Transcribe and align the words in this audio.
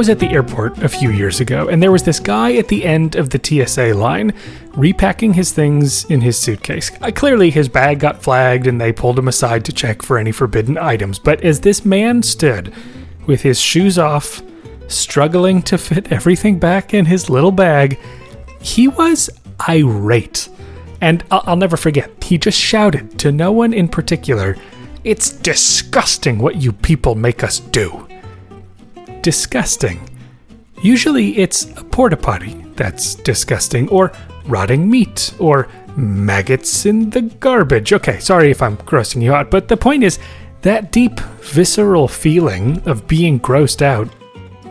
was 0.00 0.08
at 0.08 0.18
the 0.18 0.30
airport 0.30 0.78
a 0.78 0.88
few 0.88 1.10
years 1.10 1.40
ago, 1.40 1.68
and 1.68 1.82
there 1.82 1.92
was 1.92 2.04
this 2.04 2.18
guy 2.18 2.54
at 2.54 2.68
the 2.68 2.86
end 2.86 3.16
of 3.16 3.28
the 3.28 3.38
TSA 3.38 3.92
line 3.92 4.32
repacking 4.74 5.34
his 5.34 5.52
things 5.52 6.06
in 6.06 6.22
his 6.22 6.38
suitcase. 6.38 6.90
Uh, 7.02 7.10
clearly, 7.10 7.50
his 7.50 7.68
bag 7.68 8.00
got 8.00 8.22
flagged 8.22 8.66
and 8.66 8.80
they 8.80 8.92
pulled 8.92 9.18
him 9.18 9.28
aside 9.28 9.62
to 9.62 9.74
check 9.74 10.00
for 10.00 10.16
any 10.16 10.32
forbidden 10.32 10.78
items. 10.78 11.18
But 11.18 11.44
as 11.44 11.60
this 11.60 11.84
man 11.84 12.22
stood 12.22 12.72
with 13.26 13.42
his 13.42 13.60
shoes 13.60 13.98
off, 13.98 14.40
struggling 14.88 15.60
to 15.64 15.76
fit 15.76 16.10
everything 16.10 16.58
back 16.58 16.94
in 16.94 17.04
his 17.04 17.28
little 17.28 17.52
bag, 17.52 17.98
he 18.62 18.88
was 18.88 19.28
irate. 19.68 20.48
And 21.02 21.22
I'll, 21.30 21.42
I'll 21.44 21.56
never 21.56 21.76
forget, 21.76 22.24
he 22.24 22.38
just 22.38 22.58
shouted 22.58 23.18
to 23.18 23.32
no 23.32 23.52
one 23.52 23.74
in 23.74 23.86
particular, 23.86 24.56
It's 25.04 25.28
disgusting 25.30 26.38
what 26.38 26.56
you 26.56 26.72
people 26.72 27.16
make 27.16 27.44
us 27.44 27.60
do 27.60 28.06
disgusting. 29.22 30.08
Usually 30.82 31.38
it's 31.38 31.64
a 31.78 31.84
porta 31.84 32.16
potty 32.16 32.54
that's 32.76 33.14
disgusting, 33.16 33.88
or 33.90 34.12
rotting 34.46 34.88
meat, 34.88 35.34
or 35.38 35.68
maggots 35.96 36.86
in 36.86 37.10
the 37.10 37.22
garbage. 37.22 37.92
Okay, 37.92 38.18
sorry 38.18 38.50
if 38.50 38.62
I'm 38.62 38.76
grossing 38.78 39.22
you 39.22 39.34
out, 39.34 39.50
but 39.50 39.68
the 39.68 39.76
point 39.76 40.02
is 40.02 40.18
that 40.62 40.92
deep, 40.92 41.20
visceral 41.40 42.08
feeling 42.08 42.80
of 42.88 43.06
being 43.06 43.38
grossed 43.40 43.82
out 43.82 44.08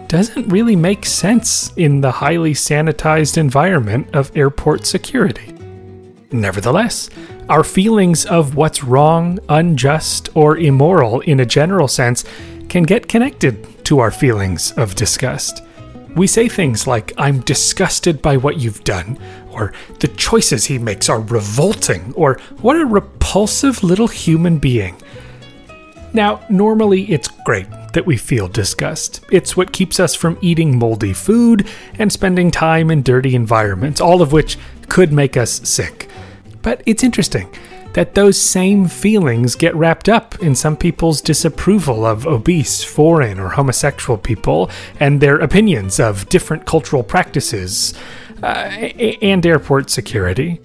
doesn't 0.07 0.47
really 0.47 0.75
make 0.75 1.05
sense 1.05 1.71
in 1.77 2.01
the 2.01 2.11
highly 2.11 2.53
sanitized 2.53 3.37
environment 3.37 4.07
of 4.15 4.35
airport 4.35 4.87
security. 4.87 5.53
Nevertheless, 6.31 7.09
our 7.47 7.63
feelings 7.63 8.25
of 8.25 8.55
what's 8.55 8.83
wrong, 8.83 9.39
unjust, 9.49 10.29
or 10.33 10.57
immoral 10.57 11.19
in 11.21 11.39
a 11.39 11.45
general 11.45 11.87
sense 11.87 12.23
can 12.69 12.83
get 12.83 13.07
connected 13.07 13.78
to 13.89 13.97
our 13.97 14.11
feelings 14.11 14.71
of 14.73 14.93
disgust. 14.93 15.63
We 16.15 16.27
say 16.27 16.47
things 16.47 16.85
like, 16.85 17.11
I'm 17.17 17.39
disgusted 17.39 18.21
by 18.21 18.37
what 18.37 18.59
you've 18.59 18.83
done, 18.83 19.17
or 19.49 19.73
the 19.99 20.09
choices 20.09 20.63
he 20.63 20.77
makes 20.77 21.09
are 21.09 21.21
revolting, 21.21 22.13
or 22.13 22.35
what 22.61 22.79
a 22.79 22.85
repulsive 22.85 23.81
little 23.81 24.07
human 24.07 24.59
being. 24.59 24.95
Now, 26.13 26.45
normally 26.51 27.11
it's 27.11 27.29
great 27.45 27.65
that 27.93 28.05
we 28.05 28.15
feel 28.15 28.47
disgust. 28.47 29.25
It's 29.31 29.57
what 29.57 29.73
keeps 29.73 29.99
us 29.99 30.13
from 30.13 30.37
eating 30.39 30.77
moldy 30.77 31.13
food 31.13 31.67
and 31.97 32.13
spending 32.13 32.51
time 32.51 32.91
in 32.91 33.01
dirty 33.01 33.33
environments, 33.33 33.99
all 33.99 34.21
of 34.21 34.31
which 34.31 34.59
could 34.87 35.11
make 35.11 35.35
us 35.35 35.67
sick. 35.67 36.07
But 36.61 36.83
it's 36.85 37.03
interesting 37.03 37.51
that 37.93 38.15
those 38.15 38.37
same 38.37 38.87
feelings 38.87 39.55
get 39.55 39.75
wrapped 39.75 40.09
up 40.09 40.39
in 40.41 40.55
some 40.55 40.77
people's 40.77 41.21
disapproval 41.21 42.05
of 42.05 42.27
obese, 42.27 42.83
foreign, 42.83 43.39
or 43.39 43.49
homosexual 43.49 44.17
people 44.17 44.69
and 44.99 45.19
their 45.19 45.39
opinions 45.39 45.99
of 45.99 46.27
different 46.29 46.65
cultural 46.65 47.03
practices 47.03 47.93
uh, 48.43 48.69
and 49.21 49.45
airport 49.45 49.89
security. 49.89 50.61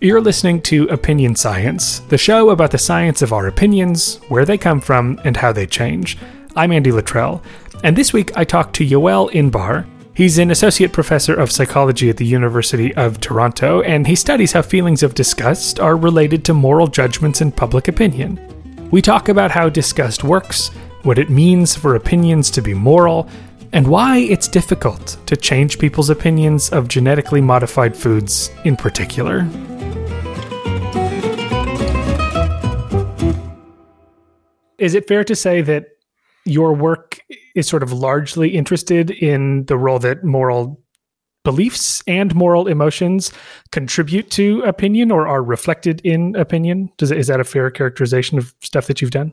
You're 0.00 0.20
listening 0.20 0.62
to 0.62 0.86
Opinion 0.88 1.36
Science, 1.36 1.98
the 2.00 2.16
show 2.16 2.50
about 2.50 2.70
the 2.70 2.78
science 2.78 3.20
of 3.20 3.34
our 3.34 3.46
opinions, 3.48 4.16
where 4.28 4.46
they 4.46 4.56
come 4.56 4.80
from, 4.80 5.20
and 5.24 5.36
how 5.36 5.52
they 5.52 5.66
change. 5.66 6.16
I'm 6.56 6.72
Andy 6.72 6.90
Luttrell, 6.90 7.42
and 7.84 7.96
this 7.96 8.12
week 8.12 8.34
I 8.34 8.44
talked 8.44 8.74
to 8.76 8.86
Yoel 8.86 9.30
Inbar, 9.32 9.86
He's 10.12 10.38
an 10.38 10.50
associate 10.50 10.92
professor 10.92 11.34
of 11.34 11.52
psychology 11.52 12.10
at 12.10 12.16
the 12.16 12.26
University 12.26 12.92
of 12.94 13.20
Toronto, 13.20 13.80
and 13.82 14.06
he 14.06 14.14
studies 14.14 14.52
how 14.52 14.60
feelings 14.60 15.02
of 15.02 15.14
disgust 15.14 15.78
are 15.78 15.96
related 15.96 16.44
to 16.44 16.54
moral 16.54 16.88
judgments 16.88 17.40
and 17.40 17.56
public 17.56 17.88
opinion. 17.88 18.38
We 18.90 19.00
talk 19.02 19.28
about 19.28 19.50
how 19.52 19.68
disgust 19.68 20.24
works, 20.24 20.68
what 21.04 21.18
it 21.18 21.30
means 21.30 21.76
for 21.76 21.94
opinions 21.94 22.50
to 22.50 22.60
be 22.60 22.74
moral, 22.74 23.28
and 23.72 23.86
why 23.86 24.18
it's 24.18 24.48
difficult 24.48 25.16
to 25.26 25.36
change 25.36 25.78
people's 25.78 26.10
opinions 26.10 26.70
of 26.70 26.88
genetically 26.88 27.40
modified 27.40 27.96
foods 27.96 28.50
in 28.64 28.76
particular. 28.76 29.48
Is 34.76 34.94
it 34.94 35.06
fair 35.06 35.22
to 35.24 35.36
say 35.36 35.60
that 35.62 35.86
your 36.44 36.74
work 36.74 37.20
is 37.54 37.68
sort 37.68 37.82
of 37.82 37.92
largely 37.92 38.50
interested 38.56 39.10
in 39.10 39.64
the 39.66 39.76
role 39.76 39.98
that 39.98 40.24
moral 40.24 40.80
beliefs 41.44 42.02
and 42.06 42.34
moral 42.34 42.66
emotions 42.66 43.32
contribute 43.72 44.30
to 44.30 44.62
opinion 44.62 45.10
or 45.10 45.26
are 45.26 45.42
reflected 45.42 46.00
in 46.04 46.36
opinion. 46.36 46.90
Does 46.98 47.10
is 47.10 47.28
that 47.28 47.40
a 47.40 47.44
fair 47.44 47.70
characterization 47.70 48.38
of 48.38 48.54
stuff 48.60 48.86
that 48.86 49.00
you've 49.00 49.10
done? 49.10 49.32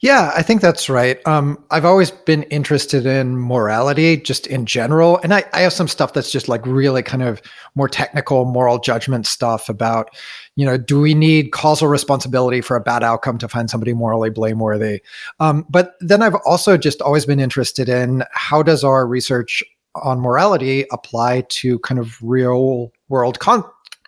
Yeah, 0.00 0.32
I 0.34 0.42
think 0.42 0.60
that's 0.60 0.88
right. 0.88 1.24
Um, 1.26 1.62
I've 1.70 1.84
always 1.84 2.10
been 2.10 2.42
interested 2.44 3.06
in 3.06 3.38
morality 3.38 4.16
just 4.16 4.46
in 4.46 4.66
general. 4.66 5.18
And 5.22 5.32
I, 5.32 5.44
I 5.52 5.60
have 5.60 5.72
some 5.72 5.88
stuff 5.88 6.12
that's 6.12 6.30
just 6.30 6.48
like 6.48 6.66
really 6.66 7.02
kind 7.02 7.22
of 7.22 7.40
more 7.74 7.88
technical 7.88 8.44
moral 8.44 8.78
judgment 8.78 9.26
stuff 9.26 9.68
about, 9.68 10.10
you 10.56 10.66
know, 10.66 10.76
do 10.76 11.00
we 11.00 11.14
need 11.14 11.52
causal 11.52 11.88
responsibility 11.88 12.60
for 12.60 12.76
a 12.76 12.80
bad 12.80 13.02
outcome 13.02 13.38
to 13.38 13.48
find 13.48 13.70
somebody 13.70 13.94
morally 13.94 14.30
blameworthy? 14.30 15.00
Um, 15.40 15.64
but 15.70 15.94
then 16.00 16.22
I've 16.22 16.36
also 16.44 16.76
just 16.76 17.00
always 17.00 17.24
been 17.24 17.40
interested 17.40 17.88
in 17.88 18.24
how 18.32 18.62
does 18.62 18.84
our 18.84 19.06
research 19.06 19.62
on 19.96 20.20
morality 20.20 20.86
apply 20.92 21.42
to 21.48 21.78
kind 21.80 21.98
of 21.98 22.16
real 22.22 22.92
world 23.08 23.38
con- 23.38 23.64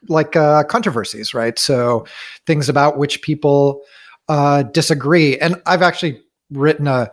like 0.08 0.36
uh, 0.36 0.64
controversies, 0.64 1.34
right? 1.34 1.58
So 1.58 2.06
things 2.46 2.68
about 2.68 2.98
which 2.98 3.22
people 3.22 3.82
uh, 4.28 4.62
disagree. 4.64 5.38
And 5.38 5.60
I've 5.66 5.82
actually 5.82 6.20
written 6.50 6.86
a 6.86 7.10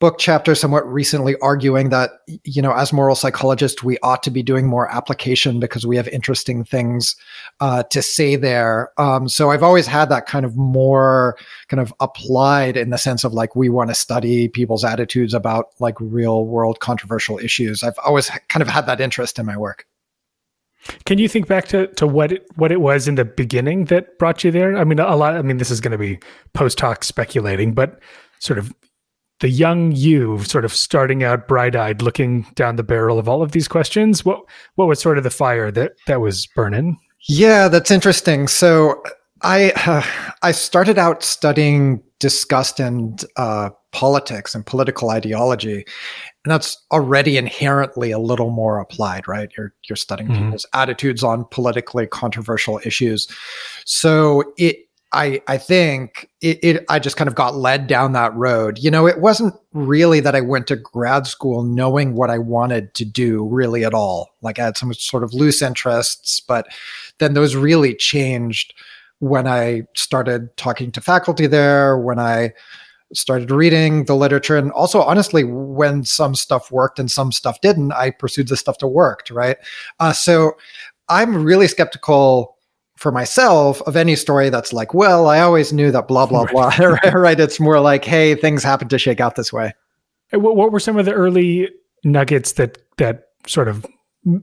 book 0.00 0.16
chapter 0.18 0.54
somewhat 0.54 0.86
recently 0.90 1.36
arguing 1.40 1.88
that 1.88 2.10
you 2.44 2.60
know 2.60 2.72
as 2.72 2.92
moral 2.92 3.14
psychologists 3.14 3.82
we 3.82 3.96
ought 4.02 4.22
to 4.22 4.30
be 4.30 4.42
doing 4.42 4.66
more 4.66 4.92
application 4.92 5.60
because 5.60 5.86
we 5.86 5.96
have 5.96 6.08
interesting 6.08 6.64
things 6.64 7.16
uh, 7.60 7.82
to 7.84 8.02
say 8.02 8.36
there 8.36 8.90
um, 8.98 9.28
so 9.28 9.50
i've 9.50 9.62
always 9.62 9.86
had 9.86 10.08
that 10.08 10.26
kind 10.26 10.44
of 10.44 10.56
more 10.56 11.36
kind 11.68 11.80
of 11.80 11.92
applied 12.00 12.76
in 12.76 12.90
the 12.90 12.98
sense 12.98 13.24
of 13.24 13.32
like 13.32 13.54
we 13.54 13.68
want 13.68 13.88
to 13.88 13.94
study 13.94 14.48
people's 14.48 14.84
attitudes 14.84 15.32
about 15.32 15.66
like 15.78 15.98
real 16.00 16.44
world 16.44 16.80
controversial 16.80 17.38
issues 17.38 17.82
i've 17.82 17.98
always 18.04 18.30
kind 18.48 18.62
of 18.62 18.68
had 18.68 18.86
that 18.86 19.00
interest 19.00 19.38
in 19.38 19.46
my 19.46 19.56
work 19.56 19.86
can 21.06 21.16
you 21.16 21.28
think 21.28 21.48
back 21.48 21.66
to, 21.68 21.86
to 21.94 22.06
what 22.06 22.30
it, 22.30 22.46
what 22.56 22.70
it 22.70 22.80
was 22.80 23.08
in 23.08 23.14
the 23.14 23.24
beginning 23.24 23.86
that 23.86 24.18
brought 24.18 24.44
you 24.44 24.50
there? 24.50 24.76
I 24.76 24.84
mean, 24.84 24.98
a 24.98 25.16
lot. 25.16 25.34
I 25.34 25.40
mean, 25.40 25.56
this 25.56 25.70
is 25.70 25.80
going 25.80 25.92
to 25.92 25.96
be 25.96 26.18
post 26.52 26.78
hoc 26.78 27.04
speculating, 27.04 27.72
but 27.72 28.00
sort 28.38 28.58
of 28.58 28.70
the 29.40 29.48
young 29.48 29.92
you 29.92 30.42
sort 30.44 30.64
of 30.64 30.72
starting 30.72 31.22
out 31.24 31.48
bright-eyed 31.48 32.02
looking 32.02 32.46
down 32.54 32.76
the 32.76 32.82
barrel 32.82 33.18
of 33.18 33.28
all 33.28 33.42
of 33.42 33.52
these 33.52 33.68
questions 33.68 34.24
what 34.24 34.40
what 34.76 34.88
was 34.88 35.00
sort 35.00 35.18
of 35.18 35.24
the 35.24 35.30
fire 35.30 35.70
that 35.70 35.92
that 36.06 36.20
was 36.20 36.46
burning? 36.46 36.98
Yeah 37.28 37.68
that's 37.68 37.90
interesting. 37.90 38.48
So 38.48 39.02
i 39.42 39.72
uh, 39.86 40.02
i 40.42 40.52
started 40.52 40.98
out 40.98 41.22
studying 41.22 42.02
disgust 42.20 42.80
and 42.80 43.24
uh, 43.36 43.70
politics 43.92 44.54
and 44.54 44.64
political 44.64 45.10
ideology 45.10 45.84
and 46.44 46.52
that's 46.52 46.82
already 46.90 47.36
inherently 47.36 48.10
a 48.10 48.18
little 48.18 48.50
more 48.50 48.78
applied 48.78 49.26
right? 49.26 49.50
You're 49.56 49.74
you're 49.88 49.96
studying 49.96 50.30
mm-hmm. 50.30 50.44
people's 50.44 50.66
attitudes 50.74 51.22
on 51.24 51.44
politically 51.50 52.06
controversial 52.06 52.80
issues. 52.84 53.28
So 53.84 54.44
it 54.56 54.83
I 55.14 55.40
I 55.46 55.56
think 55.58 56.28
it, 56.40 56.58
it, 56.62 56.84
I 56.88 56.98
just 56.98 57.16
kind 57.16 57.28
of 57.28 57.34
got 57.34 57.54
led 57.54 57.86
down 57.86 58.12
that 58.12 58.34
road. 58.34 58.78
You 58.78 58.90
know, 58.90 59.06
it 59.06 59.20
wasn't 59.20 59.54
really 59.72 60.20
that 60.20 60.34
I 60.34 60.40
went 60.40 60.66
to 60.66 60.76
grad 60.76 61.26
school 61.26 61.62
knowing 61.62 62.14
what 62.14 62.30
I 62.30 62.38
wanted 62.38 62.92
to 62.94 63.04
do 63.04 63.46
really 63.46 63.84
at 63.84 63.94
all. 63.94 64.30
Like 64.42 64.58
I 64.58 64.64
had 64.64 64.76
some 64.76 64.92
sort 64.92 65.22
of 65.22 65.32
loose 65.32 65.62
interests, 65.62 66.40
but 66.40 66.66
then 67.18 67.34
those 67.34 67.54
really 67.56 67.94
changed 67.94 68.74
when 69.20 69.46
I 69.46 69.82
started 69.94 70.54
talking 70.56 70.90
to 70.92 71.00
faculty 71.00 71.46
there, 71.46 71.96
when 71.96 72.18
I 72.18 72.52
started 73.12 73.50
reading 73.50 74.04
the 74.06 74.16
literature 74.16 74.56
and 74.56 74.72
also 74.72 75.00
honestly 75.00 75.44
when 75.44 76.04
some 76.04 76.34
stuff 76.34 76.72
worked 76.72 76.98
and 76.98 77.10
some 77.10 77.30
stuff 77.30 77.60
didn't 77.60 77.92
i 77.92 78.10
pursued 78.10 78.48
the 78.48 78.56
stuff 78.56 78.78
that 78.78 78.88
worked 78.88 79.30
right 79.30 79.56
uh, 80.00 80.12
so 80.12 80.52
i'm 81.08 81.44
really 81.44 81.68
skeptical 81.68 82.53
for 82.96 83.10
myself 83.10 83.82
of 83.82 83.96
any 83.96 84.16
story 84.16 84.50
that's 84.50 84.72
like, 84.72 84.94
well, 84.94 85.28
I 85.28 85.40
always 85.40 85.72
knew 85.72 85.90
that 85.90 86.08
blah 86.08 86.26
blah 86.26 86.46
blah. 86.46 86.68
right? 86.78 87.40
It's 87.40 87.60
more 87.60 87.80
like, 87.80 88.04
hey, 88.04 88.34
things 88.34 88.62
happen 88.62 88.88
to 88.88 88.98
shake 88.98 89.20
out 89.20 89.36
this 89.36 89.52
way. 89.52 89.72
What, 90.32 90.56
what 90.56 90.72
were 90.72 90.80
some 90.80 90.98
of 90.98 91.04
the 91.04 91.12
early 91.12 91.68
nuggets 92.04 92.52
that 92.52 92.78
that 92.98 93.24
sort 93.46 93.68
of 93.68 93.84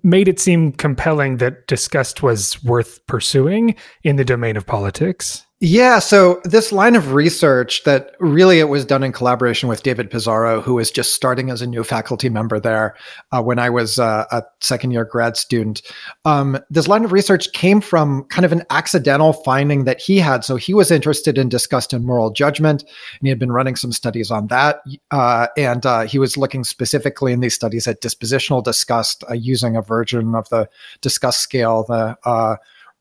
made 0.04 0.28
it 0.28 0.40
seem 0.40 0.72
compelling 0.74 1.38
that 1.38 1.68
disgust 1.68 2.22
was 2.22 2.64
worth 2.64 3.06
pursuing 3.08 3.76
in 4.04 4.16
the 4.16 4.26
domain 4.26 4.58
of 4.58 4.66
politics? 4.66 5.46
Yeah, 5.64 6.00
so 6.00 6.42
this 6.44 6.72
line 6.72 6.96
of 6.96 7.14
research 7.14 7.84
that 7.84 8.16
really 8.20 8.58
it 8.58 8.68
was 8.68 8.84
done 8.84 9.04
in 9.04 9.12
collaboration 9.12 9.70
with 9.70 9.84
David 9.84 10.10
Pizarro, 10.10 10.60
who 10.60 10.74
was 10.74 10.90
just 10.90 11.14
starting 11.14 11.52
as 11.52 11.62
a 11.62 11.68
new 11.68 11.84
faculty 11.84 12.30
member 12.30 12.60
there 12.60 12.96
uh, 13.32 13.44
when 13.44 13.60
I 13.60 13.70
was 13.70 14.00
uh, 14.00 14.26
a 14.32 14.42
second 14.60 14.90
year 14.90 15.06
grad 15.06 15.38
student. 15.38 15.84
Um, 16.26 16.58
this 16.72 16.88
line 16.88 17.06
of 17.06 17.12
research 17.12 17.52
came 17.52 17.80
from 17.80 18.24
kind 18.24 18.44
of 18.44 18.52
an 18.52 18.64
accidental 18.72 19.34
finding 19.34 19.84
that 19.84 20.02
he 20.02 20.18
had. 20.18 20.44
So 20.44 20.56
he 20.56 20.74
was 20.74 20.90
interested 20.90 21.38
in 21.38 21.48
disgust 21.48 21.94
and 21.94 22.04
moral 22.04 22.32
judgment, 22.32 22.82
and 22.82 23.22
he 23.22 23.30
had 23.30 23.38
been 23.38 23.52
running 23.52 23.76
some 23.76 23.92
studies 23.92 24.32
on 24.32 24.48
that. 24.48 24.82
Uh, 25.12 25.46
and 25.58 25.86
uh, 25.86 26.02
he 26.08 26.18
was 26.18 26.38
looking 26.38 26.64
specifically 26.64 27.34
in 27.34 27.40
these 27.40 27.54
studies 27.54 27.88
at 27.88 28.02
dispositional 28.02 28.64
disgust 28.64 29.24
uh, 29.30 29.36
using 29.36 29.76
a 29.76 29.84
version 29.84 30.34
of 30.34 30.50
the 30.50 30.68
disgust 31.02 31.42
scale, 31.42 31.84
the 31.84 32.18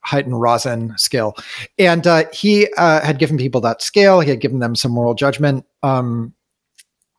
uh, 0.02 0.08
Huyton-Rosen 0.08 0.94
scale. 0.97 1.37
And 1.79 2.06
uh, 2.06 2.25
he 2.32 2.69
uh, 2.76 3.05
had 3.05 3.19
given 3.19 3.37
people 3.37 3.61
that 3.62 3.82
scale. 3.82 4.20
He 4.20 4.31
had 4.31 4.41
given 4.41 4.58
them 4.58 4.75
some 4.75 4.93
moral 4.93 5.14
judgment 5.14 5.64
um, 5.82 6.35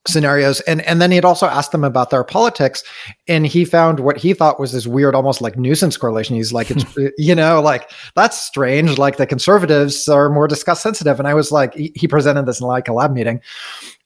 scenarios. 0.08 0.62
And 0.62 0.82
and 0.82 1.02
then 1.02 1.12
he 1.12 1.16
had 1.16 1.26
also 1.26 1.46
asked 1.46 1.72
them 1.72 1.84
about 1.84 2.10
their 2.10 2.24
politics. 2.24 2.84
And 3.28 3.46
he 3.46 3.66
found 3.66 4.00
what 4.00 4.18
he 4.18 4.34
thought 4.34 4.60
was 4.60 4.72
this 4.72 4.88
weird 4.88 5.16
almost 5.16 5.42
like 5.42 5.58
nuisance 5.58 5.98
correlation. 5.98 6.36
He's 6.36 6.52
like 6.52 6.72
it's 6.72 6.86
you 7.18 7.36
know 7.36 7.62
like 7.62 7.92
that's 8.16 8.40
strange. 8.40 8.98
Like 8.98 9.18
the 9.18 9.28
conservatives 9.28 10.08
are 10.08 10.30
more 10.30 10.48
disgust 10.48 10.82
sensitive 10.82 11.20
and 11.20 11.28
i 11.28 11.34
was 11.34 11.52
like 11.52 11.74
he, 11.74 11.92
he 11.96 12.08
presented 12.08 12.46
this 12.46 12.60
in 12.60 12.68
like 12.68 12.88
a 12.88 12.94
lab 12.94 13.14
meeting 13.14 13.40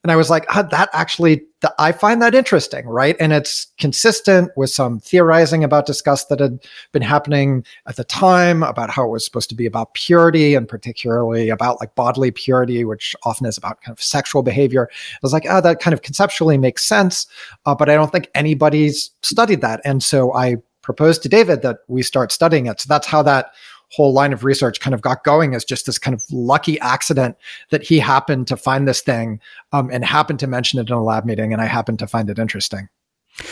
and 0.06 0.12
I 0.12 0.18
was 0.18 0.30
like, 0.30 0.46
oh, 0.56 0.62
that 0.70 0.90
actually, 0.94 1.42
I 1.80 1.92
find 1.92 2.22
that 2.22 2.36
interesting, 2.36 2.86
right? 2.86 3.16
And 3.20 3.34
it's 3.34 3.66
consistent 3.80 4.52
with 4.56 4.70
some 4.70 5.00
theorizing 5.00 5.64
about 5.64 5.88
disgust 5.88 6.30
that 6.30 6.40
had 6.40 6.60
been 6.92 7.02
happening 7.02 7.66
at 7.88 7.96
the 7.96 8.04
time 8.04 8.62
about 8.62 8.92
how 8.92 9.04
it 9.04 9.10
was 9.10 9.26
supposed 9.26 9.50
to 9.50 9.56
be 9.56 9.66
about 9.66 9.96
purity 9.96 10.54
and 10.54 10.68
particularly 10.68 11.50
about 11.50 11.80
like 11.80 11.96
bodily 11.96 12.30
purity, 12.30 12.86
which 12.86 13.16
often 13.24 13.48
is 13.48 13.58
about 13.58 13.82
kind 13.82 13.98
of 13.98 14.00
sexual 14.00 14.44
behavior. 14.44 14.88
I 14.92 15.18
was 15.24 15.34
like, 15.34 15.48
oh, 15.50 15.60
that 15.60 15.80
kind 15.80 15.96
of 15.96 16.04
conceptually 16.04 16.60
makes 16.60 16.86
sense, 16.86 17.26
uh, 17.66 17.74
but 17.74 17.90
I 17.90 17.96
don't 17.96 18.12
think 18.12 18.30
anybody's 18.36 19.10
studied 19.24 19.62
that. 19.62 19.82
And 19.86 20.04
so 20.04 20.36
I 20.36 20.58
proposed 20.84 21.24
to 21.24 21.30
David 21.30 21.64
that 21.64 21.80
we 21.88 22.04
start 22.04 22.32
studying 22.32 22.68
it. 22.68 22.80
So 22.80 22.86
that's 22.88 23.08
how 23.08 23.24
that 23.24 23.54
whole 23.92 24.14
line 24.14 24.34
of 24.34 24.44
research 24.44 24.80
kind 24.80 24.94
of 24.94 25.02
got 25.02 25.24
going 25.24 25.56
as 25.56 25.64
just 25.64 25.86
this 25.86 25.98
kind 25.98 26.14
of 26.14 26.24
lucky 26.32 26.80
accident 26.80 27.38
that 27.70 27.84
he 27.84 28.00
happened 28.00 28.48
to 28.48 28.58
find 28.58 28.88
this 28.88 29.02
thing 29.02 29.40
um, 29.72 29.90
and 29.92 30.04
happened 30.04 30.40
to 30.40 30.48
mention 30.48 30.80
it 30.80 30.90
in 30.90 30.96
a 30.96 31.04
lab 31.04 31.26
meeting, 31.26 31.54
and 31.54 31.62
I 31.62 31.66
happened 31.66 32.00
to 32.00 32.08
find 32.08 32.30
it 32.30 32.40
interesting. 32.40 32.90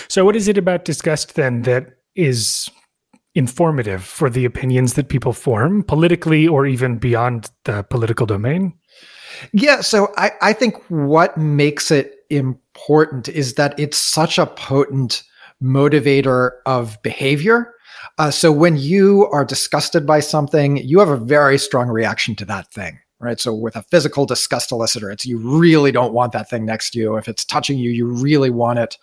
So, 0.07 0.25
what 0.25 0.35
is 0.35 0.47
it 0.47 0.57
about 0.57 0.85
disgust 0.85 1.35
then 1.35 1.63
that 1.63 1.97
is 2.15 2.69
informative 3.35 4.03
for 4.03 4.30
the 4.30 4.45
opinions 4.45 4.94
that 4.94 5.09
people 5.09 5.33
form 5.33 5.83
politically 5.83 6.47
or 6.47 6.65
even 6.65 6.97
beyond 6.97 7.50
the 7.65 7.83
political 7.83 8.25
domain? 8.25 8.74
Yeah, 9.51 9.81
so 9.81 10.13
I, 10.18 10.31
I 10.41 10.53
think 10.53 10.77
what 10.89 11.38
makes 11.38 11.89
it 11.89 12.25
important 12.30 13.27
is 13.30 13.56
that 13.56 13.77
it's 13.80 13.97
such 13.97 14.38
a 14.38 14.45
potent 14.45 15.24
motivator 15.62 16.51
of 16.65 17.01
behavior 17.01 17.74
uh, 18.18 18.32
so 18.32 18.52
when 18.52 18.78
you 18.78 19.28
are 19.32 19.46
disgusted 19.46 20.06
by 20.06 20.20
something, 20.20 20.78
you 20.78 21.00
have 21.00 21.10
a 21.10 21.18
very 21.18 21.58
strong 21.58 21.88
reaction 21.88 22.36
to 22.36 22.46
that 22.46 22.72
thing. 22.72 23.00
Right. 23.20 23.40
So 23.40 23.54
with 23.54 23.78
a 23.78 23.84
physical 23.84 24.26
disgust 24.26 24.72
elicitor, 24.72 25.10
it's 25.10 25.26
you 25.26 25.38
really 25.38 25.94
don't 25.94 26.14
want 26.14 26.34
that 26.34 26.50
thing 26.50 26.66
next 26.66 26.90
to 26.92 27.00
you. 27.00 27.16
If 27.16 27.30
it's 27.30 27.46
touching 27.46 27.78
you, 27.78 27.90
you 27.90 28.06
really 28.06 28.50
want 28.50 28.80
it 28.80 28.98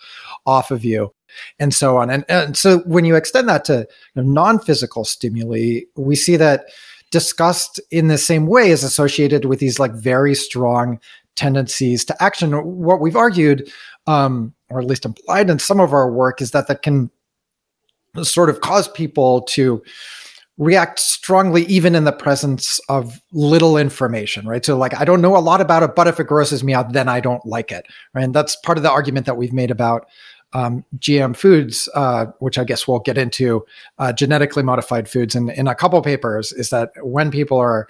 off 0.44 0.70
of 0.70 0.85
you 0.85 1.14
and 1.58 1.73
so 1.73 1.97
on. 1.97 2.11
And, 2.11 2.26
and 2.29 2.55
so 2.55 2.81
when 2.81 3.06
you 3.06 3.17
extend 3.17 3.49
that 3.49 3.64
to 3.67 3.88
non-physical 4.14 5.06
stimuli, 5.06 5.81
we 5.97 6.17
see 6.17 6.37
that 6.37 6.67
disgust 7.11 7.81
in 7.91 8.08
the 8.08 8.19
same 8.19 8.47
way 8.47 8.70
is 8.70 8.85
associated 8.85 9.47
with 9.47 9.58
these 9.58 9.79
like 9.79 9.93
very 9.93 10.35
strong 10.35 11.00
tendencies 11.35 12.05
to 12.05 12.23
action. 12.23 12.52
What 12.52 13.00
we've 13.00 13.17
argued, 13.17 13.73
um, 14.06 14.55
or 14.69 14.81
at 14.81 14.87
least 14.87 15.06
implied 15.06 15.49
in 15.49 15.58
some 15.58 15.81
of 15.81 15.94
our 15.94 16.12
work, 16.12 16.43
is 16.43 16.50
that 16.50 16.69
that 16.69 16.82
can 16.82 17.11
sort 18.22 18.50
of 18.50 18.60
cause 18.60 18.88
people 18.88 19.42
to 19.42 19.82
react 20.60 20.98
strongly 20.98 21.64
even 21.64 21.94
in 21.94 22.04
the 22.04 22.12
presence 22.12 22.78
of 22.90 23.20
little 23.32 23.78
information 23.78 24.46
right? 24.46 24.64
So 24.64 24.76
like 24.76 24.94
i 25.00 25.04
don't 25.04 25.22
know 25.22 25.36
a 25.36 25.38
lot 25.38 25.60
about 25.60 25.82
it 25.82 25.96
but 25.96 26.06
if 26.06 26.20
it 26.20 26.26
grosses 26.26 26.62
me 26.62 26.74
out 26.74 26.92
then 26.92 27.08
i 27.08 27.18
don't 27.18 27.44
like 27.46 27.72
it 27.72 27.86
right? 28.14 28.24
And 28.24 28.34
that's 28.34 28.56
part 28.56 28.76
of 28.76 28.84
the 28.84 28.90
argument 28.90 29.26
that 29.26 29.38
we've 29.38 29.54
made 29.54 29.70
about 29.70 30.06
um, 30.52 30.84
gm 30.98 31.34
foods 31.34 31.88
uh, 31.94 32.26
which 32.40 32.58
i 32.58 32.64
guess 32.64 32.86
we'll 32.86 32.98
get 32.98 33.16
into 33.16 33.64
uh, 33.98 34.12
genetically 34.12 34.62
modified 34.62 35.08
foods 35.08 35.34
in, 35.34 35.48
in 35.50 35.66
a 35.66 35.74
couple 35.74 36.00
papers 36.02 36.52
is 36.52 36.70
that 36.70 36.90
when 37.02 37.30
people 37.30 37.56
are 37.58 37.88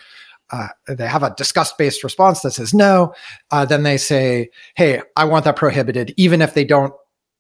uh, 0.53 0.69
they 0.89 1.07
have 1.07 1.23
a 1.23 1.35
disgust 1.37 1.79
based 1.79 2.05
response 2.05 2.41
that 2.41 2.53
says 2.53 2.73
no 2.73 3.13
uh, 3.51 3.65
then 3.65 3.83
they 3.83 3.97
say 3.97 4.49
hey 4.77 5.03
i 5.17 5.25
want 5.25 5.45
that 5.45 5.57
prohibited 5.57 6.15
even 6.17 6.41
if 6.41 6.55
they 6.55 6.65
don't 6.65 6.93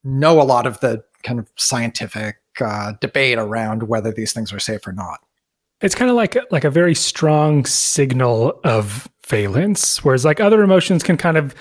know 0.02 0.40
a 0.40 0.42
lot 0.42 0.66
of 0.66 0.80
the 0.80 1.04
kind 1.22 1.38
of 1.38 1.48
scientific 1.56 2.39
uh, 2.60 2.92
debate 3.00 3.38
around 3.38 3.84
whether 3.84 4.12
these 4.12 4.32
things 4.32 4.52
are 4.52 4.58
safe 4.58 4.86
or 4.86 4.92
not. 4.92 5.20
It's 5.80 5.94
kind 5.94 6.10
of 6.10 6.16
like 6.16 6.36
like 6.50 6.64
a 6.64 6.70
very 6.70 6.94
strong 6.94 7.64
signal 7.64 8.60
of 8.64 9.08
valence, 9.26 10.04
whereas 10.04 10.24
like 10.24 10.40
other 10.40 10.62
emotions 10.62 11.02
can 11.02 11.16
kind 11.16 11.36
of 11.36 11.54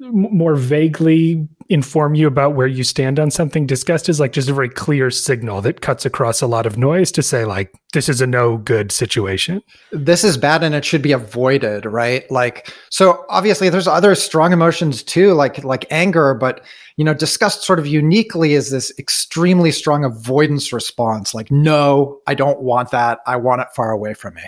more 0.00 0.56
vaguely 0.56 1.46
inform 1.68 2.14
you 2.14 2.26
about 2.26 2.54
where 2.54 2.66
you 2.66 2.82
stand 2.82 3.20
on 3.20 3.30
something. 3.30 3.66
Disgust 3.66 4.08
is 4.08 4.18
like 4.18 4.32
just 4.32 4.48
a 4.48 4.52
very 4.52 4.68
clear 4.68 5.10
signal 5.10 5.60
that 5.60 5.82
cuts 5.82 6.04
across 6.04 6.40
a 6.40 6.46
lot 6.46 6.66
of 6.66 6.78
noise 6.78 7.12
to 7.12 7.22
say 7.22 7.44
like 7.44 7.72
this 7.92 8.08
is 8.08 8.20
a 8.20 8.26
no 8.26 8.56
good 8.56 8.90
situation. 8.90 9.62
This 9.92 10.24
is 10.24 10.36
bad 10.36 10.62
and 10.64 10.74
it 10.74 10.84
should 10.84 11.02
be 11.02 11.12
avoided, 11.12 11.84
right? 11.84 12.28
Like 12.30 12.72
so 12.90 13.24
obviously 13.28 13.68
there's 13.68 13.86
other 13.86 14.14
strong 14.14 14.52
emotions 14.52 15.02
too 15.02 15.34
like 15.34 15.62
like 15.64 15.86
anger, 15.90 16.34
but 16.34 16.64
you 16.96 17.04
know 17.04 17.14
disgust 17.14 17.62
sort 17.62 17.78
of 17.78 17.86
uniquely 17.86 18.54
is 18.54 18.70
this 18.70 18.92
extremely 18.98 19.70
strong 19.70 20.04
avoidance 20.04 20.72
response 20.72 21.34
like 21.34 21.50
no, 21.50 22.20
I 22.26 22.34
don't 22.34 22.62
want 22.62 22.90
that. 22.90 23.20
I 23.26 23.36
want 23.36 23.60
it 23.60 23.68
far 23.76 23.90
away 23.90 24.14
from 24.14 24.34
me. 24.34 24.44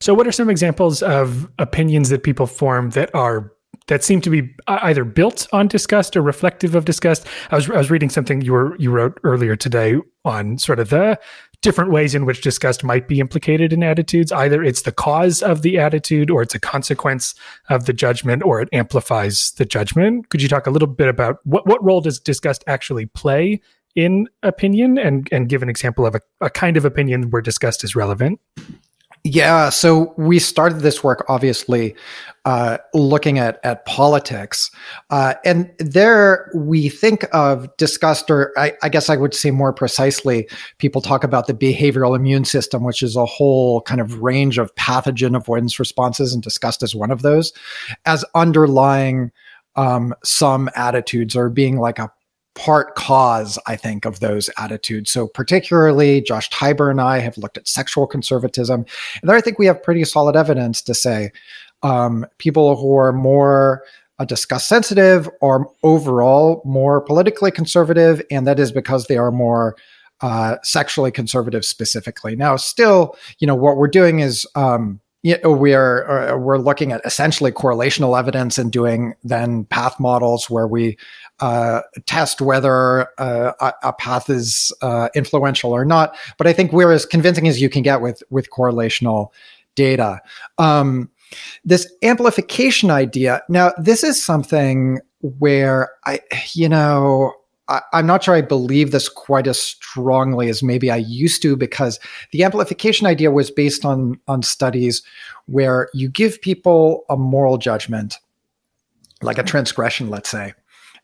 So 0.00 0.14
what 0.14 0.26
are 0.26 0.32
some 0.32 0.50
examples 0.50 1.02
of 1.02 1.48
opinions 1.58 2.08
that 2.10 2.24
people 2.24 2.46
form 2.46 2.90
that 2.90 3.14
are 3.14 3.52
that 3.88 4.04
seem 4.04 4.20
to 4.22 4.30
be 4.30 4.54
either 4.66 5.04
built 5.04 5.46
on 5.52 5.68
disgust 5.68 6.16
or 6.16 6.22
reflective 6.22 6.74
of 6.74 6.84
disgust. 6.84 7.26
I 7.50 7.56
was 7.56 7.68
I 7.70 7.78
was 7.78 7.90
reading 7.90 8.10
something 8.10 8.40
you 8.40 8.52
were 8.52 8.76
you 8.78 8.90
wrote 8.90 9.18
earlier 9.24 9.56
today 9.56 9.96
on 10.24 10.58
sort 10.58 10.78
of 10.78 10.90
the 10.90 11.18
different 11.62 11.92
ways 11.92 12.14
in 12.14 12.26
which 12.26 12.40
disgust 12.42 12.82
might 12.82 13.06
be 13.06 13.20
implicated 13.20 13.72
in 13.72 13.82
attitudes. 13.82 14.32
Either 14.32 14.62
it's 14.62 14.82
the 14.82 14.92
cause 14.92 15.42
of 15.42 15.62
the 15.62 15.78
attitude, 15.78 16.28
or 16.28 16.42
it's 16.42 16.54
a 16.54 16.60
consequence 16.60 17.34
of 17.70 17.86
the 17.86 17.92
judgment, 17.92 18.42
or 18.42 18.60
it 18.60 18.68
amplifies 18.72 19.52
the 19.52 19.64
judgment. 19.64 20.28
Could 20.28 20.42
you 20.42 20.48
talk 20.48 20.66
a 20.66 20.70
little 20.70 20.88
bit 20.88 21.08
about 21.08 21.38
what 21.44 21.66
what 21.66 21.82
role 21.82 22.00
does 22.00 22.18
disgust 22.18 22.64
actually 22.66 23.06
play 23.06 23.60
in 23.94 24.26
opinion, 24.42 24.98
and 24.98 25.28
and 25.32 25.48
give 25.48 25.62
an 25.62 25.68
example 25.68 26.06
of 26.06 26.14
a, 26.14 26.20
a 26.40 26.50
kind 26.50 26.76
of 26.76 26.84
opinion 26.84 27.30
where 27.30 27.42
disgust 27.42 27.84
is 27.84 27.94
relevant? 27.94 28.40
Yeah, 29.24 29.68
so 29.68 30.14
we 30.16 30.40
started 30.40 30.80
this 30.80 31.04
work 31.04 31.24
obviously 31.28 31.94
uh, 32.44 32.78
looking 32.92 33.38
at 33.38 33.60
at 33.62 33.86
politics, 33.86 34.68
uh, 35.10 35.34
and 35.44 35.70
there 35.78 36.50
we 36.56 36.88
think 36.88 37.24
of 37.32 37.68
disgust, 37.76 38.28
or 38.32 38.52
I, 38.56 38.72
I, 38.82 38.88
guess 38.88 39.08
I 39.08 39.16
would 39.16 39.32
say 39.32 39.52
more 39.52 39.72
precisely, 39.72 40.48
people 40.78 41.00
talk 41.00 41.22
about 41.22 41.46
the 41.46 41.54
behavioral 41.54 42.16
immune 42.16 42.44
system, 42.44 42.82
which 42.82 43.00
is 43.00 43.14
a 43.14 43.24
whole 43.24 43.82
kind 43.82 44.00
of 44.00 44.20
range 44.22 44.58
of 44.58 44.74
pathogen 44.74 45.36
avoidance 45.36 45.78
responses, 45.78 46.34
and 46.34 46.42
disgust 46.42 46.82
as 46.82 46.92
one 46.92 47.12
of 47.12 47.22
those, 47.22 47.52
as 48.06 48.24
underlying 48.34 49.30
um, 49.76 50.14
some 50.24 50.68
attitudes 50.74 51.36
or 51.36 51.48
being 51.48 51.78
like 51.78 52.00
a 52.00 52.10
part 52.54 52.94
cause, 52.94 53.58
I 53.66 53.76
think, 53.76 54.04
of 54.04 54.20
those 54.20 54.50
attitudes. 54.58 55.10
So, 55.10 55.26
particularly, 55.26 56.20
Josh 56.20 56.50
Tybur 56.50 56.90
and 56.90 57.00
I 57.00 57.18
have 57.18 57.38
looked 57.38 57.56
at 57.56 57.68
sexual 57.68 58.06
conservatism. 58.06 58.84
And 59.20 59.28
there, 59.28 59.36
I 59.36 59.40
think 59.40 59.58
we 59.58 59.66
have 59.66 59.82
pretty 59.82 60.04
solid 60.04 60.36
evidence 60.36 60.82
to 60.82 60.94
say 60.94 61.32
um, 61.82 62.26
people 62.38 62.76
who 62.76 62.96
are 62.96 63.12
more 63.12 63.82
uh, 64.18 64.24
disgust 64.24 64.68
sensitive 64.68 65.28
are 65.40 65.66
overall 65.82 66.62
more 66.64 67.00
politically 67.00 67.50
conservative. 67.50 68.22
And 68.30 68.46
that 68.46 68.60
is 68.60 68.72
because 68.72 69.06
they 69.06 69.16
are 69.16 69.32
more 69.32 69.76
uh, 70.20 70.56
sexually 70.62 71.10
conservative 71.10 71.64
specifically. 71.64 72.36
Now, 72.36 72.56
still, 72.56 73.16
you 73.38 73.46
know, 73.46 73.56
what 73.56 73.76
we're 73.76 73.88
doing 73.88 74.20
is, 74.20 74.46
um, 74.54 75.00
you 75.24 75.36
know, 75.42 75.52
we 75.52 75.74
are 75.74 76.32
uh, 76.32 76.36
we're 76.36 76.58
looking 76.58 76.92
at 76.92 77.00
essentially 77.04 77.52
correlational 77.52 78.18
evidence 78.18 78.58
and 78.58 78.72
doing 78.72 79.14
then 79.22 79.64
path 79.64 79.98
models 80.00 80.50
where 80.50 80.66
we 80.66 80.96
uh, 81.42 81.82
test 82.06 82.40
whether 82.40 83.08
uh, 83.18 83.52
a, 83.60 83.72
a, 83.82 83.92
path 83.92 84.30
is 84.30 84.72
uh, 84.80 85.08
influential 85.12 85.72
or 85.72 85.84
not. 85.84 86.16
But 86.38 86.46
I 86.46 86.52
think 86.52 86.72
we're 86.72 86.92
as 86.92 87.04
convincing 87.04 87.48
as 87.48 87.60
you 87.60 87.68
can 87.68 87.82
get 87.82 88.00
with 88.00 88.22
with 88.30 88.48
correlational 88.50 89.30
data. 89.74 90.20
Um, 90.58 91.10
this 91.64 91.92
amplification 92.02 92.92
idea. 92.92 93.42
Now, 93.48 93.72
this 93.76 94.04
is 94.04 94.24
something 94.24 95.00
where 95.40 95.90
I, 96.06 96.20
you 96.52 96.68
know, 96.68 97.34
I, 97.66 97.80
am 97.92 98.06
not 98.06 98.22
sure 98.22 98.36
I 98.36 98.42
believe 98.42 98.92
this 98.92 99.08
quite 99.08 99.48
as 99.48 99.60
strongly 99.60 100.48
as 100.48 100.62
maybe 100.62 100.92
I 100.92 100.96
used 100.96 101.42
to 101.42 101.56
because 101.56 101.98
the 102.30 102.44
amplification 102.44 103.08
idea 103.08 103.32
was 103.32 103.50
based 103.50 103.84
on 103.84 104.20
on 104.28 104.42
studies 104.42 105.02
where 105.46 105.88
you 105.92 106.08
give 106.08 106.40
people 106.40 107.04
a 107.10 107.16
moral 107.16 107.58
judgment, 107.58 108.18
like 109.22 109.38
a 109.38 109.42
transgression, 109.42 110.08
let's 110.08 110.28
say, 110.28 110.54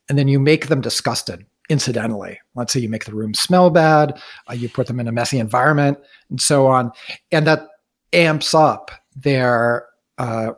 and 0.09 0.19
then 0.19 0.29
you 0.29 0.39
make 0.39 0.69
them 0.69 0.81
disgusted 0.81 1.45
incidentally. 1.69 2.39
Let's 2.55 2.73
say 2.73 2.81
you 2.81 2.89
make 2.89 3.05
the 3.05 3.15
room 3.15 3.35
smell 3.35 3.71
bad, 3.71 4.21
uh, 4.49 4.55
you 4.55 4.69
put 4.69 4.87
them 4.87 5.01
in 5.01 5.09
a 5.09 5.13
messy 5.13 5.39
environment, 5.39 5.99
and 6.31 6.41
so 6.41 6.67
on, 6.67 6.93
and 7.31 7.47
that 7.47 7.69
amps 8.13 8.55
up 8.55 8.91
their 9.15 9.87
uh, 10.17 10.53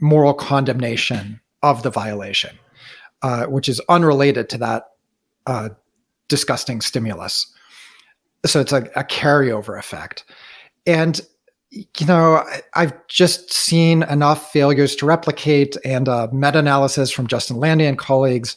moral 0.00 0.34
condemnation 0.34 1.40
of 1.62 1.82
the 1.82 1.90
violation, 1.90 2.56
uh, 3.22 3.46
which 3.46 3.68
is 3.68 3.80
unrelated 3.88 4.48
to 4.50 4.58
that 4.58 4.84
uh, 5.46 5.70
disgusting 6.28 6.80
stimulus. 6.80 7.52
So 8.46 8.60
it's 8.60 8.72
a, 8.72 8.82
a 8.94 9.02
carryover 9.02 9.78
effect. 9.78 10.24
And 10.86 11.20
you 11.70 12.06
know, 12.06 12.44
I've 12.74 12.94
just 13.08 13.52
seen 13.52 14.02
enough 14.04 14.52
failures 14.52 14.96
to 14.96 15.06
replicate 15.06 15.76
and 15.84 16.06
meta 16.32 16.58
analysis 16.58 17.10
from 17.10 17.26
Justin 17.26 17.58
Landy 17.58 17.84
and 17.84 17.98
colleagues 17.98 18.56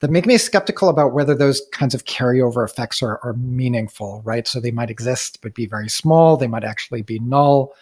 that 0.00 0.10
make 0.10 0.26
me 0.26 0.36
skeptical 0.36 0.88
about 0.88 1.14
whether 1.14 1.34
those 1.34 1.62
kinds 1.72 1.94
of 1.94 2.04
carryover 2.04 2.64
effects 2.64 3.02
are, 3.02 3.18
are 3.24 3.34
meaningful, 3.34 4.22
right? 4.24 4.46
So 4.46 4.60
they 4.60 4.70
might 4.70 4.90
exist, 4.90 5.38
but 5.42 5.54
be 5.54 5.66
very 5.66 5.88
small. 5.88 6.36
They 6.36 6.46
might 6.46 6.64
actually 6.64 7.02
be 7.02 7.18
null. 7.20 7.72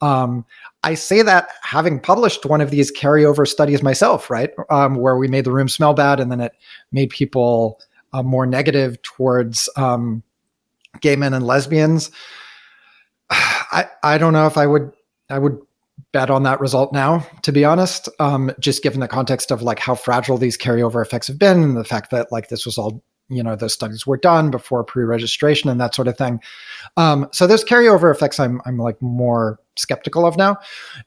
Um, 0.00 0.44
I 0.82 0.94
say 0.94 1.22
that 1.22 1.48
having 1.62 2.00
published 2.00 2.46
one 2.46 2.60
of 2.60 2.70
these 2.70 2.92
carryover 2.92 3.46
studies 3.46 3.82
myself, 3.82 4.30
right, 4.30 4.50
um, 4.70 4.96
where 4.96 5.16
we 5.16 5.28
made 5.28 5.44
the 5.44 5.52
room 5.52 5.68
smell 5.68 5.94
bad 5.94 6.20
and 6.20 6.30
then 6.30 6.40
it 6.40 6.52
made 6.92 7.10
people 7.10 7.80
uh, 8.12 8.22
more 8.22 8.46
negative 8.46 9.00
towards 9.02 9.68
um, 9.76 10.22
gay 11.00 11.16
men 11.16 11.34
and 11.34 11.46
lesbians. 11.46 12.10
I 13.72 13.86
I 14.02 14.18
don't 14.18 14.32
know 14.32 14.46
if 14.46 14.56
I 14.56 14.66
would 14.66 14.92
I 15.28 15.38
would 15.38 15.58
bet 16.12 16.30
on 16.30 16.42
that 16.42 16.60
result 16.60 16.92
now, 16.92 17.26
to 17.42 17.52
be 17.52 17.64
honest. 17.64 18.08
Um, 18.18 18.52
just 18.58 18.82
given 18.82 19.00
the 19.00 19.08
context 19.08 19.50
of 19.50 19.62
like 19.62 19.78
how 19.78 19.94
fragile 19.94 20.38
these 20.38 20.58
carryover 20.58 21.04
effects 21.04 21.28
have 21.28 21.38
been, 21.38 21.62
and 21.62 21.76
the 21.76 21.84
fact 21.84 22.10
that 22.10 22.32
like 22.32 22.48
this 22.48 22.66
was 22.66 22.78
all 22.78 23.02
you 23.28 23.42
know 23.42 23.56
those 23.56 23.72
studies 23.72 24.06
were 24.06 24.16
done 24.16 24.50
before 24.50 24.82
pre-registration 24.82 25.70
and 25.70 25.80
that 25.80 25.94
sort 25.94 26.08
of 26.08 26.18
thing. 26.18 26.40
Um, 26.96 27.28
so 27.32 27.46
those 27.46 27.64
carryover 27.64 28.12
effects, 28.12 28.40
I'm 28.40 28.60
I'm 28.66 28.76
like 28.76 29.00
more 29.00 29.58
skeptical 29.76 30.26
of 30.26 30.36
now. 30.36 30.58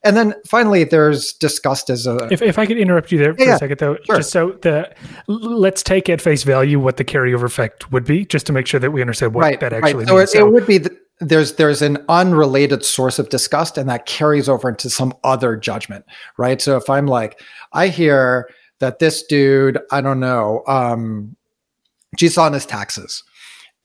And 0.04 0.16
then 0.18 0.34
finally, 0.48 0.84
there's 0.84 1.34
discussed 1.34 1.90
as 1.90 2.08
a. 2.08 2.28
If, 2.32 2.42
if 2.42 2.58
I 2.58 2.66
could 2.66 2.78
interrupt 2.78 3.12
you 3.12 3.18
there 3.18 3.36
for 3.36 3.44
yeah, 3.44 3.56
a 3.56 3.60
second, 3.60 3.80
though, 3.80 3.98
sure. 4.06 4.18
just 4.18 4.32
so 4.32 4.58
the 4.62 4.94
let's 5.28 5.84
take 5.84 6.10
at 6.10 6.22
face 6.22 6.44
value 6.44 6.80
what 6.80 6.98
the 6.98 7.06
carryover 7.06 7.44
effect 7.44 7.92
would 7.92 8.06
be, 8.06 8.26
just 8.26 8.46
to 8.48 8.54
make 8.54 8.68
sure 8.68 8.80
that 8.80 8.92
we 8.92 9.02
understand 9.02 9.34
what 9.34 9.42
right, 9.42 9.60
that 9.60 9.74
actually 9.74 10.06
right. 10.06 10.14
means. 10.14 10.30
It, 10.30 10.30
so 10.30 10.48
it 10.48 10.52
would 10.52 10.66
be 10.66 10.78
the, 10.80 10.98
there's 11.28 11.54
there's 11.54 11.82
an 11.82 12.04
unrelated 12.10 12.86
source 12.86 13.20
of 13.20 13.30
disgust, 13.30 13.78
and 13.78 13.90
that 13.90 14.06
carries 14.06 14.48
over 14.48 14.70
into 14.70 14.90
some 14.90 15.14
other 15.24 15.56
judgment, 15.56 16.06
right? 16.38 16.62
So 16.62 16.78
if 16.78 16.90
I'm 16.90 17.08
like, 17.08 17.40
I 17.74 17.88
hear 17.88 18.50
that 18.80 19.00
this 19.00 19.24
dude, 19.24 19.80
I 19.92 20.02
don't 20.02 20.20
know, 20.20 20.64
um, 20.68 21.36
cheats 22.18 22.38
on 22.38 22.54
his 22.54 22.66
taxes 22.66 23.24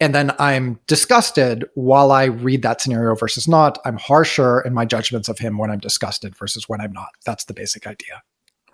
and 0.01 0.15
then 0.15 0.33
I'm 0.39 0.79
disgusted 0.87 1.65
while 1.75 2.13
I 2.13 2.25
read 2.27 2.63
that 2.63 2.81
scenario 2.81 3.15
versus 3.17 3.49
not. 3.49 3.79
I'm 3.85 3.99
harsher 3.99 4.61
in 4.61 4.73
my 4.73 4.85
judgments 4.85 5.29
of 5.29 5.39
him 5.39 5.59
when 5.59 5.71
I'm 5.71 5.81
disgusted 5.81 6.37
versus 6.37 6.69
when 6.69 6.81
I'm 6.81 6.93
not. 6.93 7.11
That's 7.27 7.45
the 7.45 7.55
basic 7.55 7.87
idea. 7.87 8.23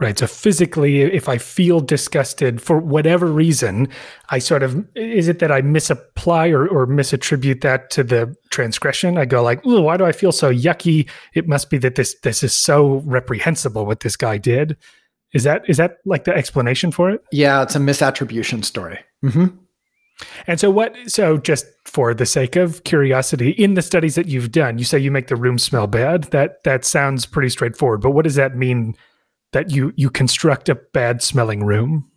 Right. 0.01 0.19
So 0.19 0.27
physically, 0.27 1.03
if 1.03 1.29
I 1.29 1.39
feel 1.39 1.79
disgusted 1.79 2.61
for 2.61 2.79
whatever 2.79 3.27
reason, 3.27 3.89
I 4.31 4.41
sort 4.41 4.65
of 4.65 4.85
is 4.97 5.29
it 5.29 5.39
that 5.39 5.53
I 5.53 5.61
misapply 5.61 6.49
or, 6.49 6.67
or 6.67 6.85
misattribute 6.87 7.61
that 7.61 7.91
to 7.91 8.03
the 8.03 8.35
transgression? 8.51 9.17
I 9.19 9.25
go 9.25 9.41
like, 9.41 9.61
"Oh, 9.65 9.83
why 9.83 9.97
do 9.97 10.05
I 10.05 10.11
feel 10.11 10.33
so 10.33 10.53
yucky? 10.53 11.09
It 11.35 11.47
must 11.47 11.71
be 11.71 11.79
that 11.79 11.95
this 11.95 12.17
this 12.23 12.43
is 12.43 12.55
so 12.55 13.03
reprehensible 13.05 13.87
what 13.87 14.01
this 14.01 14.17
guy 14.17 14.37
did." 14.37 14.77
Is 15.33 15.45
that 15.45 15.63
is 15.69 15.77
that 15.77 15.99
like 16.05 16.25
the 16.25 16.35
explanation 16.35 16.91
for 16.91 17.11
it? 17.11 17.23
Yeah, 17.31 17.63
it's 17.63 17.77
a 17.77 17.81
misattribution 17.81 18.65
story. 18.65 18.99
Mm-hmm. 19.25 19.57
And 20.47 20.61
so, 20.61 20.71
what? 20.71 20.95
So, 21.07 21.39
just 21.39 21.67
for 21.85 22.15
the 22.15 22.27
sake 22.27 22.57
of 22.57 22.85
curiosity, 22.85 23.51
in 23.51 23.75
the 23.75 23.83
studies 23.83 24.15
that 24.15 24.27
you've 24.27 24.53
done, 24.53 24.79
you 24.79 24.85
say 24.85 24.99
you 24.99 25.11
make 25.11 25.27
the 25.27 25.37
room 25.37 25.59
smell 25.59 25.87
bad. 25.87 26.25
That 26.25 26.63
that 26.65 26.85
sounds 26.85 27.27
pretty 27.27 27.49
straightforward. 27.49 28.01
But 28.01 28.13
what 28.13 28.25
does 28.25 28.37
that 28.37 28.57
mean? 28.57 28.97
That 29.55 29.71
you 29.71 29.93
you 29.95 30.11
construct 30.11 30.69
a 30.69 30.75
bad 30.75 31.23
smelling 31.23 31.65
room? 31.65 32.11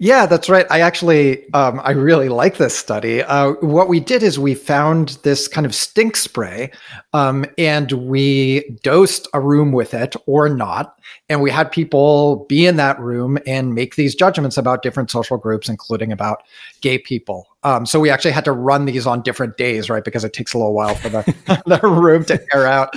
Yeah, 0.00 0.26
that's 0.26 0.48
right. 0.48 0.66
I 0.70 0.80
actually, 0.80 1.48
um, 1.52 1.80
I 1.84 1.92
really 1.92 2.28
like 2.28 2.56
this 2.56 2.76
study. 2.76 3.22
Uh, 3.22 3.52
what 3.60 3.88
we 3.88 4.00
did 4.00 4.24
is 4.24 4.40
we 4.40 4.56
found 4.56 5.18
this 5.22 5.46
kind 5.46 5.66
of 5.66 5.74
stink 5.74 6.16
spray, 6.16 6.72
um, 7.12 7.46
and 7.58 7.92
we 7.92 8.76
dosed 8.82 9.28
a 9.34 9.40
room 9.40 9.70
with 9.70 9.94
it 9.94 10.16
or 10.26 10.48
not, 10.48 10.98
and 11.28 11.40
we 11.42 11.50
had 11.50 11.70
people 11.70 12.44
be 12.48 12.66
in 12.66 12.74
that 12.76 12.98
room 12.98 13.38
and 13.46 13.72
make 13.74 13.94
these 13.94 14.16
judgments 14.16 14.56
about 14.56 14.82
different 14.82 15.12
social 15.12 15.36
groups, 15.36 15.68
including 15.68 16.10
about 16.10 16.42
gay 16.80 16.98
people. 16.98 17.46
Um, 17.62 17.86
so 17.86 18.00
we 18.00 18.10
actually 18.10 18.32
had 18.32 18.44
to 18.46 18.52
run 18.52 18.84
these 18.84 19.06
on 19.06 19.22
different 19.22 19.56
days, 19.56 19.88
right? 19.88 20.04
Because 20.04 20.24
it 20.24 20.32
takes 20.32 20.54
a 20.54 20.58
little 20.58 20.74
while 20.74 20.96
for 20.96 21.08
the, 21.08 21.22
the 21.66 21.86
room 21.86 22.24
to 22.24 22.44
air 22.52 22.66
out, 22.66 22.90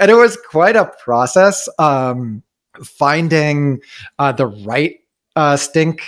and 0.00 0.10
it 0.10 0.16
was 0.16 0.36
quite 0.50 0.74
a 0.74 0.86
process 1.04 1.68
um, 1.78 2.42
finding 2.84 3.80
uh, 4.18 4.32
the 4.32 4.46
right 4.46 4.96
uh, 5.36 5.56
stink 5.56 6.02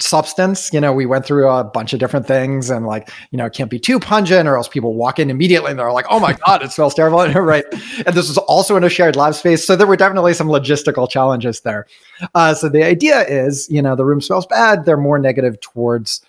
substance. 0.00 0.72
You 0.72 0.80
know, 0.80 0.92
we 0.92 1.06
went 1.06 1.26
through 1.26 1.48
a 1.48 1.64
bunch 1.64 1.92
of 1.92 1.98
different 1.98 2.26
things 2.26 2.70
and 2.70 2.86
like, 2.86 3.10
you 3.30 3.36
know, 3.36 3.46
it 3.46 3.52
can't 3.52 3.70
be 3.70 3.78
too 3.78 3.98
pungent 3.98 4.48
or 4.48 4.56
else 4.56 4.68
people 4.68 4.94
walk 4.94 5.18
in 5.18 5.28
immediately 5.28 5.70
and 5.70 5.78
they're 5.78 5.92
like, 5.92 6.06
oh 6.08 6.20
my 6.20 6.32
God, 6.46 6.62
it 6.62 6.70
smells 6.70 6.94
terrible. 6.94 7.26
right. 7.42 7.64
And 8.06 8.14
this 8.14 8.28
was 8.28 8.38
also 8.38 8.76
in 8.76 8.84
a 8.84 8.88
shared 8.88 9.16
lab 9.16 9.34
space. 9.34 9.66
So 9.66 9.74
there 9.74 9.86
were 9.86 9.96
definitely 9.96 10.34
some 10.34 10.48
logistical 10.48 11.10
challenges 11.10 11.60
there. 11.60 11.86
Uh, 12.34 12.54
so 12.54 12.68
the 12.68 12.84
idea 12.84 13.22
is, 13.22 13.68
you 13.70 13.82
know, 13.82 13.96
the 13.96 14.04
room 14.04 14.20
smells 14.20 14.46
bad. 14.46 14.84
They're 14.84 14.96
more 14.96 15.18
negative 15.18 15.60
towards 15.60 16.20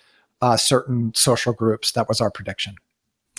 uh, 0.42 0.56
certain 0.56 1.12
social 1.14 1.52
groups. 1.52 1.92
That 1.92 2.08
was 2.08 2.20
our 2.20 2.30
prediction. 2.30 2.74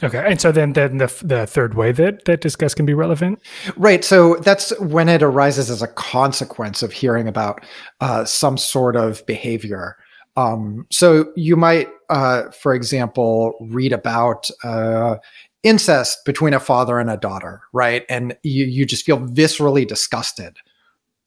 Okay, 0.03 0.23
and 0.25 0.41
so 0.41 0.51
then, 0.51 0.73
then 0.73 0.97
the 0.97 1.13
the 1.23 1.45
third 1.45 1.75
way 1.75 1.91
that 1.91 2.25
that 2.25 2.41
disgust 2.41 2.75
can 2.75 2.85
be 2.85 2.93
relevant, 2.93 3.39
right? 3.77 4.03
So 4.03 4.35
that's 4.35 4.77
when 4.79 5.09
it 5.09 5.21
arises 5.21 5.69
as 5.69 5.81
a 5.81 5.87
consequence 5.87 6.81
of 6.81 6.91
hearing 6.91 7.27
about 7.27 7.65
uh, 7.99 8.25
some 8.25 8.57
sort 8.57 8.95
of 8.95 9.25
behavior 9.25 9.97
um, 10.37 10.87
so 10.91 11.31
you 11.35 11.55
might, 11.55 11.89
uh, 12.09 12.49
for 12.51 12.73
example, 12.73 13.53
read 13.59 13.91
about 13.91 14.49
uh, 14.63 15.17
incest 15.63 16.19
between 16.25 16.53
a 16.53 16.59
father 16.59 16.99
and 16.99 17.09
a 17.09 17.17
daughter, 17.17 17.61
right? 17.73 18.05
And 18.09 18.37
you, 18.43 18.65
you 18.65 18.85
just 18.85 19.05
feel 19.05 19.19
viscerally 19.19 19.87
disgusted 19.87 20.57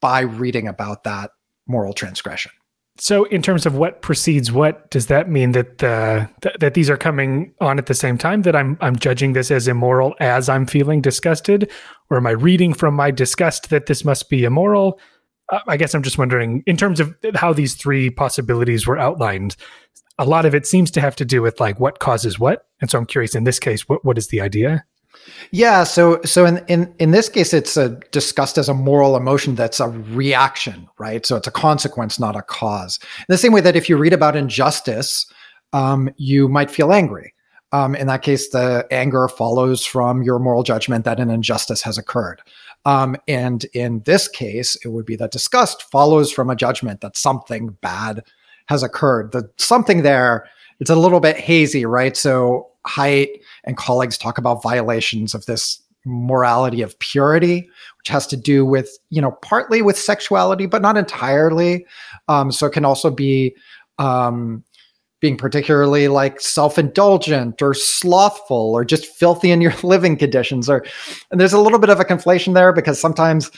by 0.00 0.20
reading 0.20 0.68
about 0.68 1.04
that 1.04 1.30
moral 1.66 1.92
transgression. 1.92 2.52
So, 2.96 3.24
in 3.24 3.42
terms 3.42 3.66
of 3.66 3.74
what 3.74 4.02
precedes 4.02 4.52
what, 4.52 4.88
does 4.90 5.08
that 5.08 5.28
mean 5.28 5.50
that 5.52 5.78
the 5.78 6.30
th- 6.42 6.54
that 6.60 6.74
these 6.74 6.88
are 6.88 6.96
coming 6.96 7.52
on 7.60 7.78
at 7.78 7.86
the 7.86 7.94
same 7.94 8.16
time? 8.16 8.42
That 8.42 8.54
I'm 8.54 8.78
I'm 8.80 8.96
judging 8.96 9.32
this 9.32 9.50
as 9.50 9.66
immoral 9.66 10.14
as 10.20 10.48
I'm 10.48 10.64
feeling 10.64 11.00
disgusted, 11.00 11.70
or 12.08 12.16
am 12.16 12.26
I 12.26 12.30
reading 12.30 12.72
from 12.72 12.94
my 12.94 13.10
disgust 13.10 13.70
that 13.70 13.86
this 13.86 14.04
must 14.04 14.30
be 14.30 14.44
immoral? 14.44 15.00
Uh, 15.50 15.60
I 15.66 15.76
guess 15.76 15.94
I'm 15.94 16.02
just 16.02 16.18
wondering, 16.18 16.62
in 16.66 16.76
terms 16.76 17.00
of 17.00 17.14
how 17.34 17.52
these 17.52 17.74
three 17.74 18.10
possibilities 18.10 18.86
were 18.86 18.98
outlined, 18.98 19.56
a 20.18 20.24
lot 20.24 20.46
of 20.46 20.54
it 20.54 20.66
seems 20.66 20.90
to 20.92 21.00
have 21.00 21.16
to 21.16 21.24
do 21.24 21.42
with 21.42 21.58
like 21.60 21.80
what 21.80 21.98
causes 21.98 22.38
what. 22.38 22.66
And 22.80 22.90
so 22.90 22.98
I'm 22.98 23.06
curious 23.06 23.34
in 23.34 23.44
this 23.44 23.58
case, 23.58 23.88
what, 23.88 24.04
what 24.04 24.18
is 24.18 24.28
the 24.28 24.40
idea? 24.40 24.84
Yeah, 25.50 25.84
so 25.84 26.20
so 26.24 26.44
in, 26.46 26.64
in 26.68 26.94
in 26.98 27.10
this 27.10 27.28
case, 27.28 27.54
it's 27.54 27.76
a, 27.76 27.90
discussed 28.10 28.58
as 28.58 28.68
a 28.68 28.74
moral 28.74 29.16
emotion 29.16 29.54
that's 29.54 29.80
a 29.80 29.88
reaction, 29.88 30.88
right? 30.98 31.24
So 31.24 31.36
it's 31.36 31.46
a 31.46 31.52
consequence, 31.52 32.18
not 32.18 32.36
a 32.36 32.42
cause. 32.42 32.98
In 33.02 33.26
the 33.28 33.38
same 33.38 33.52
way 33.52 33.60
that 33.60 33.76
if 33.76 33.88
you 33.88 33.96
read 33.96 34.12
about 34.12 34.36
injustice, 34.36 35.26
um, 35.72 36.10
you 36.16 36.48
might 36.48 36.70
feel 36.70 36.92
angry. 36.92 37.34
Um, 37.72 37.96
in 37.96 38.06
that 38.06 38.22
case, 38.22 38.50
the 38.50 38.86
anger 38.92 39.26
follows 39.26 39.84
from 39.84 40.22
your 40.22 40.38
moral 40.38 40.62
judgment 40.62 41.04
that 41.04 41.18
an 41.18 41.28
injustice 41.28 41.82
has 41.82 41.98
occurred. 41.98 42.40
Um, 42.84 43.16
and 43.26 43.64
in 43.74 44.00
this 44.04 44.28
case, 44.28 44.76
it 44.84 44.88
would 44.88 45.06
be 45.06 45.16
that 45.16 45.32
disgust 45.32 45.82
follows 45.90 46.30
from 46.30 46.50
a 46.50 46.56
judgment 46.56 47.00
that 47.00 47.16
something 47.16 47.76
bad 47.80 48.22
has 48.68 48.82
occurred. 48.82 49.32
The 49.32 49.50
something 49.56 50.02
there, 50.02 50.46
it's 50.78 50.90
a 50.90 50.96
little 50.96 51.20
bit 51.20 51.36
hazy, 51.36 51.84
right? 51.84 52.16
So 52.16 52.68
Haidt 52.86 53.40
and 53.64 53.76
colleagues 53.76 54.18
talk 54.18 54.38
about 54.38 54.62
violations 54.62 55.34
of 55.34 55.46
this 55.46 55.80
morality 56.04 56.82
of 56.82 56.98
purity, 56.98 57.68
which 57.98 58.08
has 58.08 58.26
to 58.26 58.36
do 58.36 58.64
with, 58.66 58.98
you 59.10 59.22
know, 59.22 59.32
partly 59.42 59.82
with 59.82 59.98
sexuality, 59.98 60.66
but 60.66 60.82
not 60.82 60.96
entirely. 60.96 61.86
Um, 62.28 62.52
so 62.52 62.66
it 62.66 62.72
can 62.72 62.84
also 62.84 63.10
be 63.10 63.56
um, 63.98 64.62
being 65.24 65.36
particularly 65.38 66.08
like 66.08 66.38
self-indulgent 66.38 67.62
or 67.62 67.72
slothful 67.72 68.74
or 68.74 68.84
just 68.84 69.06
filthy 69.06 69.50
in 69.50 69.62
your 69.62 69.72
living 69.82 70.18
conditions 70.18 70.68
or 70.68 70.84
and 71.30 71.40
there's 71.40 71.54
a 71.54 71.60
little 71.60 71.78
bit 71.78 71.88
of 71.88 71.98
a 71.98 72.04
conflation 72.04 72.52
there 72.52 72.74
because 72.74 73.00
sometimes 73.00 73.50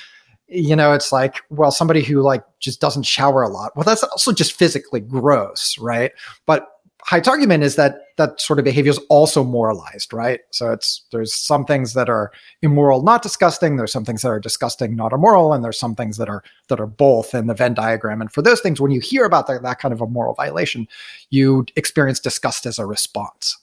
you 0.47 0.77
know 0.77 0.93
it's 0.93 1.11
like 1.11 1.41
well 1.51 1.73
somebody 1.73 2.05
who 2.05 2.23
like 2.23 2.45
just 2.61 2.81
doesn't 2.81 3.03
shower 3.03 3.43
a 3.43 3.49
lot 3.49 3.75
well 3.75 3.83
that's 3.83 4.05
also 4.05 4.31
just 4.31 4.53
physically 4.53 5.01
gross 5.01 5.77
right 5.81 6.13
but 6.47 6.69
Haidt's 7.09 7.29
argument 7.29 7.63
is 7.63 7.77
that 7.77 8.01
that 8.17 8.41
sort 8.41 8.59
of 8.59 8.65
behavior 8.65 8.91
is 8.91 8.99
also 9.09 9.45
moralized, 9.45 10.13
right? 10.13 10.41
So 10.51 10.73
it's 10.73 11.07
there's 11.13 11.33
some 11.33 11.65
things 11.65 11.95
that 11.95 12.09
are 12.09 12.33
immoral, 12.63 13.03
not 13.03 13.23
disgusting. 13.23 13.77
There's 13.77 13.93
some 13.93 14.05
things 14.05 14.23
that 14.23 14.29
are 14.29 14.41
disgusting, 14.41 14.97
not 14.97 15.13
immoral, 15.13 15.53
and 15.53 15.63
there's 15.63 15.79
some 15.79 15.95
things 15.95 16.17
that 16.17 16.29
are 16.29 16.43
that 16.69 16.81
are 16.81 16.87
both 16.87 17.33
in 17.33 17.47
the 17.47 17.55
Venn 17.55 17.75
diagram. 17.75 18.21
And 18.21 18.33
for 18.33 18.43
those 18.43 18.61
things, 18.61 18.81
when 18.81 18.91
you 18.91 19.01
hear 19.01 19.25
about 19.25 19.47
the, 19.47 19.61
that 19.61 19.79
kind 19.79 19.95
of 19.95 20.01
a 20.01 20.07
moral 20.07 20.35
violation, 20.35 20.89
you 21.31 21.65
experience 21.77 22.19
disgust 22.19 22.67
as 22.67 22.79
a 22.79 22.87
response. 22.87 23.57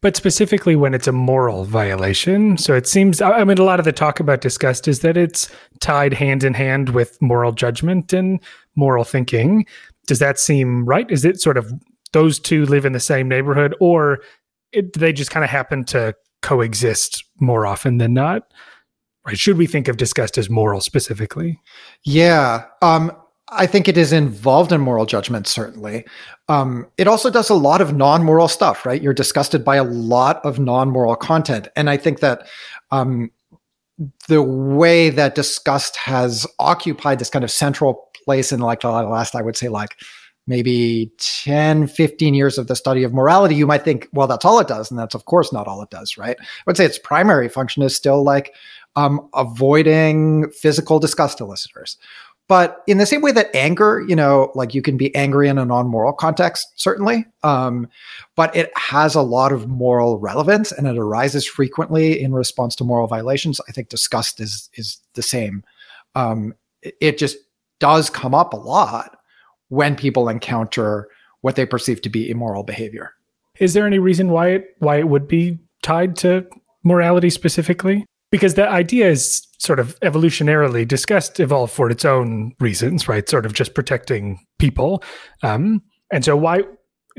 But 0.00 0.16
specifically 0.16 0.76
when 0.76 0.94
it's 0.94 1.06
a 1.06 1.12
moral 1.12 1.64
violation. 1.64 2.58
So 2.58 2.74
it 2.74 2.86
seems, 2.86 3.22
I 3.22 3.42
mean, 3.44 3.58
a 3.58 3.64
lot 3.64 3.78
of 3.78 3.86
the 3.86 3.92
talk 3.92 4.20
about 4.20 4.42
disgust 4.42 4.86
is 4.86 5.00
that 5.00 5.16
it's 5.16 5.50
tied 5.80 6.12
hand 6.12 6.44
in 6.44 6.52
hand 6.52 6.90
with 6.90 7.20
moral 7.22 7.52
judgment 7.52 8.12
and 8.12 8.38
moral 8.76 9.04
thinking. 9.04 9.64
Does 10.06 10.18
that 10.18 10.38
seem 10.38 10.84
right? 10.84 11.10
Is 11.10 11.24
it 11.24 11.40
sort 11.40 11.56
of 11.56 11.72
those 12.12 12.38
two 12.38 12.66
live 12.66 12.84
in 12.84 12.92
the 12.92 13.00
same 13.00 13.28
neighborhood 13.28 13.74
or 13.80 14.20
it, 14.72 14.92
they 14.94 15.12
just 15.12 15.30
kind 15.30 15.44
of 15.44 15.50
happen 15.50 15.84
to 15.84 16.14
coexist 16.42 17.24
more 17.40 17.66
often 17.66 17.98
than 17.98 18.14
not? 18.14 18.44
Right? 19.26 19.38
Should 19.38 19.58
we 19.58 19.66
think 19.66 19.88
of 19.88 19.96
disgust 19.96 20.36
as 20.36 20.50
moral 20.50 20.80
specifically? 20.80 21.60
Yeah. 22.04 22.64
Um, 22.80 23.12
I 23.50 23.66
think 23.66 23.86
it 23.86 23.98
is 23.98 24.12
involved 24.12 24.72
in 24.72 24.80
moral 24.80 25.04
judgment, 25.04 25.46
certainly. 25.46 26.04
Um, 26.48 26.86
it 26.96 27.06
also 27.06 27.30
does 27.30 27.50
a 27.50 27.54
lot 27.54 27.80
of 27.80 27.94
non 27.94 28.24
moral 28.24 28.48
stuff, 28.48 28.86
right? 28.86 29.00
You're 29.00 29.12
disgusted 29.12 29.64
by 29.64 29.76
a 29.76 29.84
lot 29.84 30.44
of 30.44 30.58
non 30.58 30.90
moral 30.90 31.14
content. 31.16 31.68
And 31.76 31.90
I 31.90 31.96
think 31.98 32.20
that 32.20 32.46
um, 32.90 33.30
the 34.28 34.42
way 34.42 35.10
that 35.10 35.34
disgust 35.34 35.96
has 35.96 36.46
occupied 36.58 37.18
this 37.18 37.30
kind 37.30 37.44
of 37.44 37.50
central 37.50 38.08
place 38.24 38.52
in 38.52 38.60
like 38.60 38.80
the 38.80 38.90
last, 38.90 39.34
I 39.34 39.42
would 39.42 39.56
say, 39.56 39.68
like 39.68 39.96
maybe 40.46 41.10
10, 41.18 41.86
15 41.86 42.34
years 42.34 42.58
of 42.58 42.66
the 42.66 42.76
study 42.76 43.04
of 43.04 43.14
morality, 43.14 43.54
you 43.54 43.66
might 43.66 43.84
think, 43.84 44.08
well, 44.12 44.26
that's 44.26 44.44
all 44.44 44.58
it 44.58 44.68
does. 44.68 44.90
And 44.90 44.98
that's, 44.98 45.14
of 45.14 45.24
course, 45.24 45.52
not 45.52 45.68
all 45.68 45.82
it 45.82 45.90
does, 45.90 46.18
right? 46.18 46.36
I 46.40 46.44
would 46.66 46.76
say 46.76 46.84
its 46.84 46.98
primary 46.98 47.48
function 47.48 47.82
is 47.82 47.94
still 47.94 48.22
like 48.24 48.54
um, 48.96 49.28
avoiding 49.34 50.50
physical 50.50 50.98
disgust 50.98 51.40
elicitors 51.40 51.96
but 52.52 52.82
in 52.86 52.98
the 52.98 53.06
same 53.06 53.22
way 53.22 53.32
that 53.32 53.54
anger, 53.54 54.04
you 54.06 54.14
know, 54.14 54.52
like 54.54 54.74
you 54.74 54.82
can 54.82 54.98
be 54.98 55.14
angry 55.14 55.48
in 55.48 55.56
a 55.56 55.64
non-moral 55.64 56.12
context, 56.12 56.72
certainly, 56.76 57.24
um, 57.42 57.88
but 58.36 58.54
it 58.54 58.70
has 58.76 59.14
a 59.14 59.22
lot 59.22 59.52
of 59.52 59.68
moral 59.68 60.18
relevance 60.18 60.70
and 60.70 60.86
it 60.86 60.98
arises 60.98 61.46
frequently 61.46 62.20
in 62.20 62.34
response 62.34 62.76
to 62.76 62.84
moral 62.84 63.06
violations. 63.06 63.58
I 63.70 63.72
think 63.72 63.88
disgust 63.88 64.38
is 64.38 64.68
is 64.74 64.98
the 65.14 65.22
same. 65.22 65.64
Um, 66.14 66.54
it 66.82 67.16
just 67.16 67.38
does 67.78 68.10
come 68.10 68.34
up 68.34 68.52
a 68.52 68.58
lot 68.58 69.18
when 69.72 69.96
people 69.96 70.28
encounter 70.28 71.08
what 71.40 71.56
they 71.56 71.66
perceive 71.66 72.02
to 72.02 72.08
be 72.08 72.30
immoral 72.30 72.62
behavior. 72.62 73.12
Is 73.58 73.74
there 73.74 73.86
any 73.86 73.98
reason 73.98 74.28
why 74.28 74.48
it 74.48 74.64
why 74.78 74.96
it 74.96 75.08
would 75.08 75.26
be 75.26 75.58
tied 75.82 76.16
to 76.16 76.46
morality 76.84 77.30
specifically? 77.30 78.04
because 78.32 78.54
the 78.54 78.68
idea 78.68 79.08
is 79.08 79.46
sort 79.58 79.78
of 79.78 80.00
evolutionarily 80.00 80.88
disgust 80.88 81.38
evolved 81.38 81.72
for 81.72 81.88
its 81.90 82.04
own 82.04 82.52
reasons, 82.58 83.06
right? 83.06 83.28
Sort 83.28 83.46
of 83.46 83.52
just 83.52 83.74
protecting 83.74 84.44
people. 84.58 85.04
Um, 85.44 85.82
and 86.10 86.24
so, 86.24 86.36
why 86.36 86.62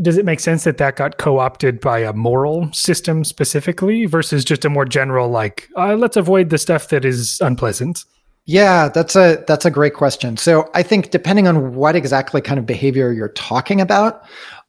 does 0.01 0.17
it 0.17 0.25
make 0.25 0.39
sense 0.39 0.65
that 0.65 0.79
that 0.79 0.98
got 0.98 1.19
co 1.19 1.38
opted 1.38 1.79
by 1.79 2.00
a 2.00 2.12
moral 2.12 2.74
system 2.74 3.24
specifically 3.24 4.07
versus 4.07 4.43
just 4.43 4.65
a 4.65 4.69
more 4.69 4.86
general, 4.86 5.29
like, 5.29 5.69
uh, 5.77 5.93
let's 5.95 6.17
avoid 6.17 6.50
the 6.50 6.57
stuff 6.57 6.89
that 6.89 7.05
is 7.05 7.39
unpleasant? 7.39 8.03
Yeah, 8.45 8.89
that's 8.89 9.15
a 9.15 9.43
that's 9.47 9.65
a 9.65 9.71
great 9.71 9.93
question. 9.93 10.35
So 10.35 10.69
I 10.73 10.83
think 10.83 11.12
depending 11.12 11.47
on 11.47 11.75
what 11.75 11.95
exactly 11.95 12.41
kind 12.41 12.59
of 12.59 12.65
behavior 12.65 13.12
you're 13.13 13.29
talking 13.29 13.79
about, 13.79 14.23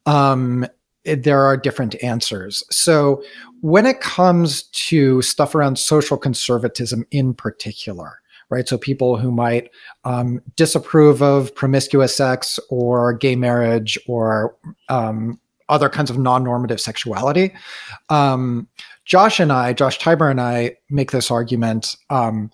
um, 0.07 0.67
there 1.05 1.41
are 1.41 1.57
different 1.57 2.01
answers. 2.03 2.63
So 2.71 3.23
when 3.63 3.85
it 3.85 4.01
comes 4.01 4.65
to 4.65 5.23
stuff 5.23 5.55
around 5.55 5.79
social 5.79 6.17
conservatism 6.17 7.05
in 7.11 7.35
particular, 7.35 8.21
right? 8.49 8.69
So 8.69 8.79
people 8.79 9.17
who 9.17 9.33
might 9.33 9.71
um, 10.05 10.41
disapprove 10.55 11.23
of 11.23 11.55
promiscuous 11.55 12.15
sex 12.17 12.61
or 12.71 13.13
gay 13.13 13.35
marriage 13.35 13.99
or 14.07 14.55
um, 14.89 15.41
other 15.69 15.89
kinds 15.89 16.11
of 16.11 16.19
non-normative 16.19 16.81
sexuality. 16.81 17.53
Um, 18.09 18.69
Josh 19.05 19.39
and 19.39 19.53
I, 19.53 19.73
Josh 19.73 19.99
Tybur 19.99 20.31
and 20.31 20.41
I, 20.41 20.77
make 20.89 21.11
this 21.11 21.31
argument 21.31 21.97
um, 22.11 22.51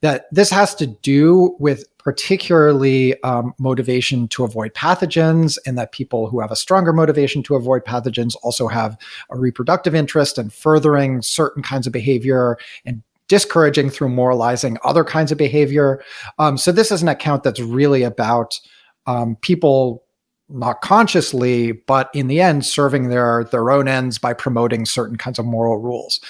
that 0.00 0.26
this 0.32 0.50
has 0.50 0.74
to 0.76 0.86
do 0.86 1.56
with 1.60 1.84
particularly 1.98 3.22
um, 3.22 3.54
motivation 3.58 4.26
to 4.28 4.42
avoid 4.42 4.74
pathogens, 4.74 5.58
and 5.64 5.78
that 5.78 5.92
people 5.92 6.28
who 6.28 6.40
have 6.40 6.50
a 6.50 6.56
stronger 6.56 6.92
motivation 6.92 7.42
to 7.44 7.54
avoid 7.54 7.84
pathogens 7.84 8.34
also 8.42 8.66
have 8.66 8.98
a 9.30 9.38
reproductive 9.38 9.94
interest 9.94 10.38
in 10.38 10.50
furthering 10.50 11.22
certain 11.22 11.62
kinds 11.62 11.86
of 11.86 11.92
behavior 11.92 12.58
and 12.84 13.02
discouraging 13.28 13.88
through 13.88 14.08
moralizing 14.08 14.76
other 14.84 15.04
kinds 15.04 15.30
of 15.30 15.38
behavior. 15.38 16.02
Um, 16.38 16.58
so 16.58 16.72
this 16.72 16.90
is 16.90 17.02
an 17.02 17.08
account 17.08 17.44
that's 17.44 17.60
really 17.60 18.02
about 18.02 18.60
um, 19.06 19.36
people 19.36 20.04
not 20.52 20.80
consciously, 20.80 21.72
but 21.72 22.10
in 22.14 22.26
the 22.26 22.40
end, 22.40 22.64
serving 22.64 23.08
their 23.08 23.44
their 23.44 23.70
own 23.70 23.88
ends 23.88 24.18
by 24.18 24.32
promoting 24.32 24.84
certain 24.84 25.16
kinds 25.16 25.38
of 25.38 25.44
moral 25.44 25.78
rules. 25.78 26.20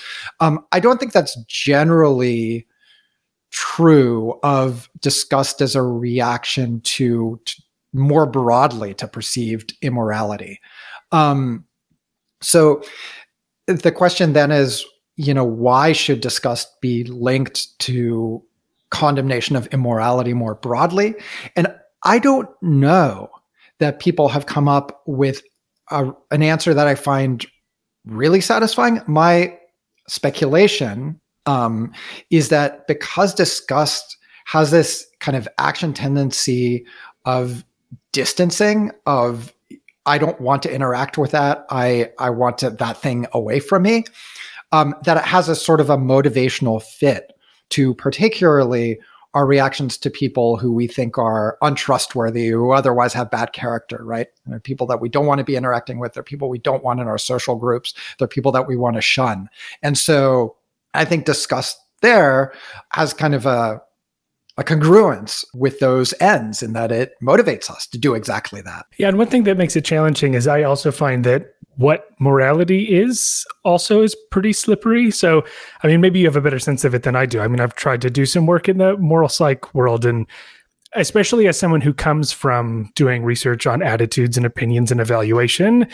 Um, 0.40 0.64
I 0.72 0.80
don't 0.80 0.98
think 0.98 1.12
that's 1.12 1.36
generally 1.46 2.66
true 3.50 4.38
of 4.42 4.88
disgust 5.00 5.60
as 5.60 5.76
a 5.76 5.82
reaction 5.82 6.80
to, 6.80 7.38
to 7.44 7.62
more 7.92 8.26
broadly 8.26 8.94
to 8.94 9.06
perceived 9.06 9.74
immorality. 9.82 10.58
Um, 11.12 11.66
so 12.40 12.82
the 13.66 13.92
question 13.92 14.32
then 14.32 14.50
is, 14.50 14.84
you 15.16 15.34
know, 15.34 15.44
why 15.44 15.92
should 15.92 16.20
disgust 16.20 16.80
be 16.80 17.04
linked 17.04 17.78
to 17.80 18.42
condemnation 18.90 19.56
of 19.56 19.66
immorality 19.68 20.32
more 20.32 20.54
broadly? 20.54 21.14
And 21.54 21.68
I 22.02 22.18
don't 22.18 22.48
know 22.62 23.30
that 23.82 23.98
people 23.98 24.28
have 24.28 24.46
come 24.46 24.68
up 24.68 25.02
with 25.06 25.42
a, 25.90 26.12
an 26.30 26.40
answer 26.40 26.72
that 26.72 26.86
I 26.86 26.94
find 26.94 27.44
really 28.06 28.40
satisfying. 28.40 29.00
My 29.08 29.58
speculation 30.06 31.20
um, 31.46 31.92
is 32.30 32.48
that 32.50 32.86
because 32.86 33.34
disgust 33.34 34.16
has 34.44 34.70
this 34.70 35.04
kind 35.18 35.36
of 35.36 35.48
action 35.58 35.92
tendency 35.92 36.86
of 37.24 37.64
distancing 38.12 38.92
of 39.06 39.52
I 40.06 40.18
don't 40.18 40.40
want 40.40 40.62
to 40.62 40.72
interact 40.72 41.18
with 41.18 41.32
that. 41.32 41.66
I 41.70 42.10
I 42.20 42.30
want 42.30 42.58
to, 42.58 42.70
that 42.70 42.98
thing 42.98 43.26
away 43.32 43.58
from 43.58 43.82
me. 43.82 44.04
Um, 44.70 44.94
that 45.04 45.16
it 45.16 45.24
has 45.24 45.48
a 45.48 45.56
sort 45.56 45.80
of 45.80 45.90
a 45.90 45.96
motivational 45.98 46.80
fit 46.80 47.32
to 47.70 47.94
particularly 47.96 49.00
our 49.34 49.46
reactions 49.46 49.96
to 49.98 50.10
people 50.10 50.56
who 50.56 50.72
we 50.72 50.86
think 50.86 51.16
are 51.16 51.56
untrustworthy, 51.62 52.48
who 52.48 52.72
otherwise 52.72 53.14
have 53.14 53.30
bad 53.30 53.52
character, 53.52 54.04
right? 54.04 54.28
They're 54.46 54.60
people 54.60 54.86
that 54.88 55.00
we 55.00 55.08
don't 55.08 55.26
want 55.26 55.38
to 55.38 55.44
be 55.44 55.56
interacting 55.56 55.98
with. 55.98 56.12
They're 56.12 56.22
people 56.22 56.48
we 56.48 56.58
don't 56.58 56.84
want 56.84 57.00
in 57.00 57.08
our 57.08 57.18
social 57.18 57.56
groups. 57.56 57.94
They're 58.18 58.28
people 58.28 58.52
that 58.52 58.66
we 58.66 58.76
want 58.76 58.96
to 58.96 59.02
shun. 59.02 59.48
And 59.82 59.96
so 59.96 60.56
I 60.92 61.04
think 61.04 61.24
disgust 61.24 61.78
there 62.02 62.52
has 62.90 63.14
kind 63.14 63.34
of 63.34 63.46
a 63.46 63.80
a 64.58 64.64
congruence 64.64 65.46
with 65.54 65.78
those 65.78 66.12
ends 66.20 66.62
in 66.62 66.74
that 66.74 66.92
it 66.92 67.14
motivates 67.22 67.70
us 67.70 67.86
to 67.86 67.96
do 67.96 68.14
exactly 68.14 68.60
that. 68.60 68.84
Yeah, 68.98 69.08
and 69.08 69.16
one 69.16 69.28
thing 69.28 69.44
that 69.44 69.56
makes 69.56 69.76
it 69.76 69.84
challenging 69.84 70.34
is 70.34 70.46
I 70.46 70.62
also 70.62 70.92
find 70.92 71.24
that 71.24 71.54
what 71.76 72.06
morality 72.18 72.94
is 72.94 73.46
also 73.64 74.02
is 74.02 74.14
pretty 74.30 74.52
slippery. 74.52 75.10
So, 75.10 75.44
I 75.82 75.86
mean, 75.86 76.00
maybe 76.00 76.18
you 76.18 76.26
have 76.26 76.36
a 76.36 76.40
better 76.40 76.58
sense 76.58 76.84
of 76.84 76.94
it 76.94 77.02
than 77.02 77.16
I 77.16 77.26
do. 77.26 77.40
I 77.40 77.48
mean, 77.48 77.60
I've 77.60 77.74
tried 77.74 78.02
to 78.02 78.10
do 78.10 78.26
some 78.26 78.46
work 78.46 78.68
in 78.68 78.78
the 78.78 78.96
moral 78.98 79.28
psych 79.28 79.74
world 79.74 80.04
and 80.04 80.26
especially 80.94 81.48
as 81.48 81.58
someone 81.58 81.80
who 81.80 81.94
comes 81.94 82.32
from 82.32 82.90
doing 82.94 83.24
research 83.24 83.66
on 83.66 83.82
attitudes 83.82 84.36
and 84.36 84.44
opinions 84.44 84.90
and 84.90 85.00
evaluation, 85.00 85.86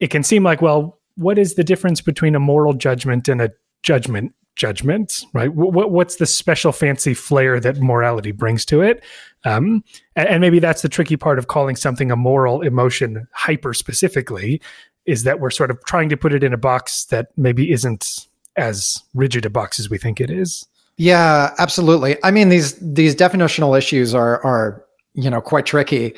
it 0.00 0.08
can 0.08 0.22
seem 0.22 0.44
like, 0.44 0.62
well, 0.62 0.98
what 1.16 1.38
is 1.38 1.54
the 1.54 1.64
difference 1.64 2.00
between 2.00 2.34
a 2.34 2.40
moral 2.40 2.72
judgment 2.72 3.28
and 3.28 3.40
a 3.40 3.50
judgment 3.82 4.32
judgment, 4.54 5.22
right? 5.34 5.52
What, 5.52 5.90
what's 5.90 6.16
the 6.16 6.24
special 6.24 6.72
fancy 6.72 7.12
flair 7.12 7.60
that 7.60 7.78
morality 7.78 8.32
brings 8.32 8.64
to 8.66 8.80
it? 8.80 9.04
Um, 9.44 9.84
and, 10.14 10.28
and, 10.28 10.40
maybe 10.40 10.60
that's 10.60 10.80
the 10.80 10.88
tricky 10.88 11.16
part 11.16 11.38
of 11.38 11.46
calling 11.46 11.76
something 11.76 12.10
a 12.10 12.16
moral 12.16 12.62
emotion 12.62 13.28
hyper 13.32 13.74
specifically 13.74 14.62
is 15.06 15.22
that 15.24 15.40
we're 15.40 15.50
sort 15.50 15.70
of 15.70 15.82
trying 15.84 16.08
to 16.08 16.16
put 16.16 16.32
it 16.32 16.42
in 16.42 16.52
a 16.52 16.58
box 16.58 17.04
that 17.06 17.28
maybe 17.36 17.70
isn't 17.70 18.26
as 18.56 19.02
rigid 19.14 19.44
a 19.44 19.50
box 19.50 19.78
as 19.78 19.90
we 19.90 19.98
think 19.98 20.20
it 20.20 20.30
is. 20.30 20.66
Yeah, 20.96 21.54
absolutely. 21.58 22.16
I 22.24 22.30
mean, 22.30 22.48
these 22.48 22.74
these 22.80 23.14
definitional 23.14 23.76
issues 23.76 24.14
are 24.14 24.44
are 24.44 24.84
you 25.14 25.28
know 25.28 25.40
quite 25.40 25.66
tricky. 25.66 26.14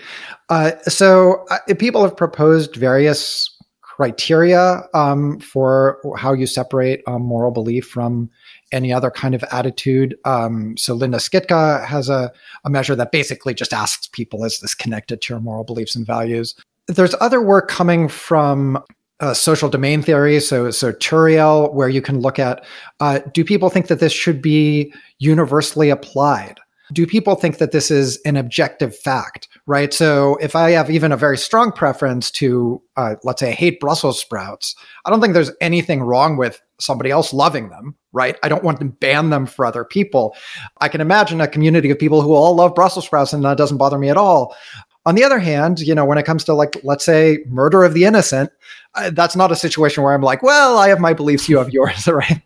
Uh, 0.48 0.72
so 0.82 1.44
uh, 1.50 1.58
people 1.78 2.02
have 2.02 2.16
proposed 2.16 2.76
various 2.76 3.54
criteria 3.82 4.82
um, 4.94 5.40
for 5.40 5.98
how 6.16 6.32
you 6.32 6.46
separate 6.46 7.02
um, 7.08 7.20
moral 7.22 7.50
belief 7.50 7.84
from 7.84 8.30
any 8.70 8.92
other 8.92 9.10
kind 9.10 9.34
of 9.34 9.42
attitude. 9.50 10.16
Um, 10.24 10.76
so 10.76 10.94
Linda 10.94 11.18
Skitka 11.18 11.84
has 11.84 12.08
a, 12.08 12.30
a 12.64 12.70
measure 12.70 12.94
that 12.94 13.10
basically 13.10 13.54
just 13.54 13.72
asks 13.72 14.06
people, 14.06 14.44
is 14.44 14.60
this 14.60 14.74
connected 14.74 15.20
to 15.22 15.34
your 15.34 15.40
moral 15.40 15.64
beliefs 15.64 15.96
and 15.96 16.06
values? 16.06 16.54
There's 16.88 17.14
other 17.20 17.40
work 17.40 17.68
coming 17.68 18.08
from 18.08 18.82
uh, 19.20 19.34
social 19.34 19.68
domain 19.68 20.02
theory, 20.02 20.40
so 20.40 20.70
so 20.70 20.92
Turiel, 20.92 21.72
where 21.74 21.88
you 21.88 22.00
can 22.00 22.20
look 22.20 22.38
at 22.38 22.64
uh, 23.00 23.20
do 23.32 23.44
people 23.44 23.70
think 23.70 23.88
that 23.88 24.00
this 24.00 24.12
should 24.12 24.40
be 24.40 24.92
universally 25.18 25.90
applied? 25.90 26.58
Do 26.92 27.06
people 27.06 27.34
think 27.34 27.58
that 27.58 27.72
this 27.72 27.90
is 27.90 28.18
an 28.24 28.36
objective 28.36 28.96
fact? 28.96 29.48
Right. 29.66 29.92
So 29.92 30.36
if 30.36 30.56
I 30.56 30.70
have 30.70 30.90
even 30.90 31.12
a 31.12 31.18
very 31.18 31.36
strong 31.36 31.70
preference 31.70 32.30
to, 32.32 32.80
uh, 32.96 33.16
let's 33.24 33.40
say, 33.40 33.50
I 33.50 33.54
hate 33.54 33.78
Brussels 33.78 34.18
sprouts, 34.18 34.74
I 35.04 35.10
don't 35.10 35.20
think 35.20 35.34
there's 35.34 35.50
anything 35.60 36.00
wrong 36.00 36.38
with 36.38 36.62
somebody 36.80 37.10
else 37.10 37.34
loving 37.34 37.68
them. 37.68 37.94
Right. 38.12 38.38
I 38.42 38.48
don't 38.48 38.64
want 38.64 38.80
to 38.80 38.86
ban 38.86 39.28
them 39.28 39.44
for 39.44 39.66
other 39.66 39.84
people. 39.84 40.34
I 40.80 40.88
can 40.88 41.02
imagine 41.02 41.42
a 41.42 41.48
community 41.48 41.90
of 41.90 41.98
people 41.98 42.22
who 42.22 42.34
all 42.34 42.54
love 42.54 42.74
Brussels 42.74 43.04
sprouts 43.04 43.34
and 43.34 43.44
that 43.44 43.58
doesn't 43.58 43.76
bother 43.76 43.98
me 43.98 44.08
at 44.08 44.16
all. 44.16 44.56
On 45.08 45.14
the 45.14 45.24
other 45.24 45.38
hand, 45.38 45.80
you 45.80 45.94
know, 45.94 46.04
when 46.04 46.18
it 46.18 46.26
comes 46.26 46.44
to 46.44 46.52
like, 46.52 46.76
let's 46.84 47.02
say, 47.02 47.38
murder 47.46 47.82
of 47.82 47.94
the 47.94 48.04
innocent, 48.04 48.50
uh, 48.94 49.08
that's 49.08 49.34
not 49.34 49.50
a 49.50 49.56
situation 49.56 50.02
where 50.02 50.12
I'm 50.12 50.20
like, 50.20 50.42
well, 50.42 50.76
I 50.76 50.90
have 50.90 51.00
my 51.00 51.14
beliefs, 51.14 51.48
you 51.48 51.56
have 51.56 51.70
yours, 51.70 52.06
right? 52.08 52.42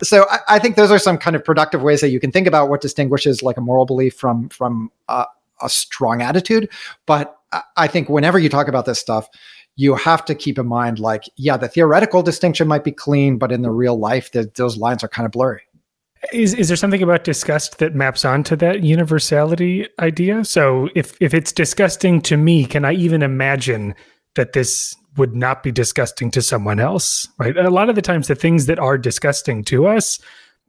so 0.00 0.24
I, 0.30 0.38
I, 0.48 0.58
think 0.58 0.76
those 0.76 0.90
are 0.90 0.98
some 0.98 1.18
kind 1.18 1.36
of 1.36 1.44
productive 1.44 1.82
ways 1.82 2.00
that 2.00 2.08
you 2.08 2.18
can 2.18 2.32
think 2.32 2.46
about 2.46 2.70
what 2.70 2.80
distinguishes 2.80 3.42
like 3.42 3.58
a 3.58 3.60
moral 3.60 3.84
belief 3.84 4.14
from 4.14 4.48
from 4.48 4.90
uh, 5.10 5.26
a 5.60 5.68
strong 5.68 6.22
attitude. 6.22 6.70
But 7.04 7.38
I 7.76 7.86
think 7.86 8.08
whenever 8.08 8.38
you 8.38 8.48
talk 8.48 8.66
about 8.66 8.86
this 8.86 8.98
stuff, 8.98 9.28
you 9.76 9.94
have 9.94 10.24
to 10.24 10.34
keep 10.34 10.58
in 10.58 10.66
mind, 10.66 10.98
like, 10.98 11.24
yeah, 11.36 11.58
the 11.58 11.68
theoretical 11.68 12.22
distinction 12.22 12.66
might 12.66 12.82
be 12.82 12.92
clean, 12.92 13.36
but 13.36 13.52
in 13.52 13.60
the 13.60 13.70
real 13.70 13.98
life, 13.98 14.32
the, 14.32 14.50
those 14.54 14.78
lines 14.78 15.04
are 15.04 15.08
kind 15.08 15.26
of 15.26 15.32
blurry. 15.32 15.60
Is 16.32 16.54
is 16.54 16.68
there 16.68 16.76
something 16.76 17.02
about 17.02 17.24
disgust 17.24 17.78
that 17.78 17.94
maps 17.94 18.24
onto 18.24 18.56
that 18.56 18.82
universality 18.82 19.88
idea? 19.98 20.44
So 20.44 20.88
if 20.94 21.16
if 21.20 21.34
it's 21.34 21.52
disgusting 21.52 22.20
to 22.22 22.36
me, 22.36 22.66
can 22.66 22.84
I 22.84 22.92
even 22.92 23.22
imagine 23.22 23.94
that 24.34 24.52
this 24.52 24.94
would 25.16 25.34
not 25.34 25.62
be 25.62 25.72
disgusting 25.72 26.30
to 26.32 26.42
someone 26.42 26.80
else? 26.80 27.28
Right? 27.38 27.56
A 27.56 27.70
lot 27.70 27.88
of 27.88 27.94
the 27.94 28.02
times 28.02 28.28
the 28.28 28.34
things 28.34 28.66
that 28.66 28.78
are 28.78 28.98
disgusting 28.98 29.64
to 29.64 29.86
us 29.86 30.18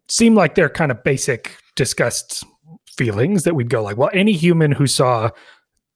seem 0.10 0.36
like 0.36 0.56
they're 0.56 0.70
kind 0.70 0.92
of 0.92 1.04
basic 1.04 1.58
disgust 1.76 2.44
feelings 2.98 3.44
that 3.44 3.56
we'd 3.56 3.70
go 3.70 3.84
like, 3.84 3.98
well, 3.98 4.10
any 4.14 4.34
human 4.34 4.72
who 4.72 4.88
saw 4.88 5.30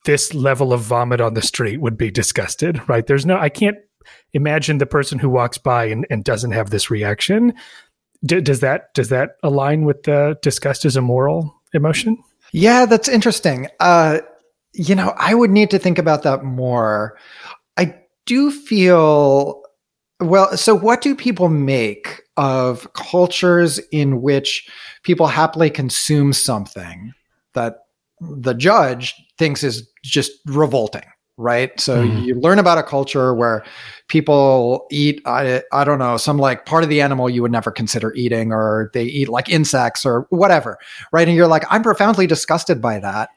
this 0.04 0.34
level 0.34 0.72
of 0.72 0.80
vomit 0.80 1.20
on 1.20 1.34
the 1.34 1.42
street 1.42 1.80
would 1.80 1.96
be 1.96 2.10
disgusted, 2.10 2.80
right? 2.88 3.06
There's 3.06 3.26
no 3.26 3.38
I 3.38 3.48
can't 3.48 3.78
imagine 4.32 4.78
the 4.78 4.86
person 4.86 5.18
who 5.18 5.28
walks 5.28 5.58
by 5.58 5.86
and, 5.86 6.06
and 6.10 6.24
doesn't 6.24 6.52
have 6.52 6.70
this 6.70 6.90
reaction 6.90 7.54
D- 8.24 8.40
does 8.40 8.60
that 8.60 8.94
does 8.94 9.08
that 9.08 9.36
align 9.42 9.84
with 9.84 10.04
the 10.04 10.38
disgust 10.42 10.84
as 10.84 10.96
a 10.96 11.00
moral 11.00 11.54
emotion? 11.72 12.22
Yeah, 12.52 12.86
that's 12.86 13.08
interesting. 13.08 13.68
Uh, 13.80 14.20
you 14.74 14.94
know, 14.94 15.14
I 15.16 15.34
would 15.34 15.50
need 15.50 15.70
to 15.70 15.78
think 15.78 15.98
about 15.98 16.22
that 16.22 16.44
more. 16.44 17.18
I 17.76 17.94
do 18.26 18.50
feel 18.50 19.62
well. 20.20 20.56
So, 20.56 20.74
what 20.74 21.00
do 21.00 21.14
people 21.14 21.48
make 21.48 22.22
of 22.36 22.92
cultures 22.94 23.78
in 23.90 24.22
which 24.22 24.68
people 25.02 25.26
happily 25.26 25.70
consume 25.70 26.32
something 26.32 27.12
that 27.54 27.78
the 28.20 28.54
judge 28.54 29.14
thinks 29.38 29.62
is 29.62 29.88
just 30.04 30.32
revolting? 30.46 31.04
Right? 31.38 31.78
So 31.80 32.04
mm. 32.04 32.24
you 32.24 32.34
learn 32.34 32.58
about 32.58 32.78
a 32.78 32.82
culture 32.82 33.34
where 33.34 33.64
people 34.08 34.86
eat, 34.90 35.22
I, 35.24 35.62
I 35.72 35.84
don't 35.84 35.98
know, 35.98 36.16
some 36.16 36.38
like 36.38 36.66
part 36.66 36.82
of 36.82 36.90
the 36.90 37.00
animal 37.00 37.30
you 37.30 37.42
would 37.42 37.52
never 37.52 37.70
consider 37.70 38.12
eating, 38.14 38.52
or 38.52 38.90
they 38.92 39.04
eat 39.04 39.28
like 39.28 39.48
insects 39.48 40.04
or 40.04 40.26
whatever, 40.30 40.78
right? 41.12 41.26
And 41.26 41.36
you're 41.36 41.46
like, 41.46 41.64
I'm 41.70 41.82
profoundly 41.82 42.26
disgusted 42.26 42.80
by 42.80 42.98
that. 43.00 43.30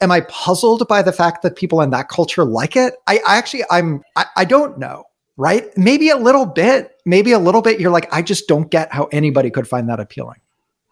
Am 0.00 0.10
I 0.10 0.22
puzzled 0.22 0.88
by 0.88 1.02
the 1.02 1.12
fact 1.12 1.42
that 1.42 1.54
people 1.54 1.80
in 1.82 1.90
that 1.90 2.08
culture 2.08 2.44
like 2.44 2.74
it? 2.74 2.94
I, 3.06 3.20
I 3.28 3.36
actually, 3.36 3.64
I'm, 3.70 4.02
I, 4.16 4.26
I 4.36 4.44
don't 4.44 4.78
know, 4.78 5.04
right? 5.36 5.66
Maybe 5.76 6.08
a 6.08 6.16
little 6.16 6.46
bit, 6.46 6.92
maybe 7.06 7.32
a 7.32 7.38
little 7.38 7.62
bit. 7.62 7.78
You're 7.78 7.92
like, 7.92 8.12
I 8.12 8.22
just 8.22 8.48
don't 8.48 8.70
get 8.70 8.92
how 8.92 9.04
anybody 9.12 9.50
could 9.50 9.68
find 9.68 9.88
that 9.88 10.00
appealing. 10.00 10.40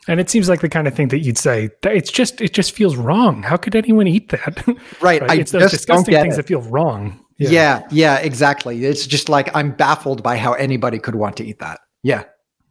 And 0.08 0.18
it 0.18 0.30
seems 0.30 0.48
like 0.48 0.60
the 0.60 0.68
kind 0.68 0.88
of 0.88 0.94
thing 0.94 1.08
that 1.08 1.18
you'd 1.18 1.38
say 1.38 1.70
it's 1.84 2.10
just 2.10 2.40
it 2.40 2.52
just 2.52 2.72
feels 2.72 2.96
wrong. 2.96 3.42
How 3.42 3.56
could 3.56 3.76
anyone 3.76 4.06
eat 4.06 4.30
that? 4.30 4.64
Right. 5.00 5.20
right? 5.22 5.38
It's 5.38 5.52
those 5.52 5.70
disgusting 5.70 6.14
things 6.14 6.34
it. 6.34 6.36
that 6.38 6.46
feel 6.46 6.62
wrong. 6.62 7.24
Yeah. 7.38 7.50
yeah, 7.50 7.88
yeah, 7.90 8.18
exactly. 8.18 8.84
It's 8.84 9.06
just 9.06 9.28
like 9.30 9.54
I'm 9.54 9.72
baffled 9.72 10.22
by 10.22 10.36
how 10.36 10.52
anybody 10.54 10.98
could 10.98 11.14
want 11.14 11.36
to 11.38 11.44
eat 11.44 11.58
that. 11.60 11.80
Yeah. 12.02 12.24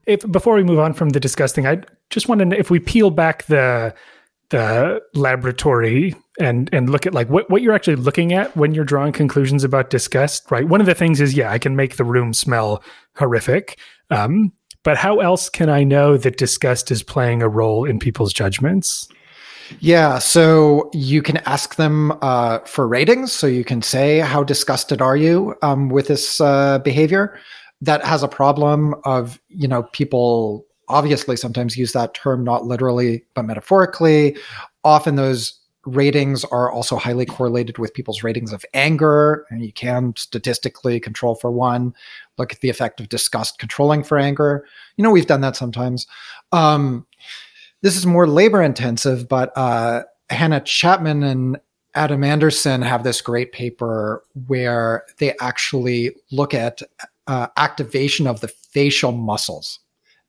If 0.05 0.29
before 0.31 0.55
we 0.55 0.63
move 0.63 0.79
on 0.79 0.93
from 0.93 1.09
the 1.09 1.19
disgusting, 1.19 1.65
I 1.65 1.81
just 2.09 2.27
want 2.27 2.39
to 2.39 2.45
know 2.45 2.57
if 2.57 2.69
we 2.69 2.79
peel 2.79 3.09
back 3.09 3.45
the 3.45 3.93
the 4.49 5.01
laboratory 5.13 6.15
and 6.39 6.69
and 6.73 6.89
look 6.89 7.05
at 7.05 7.13
like 7.13 7.29
what, 7.29 7.49
what 7.49 7.61
you're 7.61 7.73
actually 7.73 7.95
looking 7.95 8.33
at 8.33 8.55
when 8.57 8.73
you're 8.73 8.85
drawing 8.85 9.11
conclusions 9.11 9.63
about 9.63 9.91
disgust 9.91 10.49
right 10.49 10.67
one 10.67 10.79
of 10.79 10.87
the 10.87 10.95
things 10.95 11.21
is 11.21 11.35
yeah 11.35 11.51
i 11.51 11.59
can 11.59 11.75
make 11.75 11.97
the 11.97 12.03
room 12.03 12.33
smell 12.33 12.83
horrific 13.15 13.77
um, 14.09 14.51
but 14.83 14.97
how 14.97 15.19
else 15.19 15.49
can 15.49 15.69
I 15.69 15.83
know 15.83 16.17
that 16.17 16.37
disgust 16.37 16.91
is 16.91 17.03
playing 17.03 17.41
a 17.41 17.49
role 17.49 17.85
in 17.85 17.99
people's 17.99 18.33
judgments? 18.33 19.07
Yeah, 19.79 20.17
so 20.19 20.89
you 20.93 21.21
can 21.21 21.37
ask 21.45 21.75
them 21.75 22.11
uh, 22.21 22.59
for 22.59 22.87
ratings. 22.87 23.31
So 23.31 23.45
you 23.45 23.63
can 23.63 23.81
say, 23.81 24.19
"How 24.19 24.43
disgusted 24.43 25.01
are 25.01 25.15
you 25.15 25.55
um, 25.61 25.89
with 25.89 26.07
this 26.07 26.41
uh, 26.41 26.79
behavior?" 26.79 27.37
That 27.81 28.03
has 28.03 28.23
a 28.23 28.27
problem 28.27 28.95
of 29.05 29.39
you 29.49 29.67
know 29.67 29.83
people 29.83 30.65
obviously 30.87 31.37
sometimes 31.37 31.77
use 31.77 31.91
that 31.93 32.15
term 32.15 32.43
not 32.43 32.65
literally 32.65 33.23
but 33.35 33.45
metaphorically. 33.45 34.35
Often 34.83 35.15
those 35.15 35.59
ratings 35.95 36.43
are 36.45 36.71
also 36.71 36.95
highly 36.95 37.25
correlated 37.25 37.77
with 37.77 37.93
people's 37.93 38.23
ratings 38.23 38.53
of 38.53 38.65
anger, 38.73 39.45
and 39.49 39.63
you 39.63 39.73
can 39.73 40.13
statistically 40.15 40.99
control 40.99 41.35
for 41.35 41.51
one. 41.51 41.93
Look 42.37 42.53
at 42.53 42.61
the 42.61 42.69
effect 42.69 42.99
of 42.99 43.09
disgust 43.09 43.59
controlling 43.59 44.03
for 44.03 44.17
anger. 44.17 44.65
You 44.97 45.03
know, 45.03 45.11
we've 45.11 45.27
done 45.27 45.41
that 45.41 45.55
sometimes. 45.55 46.07
Um, 46.51 47.05
this 47.81 47.95
is 47.95 48.05
more 48.05 48.27
labor 48.27 48.61
intensive, 48.61 49.27
but 49.27 49.55
uh, 49.57 50.03
Hannah 50.29 50.61
Chapman 50.61 51.23
and 51.23 51.59
Adam 51.95 52.23
Anderson 52.23 52.81
have 52.81 53.03
this 53.03 53.21
great 53.21 53.51
paper 53.51 54.23
where 54.47 55.05
they 55.17 55.35
actually 55.39 56.15
look 56.31 56.53
at 56.53 56.81
uh, 57.27 57.47
activation 57.57 58.27
of 58.27 58.41
the 58.41 58.47
facial 58.47 59.11
muscles 59.11 59.79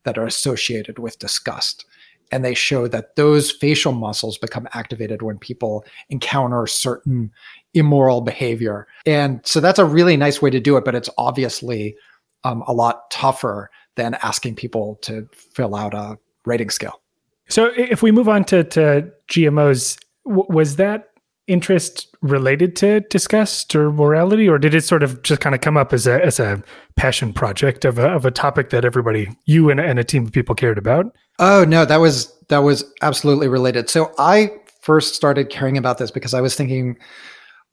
that 0.03 0.17
are 0.17 0.25
associated 0.25 0.97
with 0.99 1.19
disgust 1.19 1.85
and 2.31 2.45
they 2.45 2.53
show 2.53 2.87
that 2.87 3.15
those 3.15 3.51
facial 3.51 3.91
muscles 3.91 4.37
become 4.37 4.67
activated 4.73 5.21
when 5.21 5.37
people 5.37 5.85
encounter 6.09 6.65
certain 6.67 7.31
immoral 7.73 8.21
behavior. 8.21 8.87
And 9.05 9.41
so 9.45 9.59
that's 9.59 9.79
a 9.79 9.85
really 9.85 10.17
nice 10.17 10.41
way 10.41 10.49
to 10.49 10.59
do 10.59 10.77
it, 10.77 10.85
but 10.85 10.95
it's 10.95 11.09
obviously 11.17 11.95
um, 12.43 12.63
a 12.67 12.73
lot 12.73 13.09
tougher 13.11 13.69
than 13.95 14.15
asking 14.15 14.55
people 14.55 14.95
to 15.03 15.27
fill 15.33 15.75
out 15.75 15.93
a 15.93 16.17
rating 16.45 16.69
scale. 16.69 17.01
So 17.49 17.71
if 17.75 18.01
we 18.01 18.11
move 18.11 18.29
on 18.29 18.45
to, 18.45 18.63
to 18.63 19.11
GMOs, 19.29 19.99
w- 20.25 20.47
was 20.49 20.77
that 20.77 21.10
interest 21.47 22.15
related 22.21 22.75
to 22.77 23.01
disgust 23.01 23.75
or 23.75 23.91
morality, 23.91 24.47
or 24.47 24.57
did 24.57 24.73
it 24.73 24.83
sort 24.83 25.03
of 25.03 25.21
just 25.23 25.41
kind 25.41 25.55
of 25.55 25.61
come 25.61 25.77
up 25.77 25.93
as 25.93 26.07
a 26.07 26.23
as 26.23 26.39
a 26.39 26.63
passion 26.95 27.33
project 27.33 27.85
of 27.85 27.97
a, 27.97 28.07
of 28.09 28.25
a 28.25 28.31
topic 28.31 28.69
that 28.69 28.85
everybody, 28.85 29.29
you 29.45 29.69
and, 29.69 29.79
and 29.79 29.99
a 29.99 30.03
team 30.03 30.25
of 30.25 30.31
people 30.31 30.55
cared 30.55 30.77
about? 30.77 31.15
Oh 31.39 31.63
no, 31.63 31.85
that 31.85 31.97
was 31.97 32.31
that 32.49 32.59
was 32.59 32.83
absolutely 33.01 33.47
related. 33.47 33.89
So 33.89 34.13
I 34.17 34.51
first 34.81 35.15
started 35.15 35.49
caring 35.49 35.77
about 35.77 35.97
this 35.97 36.11
because 36.11 36.33
I 36.33 36.41
was 36.41 36.55
thinking 36.55 36.97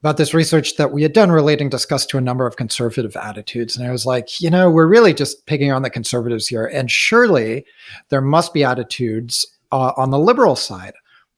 about 0.00 0.16
this 0.16 0.32
research 0.32 0.76
that 0.76 0.92
we 0.92 1.02
had 1.02 1.12
done 1.12 1.30
relating 1.30 1.68
disgust 1.68 2.08
to 2.10 2.18
a 2.18 2.20
number 2.20 2.46
of 2.46 2.56
conservative 2.56 3.16
attitudes. 3.16 3.76
And 3.76 3.86
I 3.86 3.90
was 3.90 4.06
like, 4.06 4.40
you 4.40 4.48
know, 4.48 4.70
we're 4.70 4.86
really 4.86 5.12
just 5.12 5.44
picking 5.46 5.72
on 5.72 5.82
the 5.82 5.90
conservatives 5.90 6.46
here. 6.46 6.66
And 6.66 6.90
surely 6.90 7.64
there 8.10 8.20
must 8.20 8.54
be 8.54 8.62
attitudes 8.62 9.44
uh, 9.72 9.92
on 9.96 10.10
the 10.10 10.18
liberal 10.18 10.54
side 10.54 10.94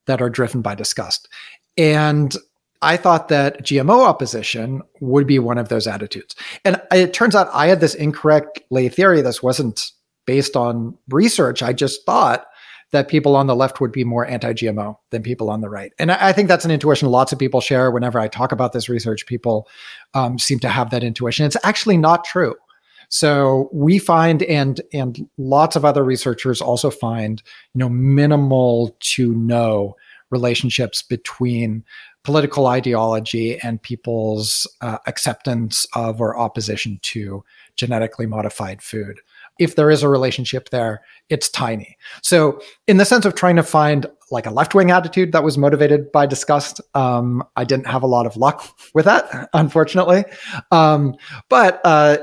that 0.06 0.20
are 0.20 0.28
driven 0.28 0.60
by 0.60 0.74
disgust. 0.74 1.28
And 1.76 2.35
I 2.83 2.96
thought 2.96 3.28
that 3.28 3.62
GMO 3.62 4.04
opposition 4.04 4.83
would 5.00 5.26
be 5.26 5.38
one 5.38 5.59
of 5.59 5.68
those 5.68 5.87
attitudes. 5.87 6.35
And 6.64 6.80
it 6.90 7.12
turns 7.12 7.35
out 7.35 7.50
I 7.52 7.66
had 7.66 7.80
this 7.80 7.94
incorrect 7.94 8.61
lay 8.70 8.88
theory. 8.88 9.20
This 9.20 9.42
wasn't 9.42 9.90
based 10.26 10.56
on 10.56 10.96
research. 11.09 11.62
I 11.62 11.72
just 11.72 12.06
thought 12.06 12.46
that 12.92 13.09
people 13.09 13.37
on 13.37 13.46
the 13.46 13.54
left 13.54 13.80
would 13.80 13.92
be 13.92 14.04
more 14.04 14.26
anti 14.26 14.52
GMO 14.52 14.96
than 15.11 15.22
people 15.22 15.50
on 15.50 15.61
the 15.61 15.68
right. 15.68 15.92
And 15.98 16.11
I, 16.11 16.33
think 16.33 16.48
that's 16.48 16.64
an 16.64 16.70
intuition 16.70 17.09
lots 17.09 17.33
of 17.33 17.38
people 17.38 17.61
share. 17.61 17.90
Whenever 17.90 18.18
I 18.18 18.28
talk 18.28 18.50
about 18.50 18.72
this 18.72 18.88
research, 18.88 19.26
people 19.26 19.68
um, 20.14 20.38
seem 20.38 20.59
to 20.61 20.68
have 20.68 20.90
that 20.90 21.04
intuition. 21.04 21.46
It's 21.46 21.56
actually 21.62 21.98
not 21.98 22.24
true. 22.24 22.54
So 23.09 23.68
we 23.72 23.98
find, 23.98 24.42
and 24.44 24.80
and 24.92 25.28
lots 25.37 25.74
of 25.74 25.85
other 25.85 26.04
researchers 26.04 26.61
also 26.61 26.90
find, 26.90 27.42
you 27.74 27.80
know, 27.80 27.88
minimal 27.88 28.96
to 29.00 29.35
no 29.35 29.96
relationships 30.30 31.02
between 31.02 31.84
political 32.22 32.66
ideology 32.66 33.58
and 33.60 33.82
people's 33.82 34.66
uh, 34.80 34.98
acceptance 35.06 35.86
of 35.94 36.20
or 36.20 36.38
opposition 36.38 36.98
to 37.02 37.42
genetically 37.76 38.26
modified 38.26 38.82
food. 38.82 39.20
if 39.58 39.76
there 39.76 39.90
is 39.90 40.02
a 40.02 40.08
relationship 40.08 40.70
there, 40.70 41.02
it's 41.28 41.48
tiny. 41.50 41.96
So, 42.22 42.60
in 42.86 42.96
the 42.96 43.04
sense 43.04 43.26
of 43.26 43.34
trying 43.34 43.56
to 43.56 43.62
find 43.62 44.06
like 44.30 44.46
a 44.46 44.50
left 44.50 44.74
wing 44.74 44.90
attitude 44.90 45.32
that 45.32 45.44
was 45.44 45.58
motivated 45.58 46.10
by 46.12 46.24
disgust, 46.26 46.80
um, 46.94 47.42
I 47.56 47.64
didn't 47.64 47.86
have 47.86 48.02
a 48.02 48.06
lot 48.06 48.26
of 48.26 48.36
luck 48.36 48.66
with 48.94 49.04
that, 49.04 49.50
unfortunately. 49.52 50.24
Um, 50.70 51.14
but 51.48 51.80
uh, 51.84 52.18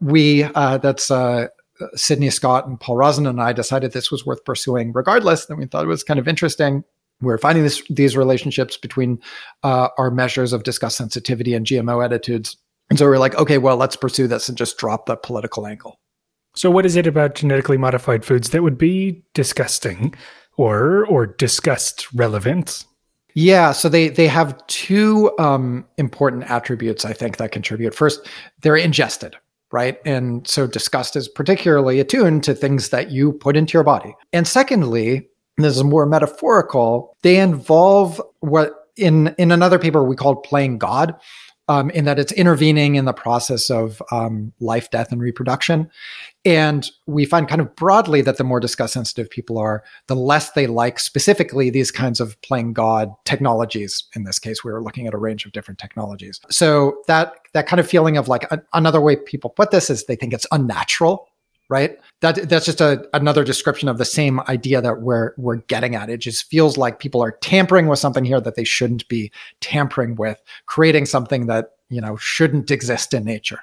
we 0.00 0.44
uh, 0.44 0.78
that's 0.78 1.10
uh, 1.10 1.48
Sydney 1.94 2.30
Scott 2.30 2.66
and 2.66 2.78
Paul 2.78 2.96
Rozin 2.96 3.26
and 3.26 3.40
I 3.40 3.52
decided 3.52 3.92
this 3.92 4.10
was 4.10 4.26
worth 4.26 4.44
pursuing 4.44 4.92
regardless. 4.92 5.48
And 5.48 5.58
we 5.58 5.66
thought 5.66 5.84
it 5.84 5.88
was 5.88 6.04
kind 6.04 6.20
of 6.20 6.28
interesting. 6.28 6.84
We're 7.22 7.38
finding 7.38 7.64
this, 7.64 7.82
these 7.88 8.16
relationships 8.16 8.76
between 8.76 9.20
uh, 9.62 9.88
our 9.96 10.10
measures 10.10 10.52
of 10.52 10.64
disgust 10.64 10.96
sensitivity 10.96 11.54
and 11.54 11.64
GMO 11.64 12.04
attitudes. 12.04 12.56
And 12.90 12.98
so 12.98 13.06
we're 13.06 13.18
like, 13.18 13.36
okay, 13.36 13.58
well, 13.58 13.76
let's 13.76 13.96
pursue 13.96 14.26
this 14.26 14.48
and 14.48 14.58
just 14.58 14.76
drop 14.76 15.06
the 15.06 15.16
political 15.16 15.66
angle. 15.66 15.98
So, 16.54 16.70
what 16.70 16.84
is 16.84 16.96
it 16.96 17.06
about 17.06 17.34
genetically 17.34 17.78
modified 17.78 18.24
foods 18.24 18.50
that 18.50 18.62
would 18.62 18.76
be 18.76 19.24
disgusting 19.32 20.14
or 20.56 21.06
or 21.06 21.26
disgust 21.26 22.12
relevant? 22.12 22.84
Yeah, 23.34 23.72
so 23.72 23.88
they 23.88 24.08
they 24.08 24.28
have 24.28 24.66
two 24.66 25.32
um, 25.38 25.86
important 25.96 26.50
attributes 26.50 27.04
I 27.04 27.14
think 27.14 27.38
that 27.38 27.52
contribute. 27.52 27.94
First, 27.94 28.28
they're 28.60 28.76
ingested, 28.76 29.36
right? 29.72 29.98
And 30.04 30.46
so 30.46 30.66
disgust 30.66 31.16
is 31.16 31.28
particularly 31.28 32.00
attuned 32.00 32.44
to 32.44 32.54
things 32.54 32.90
that 32.90 33.10
you 33.10 33.32
put 33.32 33.56
into 33.56 33.72
your 33.72 33.84
body. 33.84 34.14
And 34.34 34.46
secondly, 34.46 35.28
this 35.62 35.76
is 35.76 35.84
more 35.84 36.06
metaphorical, 36.06 37.16
they 37.22 37.38
involve 37.38 38.20
what 38.40 38.72
in 38.96 39.34
in 39.38 39.50
another 39.50 39.78
paper 39.78 40.04
we 40.04 40.16
called 40.16 40.42
playing 40.42 40.78
God, 40.78 41.14
um, 41.68 41.90
in 41.90 42.04
that 42.04 42.18
it's 42.18 42.32
intervening 42.32 42.96
in 42.96 43.04
the 43.04 43.12
process 43.12 43.70
of 43.70 44.02
um, 44.10 44.52
life, 44.60 44.90
death, 44.90 45.12
and 45.12 45.20
reproduction. 45.20 45.90
And 46.44 46.90
we 47.06 47.24
find 47.24 47.48
kind 47.48 47.60
of 47.60 47.74
broadly 47.76 48.20
that 48.22 48.36
the 48.36 48.44
more 48.44 48.58
disgust 48.58 48.94
sensitive 48.94 49.30
people 49.30 49.58
are, 49.58 49.84
the 50.08 50.16
less 50.16 50.50
they 50.52 50.66
like 50.66 50.98
specifically 50.98 51.70
these 51.70 51.92
kinds 51.92 52.20
of 52.20 52.40
playing 52.42 52.72
God 52.72 53.12
technologies. 53.24 54.04
In 54.16 54.24
this 54.24 54.38
case, 54.38 54.64
we 54.64 54.72
were 54.72 54.82
looking 54.82 55.06
at 55.06 55.14
a 55.14 55.18
range 55.18 55.46
of 55.46 55.52
different 55.52 55.78
technologies. 55.78 56.40
So 56.50 56.96
that 57.06 57.34
that 57.54 57.66
kind 57.66 57.80
of 57.80 57.88
feeling 57.88 58.16
of 58.16 58.28
like 58.28 58.44
a, 58.50 58.60
another 58.74 59.00
way 59.00 59.16
people 59.16 59.50
put 59.50 59.70
this 59.70 59.88
is 59.88 60.04
they 60.04 60.16
think 60.16 60.34
it's 60.34 60.46
unnatural 60.50 61.28
right? 61.72 61.98
That 62.20 62.50
that's 62.50 62.66
just 62.66 62.82
a, 62.82 63.08
another 63.14 63.44
description 63.44 63.88
of 63.88 63.96
the 63.96 64.04
same 64.04 64.40
idea 64.40 64.82
that 64.82 65.00
we're 65.00 65.32
we're 65.38 65.56
getting 65.56 65.94
at. 65.94 66.10
It 66.10 66.18
just 66.18 66.44
feels 66.50 66.76
like 66.76 66.98
people 66.98 67.22
are 67.22 67.32
tampering 67.40 67.88
with 67.88 67.98
something 67.98 68.24
here 68.24 68.42
that 68.42 68.56
they 68.56 68.64
shouldn't 68.64 69.08
be 69.08 69.32
tampering 69.60 70.16
with, 70.16 70.40
creating 70.66 71.06
something 71.06 71.46
that 71.46 71.70
you 71.88 72.02
know 72.02 72.16
shouldn't 72.16 72.70
exist 72.70 73.14
in 73.14 73.24
nature. 73.24 73.60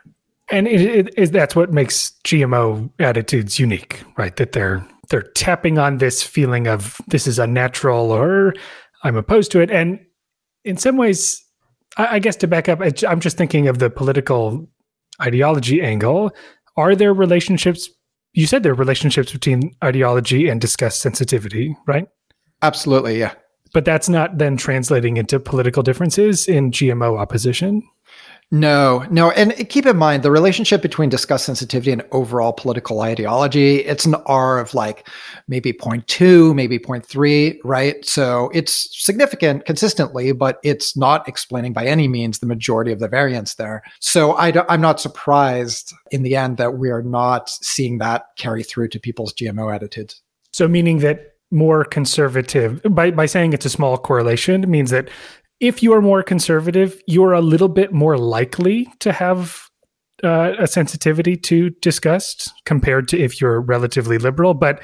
And 0.49 0.67
it, 0.67 0.81
it 0.81 1.13
is 1.17 1.29
that's 1.29 1.55
what 1.55 1.71
makes 1.71 2.13
GMO 2.23 2.89
attitudes 2.97 3.59
unique, 3.59 4.01
right? 4.17 4.35
That 4.37 4.53
they're 4.53 4.83
they're 5.09 5.21
tapping 5.21 5.77
on 5.77 5.99
this 5.99 6.23
feeling 6.23 6.67
of 6.67 6.99
this 7.07 7.27
is 7.27 7.37
unnatural 7.37 8.11
or 8.11 8.55
I'm 9.03 9.17
opposed 9.17 9.51
to 9.51 9.61
it. 9.61 9.69
And 9.69 9.99
in 10.65 10.77
some 10.77 10.97
ways, 10.97 11.45
I, 11.97 12.15
I 12.15 12.19
guess 12.19 12.35
to 12.37 12.47
back 12.47 12.67
up, 12.67 12.81
I'm 13.07 13.19
just 13.19 13.37
thinking 13.37 13.67
of 13.67 13.77
the 13.77 13.91
political 13.91 14.67
ideology 15.21 15.81
angle. 15.83 16.31
Are 16.75 16.95
there 16.95 17.13
relationships 17.13 17.89
you 18.33 18.47
said 18.47 18.63
there 18.63 18.71
are 18.71 18.75
relationships 18.75 19.31
between 19.31 19.75
ideology 19.83 20.49
and 20.49 20.61
disgust 20.61 21.01
sensitivity, 21.01 21.75
right? 21.87 22.07
Absolutely, 22.61 23.19
yeah. 23.19 23.33
But 23.73 23.85
that's 23.85 24.09
not 24.09 24.37
then 24.37 24.57
translating 24.57 25.17
into 25.17 25.39
political 25.39 25.83
differences 25.83 26.47
in 26.47 26.71
GMO 26.71 27.19
opposition. 27.19 27.83
No, 28.51 29.05
no. 29.11 29.29
And 29.29 29.53
keep 29.69 29.85
in 29.85 29.95
mind 29.95 30.23
the 30.23 30.31
relationship 30.31 30.81
between 30.81 31.09
disgust 31.09 31.45
sensitivity 31.45 31.91
and 31.91 32.03
overall 32.11 32.51
political 32.51 33.01
ideology, 33.01 33.85
it's 33.85 34.05
an 34.05 34.15
R 34.25 34.57
of 34.57 34.73
like 34.73 35.07
maybe 35.47 35.71
0.2, 35.71 36.55
maybe 36.55 36.79
0.3, 36.79 37.59
right? 37.63 38.03
So 38.03 38.49
it's 38.51 38.87
significant 39.05 39.65
consistently, 39.65 40.31
but 40.31 40.57
it's 40.63 40.97
not 40.97 41.27
explaining 41.27 41.73
by 41.73 41.85
any 41.85 42.07
means 42.07 42.39
the 42.39 42.47
majority 42.47 42.91
of 42.91 42.99
the 42.99 43.07
variance 43.07 43.53
there. 43.53 43.83
So 43.99 44.31
I 44.33 44.49
am 44.73 44.81
not 44.81 44.99
surprised 44.99 45.93
in 46.09 46.23
the 46.23 46.35
end 46.35 46.57
that 46.57 46.79
we 46.79 46.89
are 46.89 47.03
not 47.03 47.49
seeing 47.49 47.99
that 47.99 48.25
carry 48.35 48.63
through 48.63 48.87
to 48.89 48.99
people's 48.99 49.33
GMO 49.33 49.73
attitudes. 49.73 50.23
So 50.53 50.67
meaning 50.67 50.99
that 50.99 51.35
more 51.51 51.83
conservative 51.83 52.81
by 52.91 53.09
by 53.11 53.25
saying 53.25 53.53
it's 53.53 53.65
a 53.65 53.69
small 53.69 53.97
correlation 53.97 54.69
means 54.69 54.91
that 54.91 55.09
if 55.59 55.83
you 55.83 55.93
are 55.93 56.01
more 56.01 56.23
conservative, 56.23 57.01
you're 57.07 57.33
a 57.33 57.41
little 57.41 57.67
bit 57.67 57.91
more 57.91 58.17
likely 58.17 58.87
to 58.99 59.11
have 59.11 59.69
uh, 60.23 60.53
a 60.59 60.67
sensitivity 60.67 61.35
to 61.35 61.69
disgust 61.81 62.51
compared 62.65 63.07
to 63.09 63.19
if 63.19 63.39
you're 63.39 63.61
relatively 63.61 64.17
liberal. 64.17 64.53
But 64.53 64.81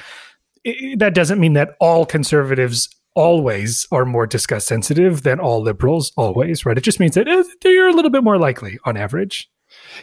it, 0.64 1.00
that 1.00 1.14
doesn't 1.14 1.40
mean 1.40 1.54
that 1.54 1.76
all 1.80 2.06
conservatives 2.06 2.90
always 3.16 3.88
are 3.92 4.06
more 4.06 4.28
disgust 4.28 4.68
sensitive 4.68 5.24
than 5.24 5.40
all 5.40 5.62
liberals 5.62 6.12
always, 6.18 6.66
right? 6.66 6.78
It 6.78 6.84
just 6.84 7.00
means 7.00 7.16
that 7.16 7.28
uh, 7.28 7.44
you're 7.64 7.88
a 7.88 7.94
little 7.94 8.12
bit 8.12 8.24
more 8.24 8.38
likely 8.38 8.78
on 8.86 8.98
average. 8.98 9.50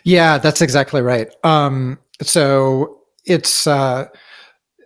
Yeah, 0.04 0.38
that's 0.38 0.62
exactly 0.62 1.02
right. 1.02 1.28
Um, 1.44 1.98
so 2.22 2.98
it's. 3.26 3.66
Uh, 3.66 4.06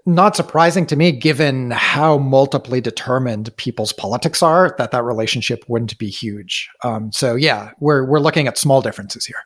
not 0.06 0.36
surprising 0.36 0.86
to 0.86 0.96
me, 0.96 1.12
given 1.12 1.72
how 1.72 2.18
multiply 2.18 2.80
determined 2.80 3.54
people's 3.56 3.92
politics 3.92 4.42
are, 4.42 4.74
that 4.78 4.92
that 4.92 5.04
relationship 5.04 5.64
wouldn't 5.68 5.98
be 5.98 6.08
huge. 6.08 6.68
Um, 6.84 7.10
so 7.12 7.34
yeah, 7.34 7.72
we're 7.80 8.04
we're 8.04 8.20
looking 8.20 8.46
at 8.46 8.56
small 8.56 8.80
differences 8.80 9.26
here. 9.26 9.42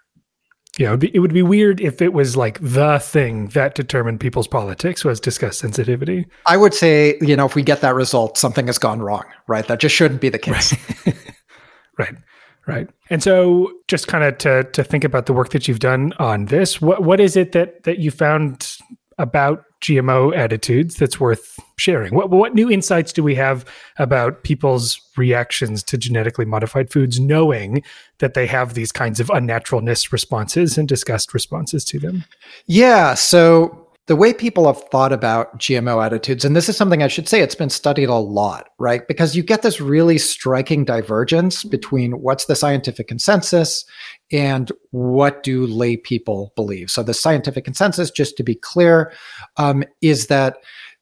Yeah, 0.79 0.88
it 0.88 0.90
would, 0.92 1.01
be, 1.01 1.11
it 1.14 1.18
would 1.18 1.35
be 1.35 1.42
weird 1.42 1.81
if 1.81 2.01
it 2.01 2.12
was 2.12 2.37
like 2.37 2.59
the 2.61 2.99
thing 3.01 3.49
that 3.49 3.75
determined 3.75 4.20
people's 4.20 4.46
politics 4.46 5.05
was 5.05 5.18
disgust 5.18 5.59
sensitivity. 5.59 6.27
I 6.46 6.57
would 6.57 6.75
say, 6.75 7.18
you 7.20 7.35
know, 7.35 7.44
if 7.44 7.55
we 7.55 7.62
get 7.62 7.81
that 7.81 7.94
result, 7.94 8.38
something 8.38 8.66
has 8.66 8.79
gone 8.79 9.01
wrong, 9.01 9.25
right? 9.49 9.66
That 9.66 9.81
just 9.81 9.94
shouldn't 9.94 10.20
be 10.20 10.29
the 10.29 10.38
case. 10.38 10.75
Right. 11.05 11.16
right. 11.99 12.14
Right. 12.66 12.88
And 13.09 13.20
so 13.20 13.73
just 13.88 14.07
kind 14.07 14.23
of 14.23 14.38
to 14.38 14.64
to 14.64 14.85
think 14.85 15.03
about 15.03 15.27
the 15.27 15.33
work 15.33 15.51
that 15.51 15.66
you've 15.66 15.81
done 15.81 16.12
on 16.18 16.44
this, 16.44 16.81
what 16.81 17.03
what 17.03 17.18
is 17.18 17.37
it 17.37 17.53
that 17.53 17.83
that 17.83 17.99
you 17.99 18.11
found 18.11 18.77
about 19.18 19.64
GMO 19.81 20.37
attitudes 20.37 20.97
that's 20.97 21.19
worth 21.19 21.59
sharing? 21.77 22.14
What, 22.14 22.31
what 22.31 22.55
new 22.55 22.71
insights 22.71 23.12
do 23.12 23.23
we 23.23 23.35
have 23.37 23.64
about 23.99 24.43
people's 24.43 25.01
reactions 25.16 25.83
to 25.85 25.97
genetically 25.97 26.45
modified 26.45 26.90
foods, 26.90 27.19
knowing 27.19 27.83
that 28.19 28.35
they 28.35 28.47
have 28.47 28.75
these 28.75 28.93
kinds 28.93 29.21
of 29.21 29.29
unnaturalness 29.29 30.12
responses 30.12 30.77
and 30.77 30.87
disgust 30.87 31.33
responses 31.33 31.85
to 31.87 31.99
them? 31.99 32.25
Yeah. 32.66 33.14
So 33.14 33.87
the 34.11 34.16
way 34.16 34.35
people 34.35 34.66
have 34.66 34.83
thought 34.90 35.12
about 35.12 35.57
GMO 35.61 36.05
attitudes, 36.05 36.44
and 36.44 36.57
this 36.57 36.68
is 36.68 36.77
something 36.77 37.01
I 37.01 37.07
should 37.07 37.29
say, 37.29 37.42
it's 37.42 37.55
been 37.55 37.70
studied 37.70 38.09
a 38.09 38.16
lot, 38.16 38.70
right? 38.77 39.07
Because 39.07 39.37
you 39.37 39.44
get 39.44 39.62
this 39.62 39.81
really 39.81 40.18
striking 40.18 40.85
divergence 40.85 41.62
between 41.62 42.20
what's 42.20 42.46
the 42.46 42.57
scientific 42.57 43.07
consensus 43.07 43.85
and 44.33 44.73
what 44.90 45.44
do 45.44 45.64
lay 45.64 45.96
people 45.96 46.53
believe. 46.57 46.90
So 46.90 47.05
the 47.05 47.14
scientific 47.14 47.64
consensus, 47.64 48.11
just 48.11 48.37
to 48.38 48.42
be 48.42 48.57
clear, 48.57 49.12
um, 49.59 49.85
is 50.03 50.27
that 50.27 50.57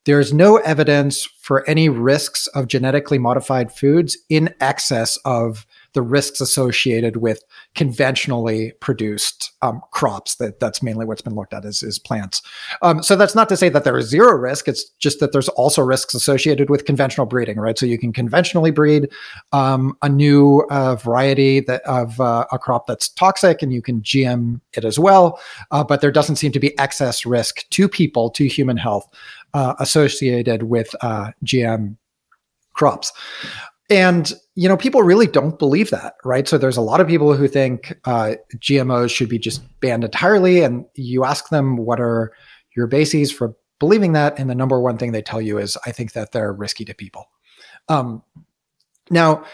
there's 0.04 0.34
no 0.34 0.58
evidence 0.58 1.24
for 1.40 1.66
any 1.66 1.88
risks 1.88 2.46
of 2.48 2.68
genetically 2.68 3.18
modified 3.18 3.72
foods 3.72 4.18
in 4.28 4.54
excess 4.60 5.16
of 5.24 5.66
the 5.94 6.02
risks 6.02 6.40
associated 6.40 7.16
with 7.16 7.42
conventionally 7.74 8.72
produced 8.80 9.52
um, 9.62 9.80
crops. 9.92 10.36
That 10.36 10.60
that's 10.60 10.82
mainly 10.82 11.06
what's 11.06 11.22
been 11.22 11.34
looked 11.34 11.54
at 11.54 11.64
is, 11.64 11.82
is 11.82 11.98
plants. 11.98 12.42
Um, 12.82 13.02
so 13.02 13.16
that's 13.16 13.34
not 13.34 13.48
to 13.48 13.56
say 13.56 13.68
that 13.68 13.84
there 13.84 13.98
is 13.98 14.08
zero 14.08 14.34
risk. 14.34 14.68
It's 14.68 14.84
just 14.98 15.20
that 15.20 15.32
there's 15.32 15.48
also 15.50 15.82
risks 15.82 16.14
associated 16.14 16.70
with 16.70 16.84
conventional 16.84 17.26
breeding, 17.26 17.58
right? 17.58 17.78
So 17.78 17.86
you 17.86 17.98
can 17.98 18.12
conventionally 18.12 18.70
breed 18.70 19.10
um, 19.52 19.96
a 20.02 20.08
new 20.08 20.66
uh, 20.70 20.96
variety 20.96 21.60
that 21.60 21.82
of 21.82 22.20
uh, 22.20 22.46
a 22.52 22.58
crop 22.58 22.86
that's 22.86 23.08
toxic, 23.08 23.62
and 23.62 23.72
you 23.72 23.82
can 23.82 24.00
GM 24.02 24.60
it 24.74 24.84
as 24.84 24.98
well. 24.98 25.40
Uh, 25.70 25.84
but 25.84 26.00
there 26.00 26.12
doesn't 26.12 26.36
seem 26.36 26.52
to 26.52 26.60
be 26.60 26.78
excess 26.78 27.24
risk 27.24 27.68
to 27.70 27.88
people, 27.88 28.30
to 28.30 28.46
human 28.46 28.76
health, 28.76 29.06
uh, 29.54 29.74
associated 29.78 30.64
with 30.64 30.94
uh, 31.00 31.32
GM 31.44 31.96
crops. 32.74 33.12
And 33.90 34.32
you 34.54 34.68
know, 34.68 34.76
people 34.76 35.02
really 35.02 35.26
don't 35.26 35.58
believe 35.58 35.90
that, 35.90 36.14
right? 36.24 36.46
So 36.46 36.58
there's 36.58 36.76
a 36.76 36.82
lot 36.82 37.00
of 37.00 37.06
people 37.06 37.34
who 37.34 37.48
think 37.48 37.98
uh, 38.04 38.34
GMOs 38.56 39.14
should 39.14 39.28
be 39.28 39.38
just 39.38 39.62
banned 39.80 40.04
entirely, 40.04 40.62
and 40.62 40.84
you 40.94 41.24
ask 41.24 41.48
them 41.48 41.76
what 41.76 42.00
are 42.00 42.32
your 42.76 42.86
bases 42.86 43.32
for 43.32 43.54
believing 43.78 44.12
that, 44.12 44.38
and 44.38 44.50
the 44.50 44.54
number 44.54 44.80
one 44.80 44.98
thing 44.98 45.12
they 45.12 45.22
tell 45.22 45.40
you 45.40 45.58
is, 45.58 45.76
"I 45.86 45.92
think 45.92 46.12
that 46.12 46.32
they're 46.32 46.52
risky 46.52 46.84
to 46.84 46.94
people." 46.94 47.26
Um, 47.88 48.22
now, 49.10 49.44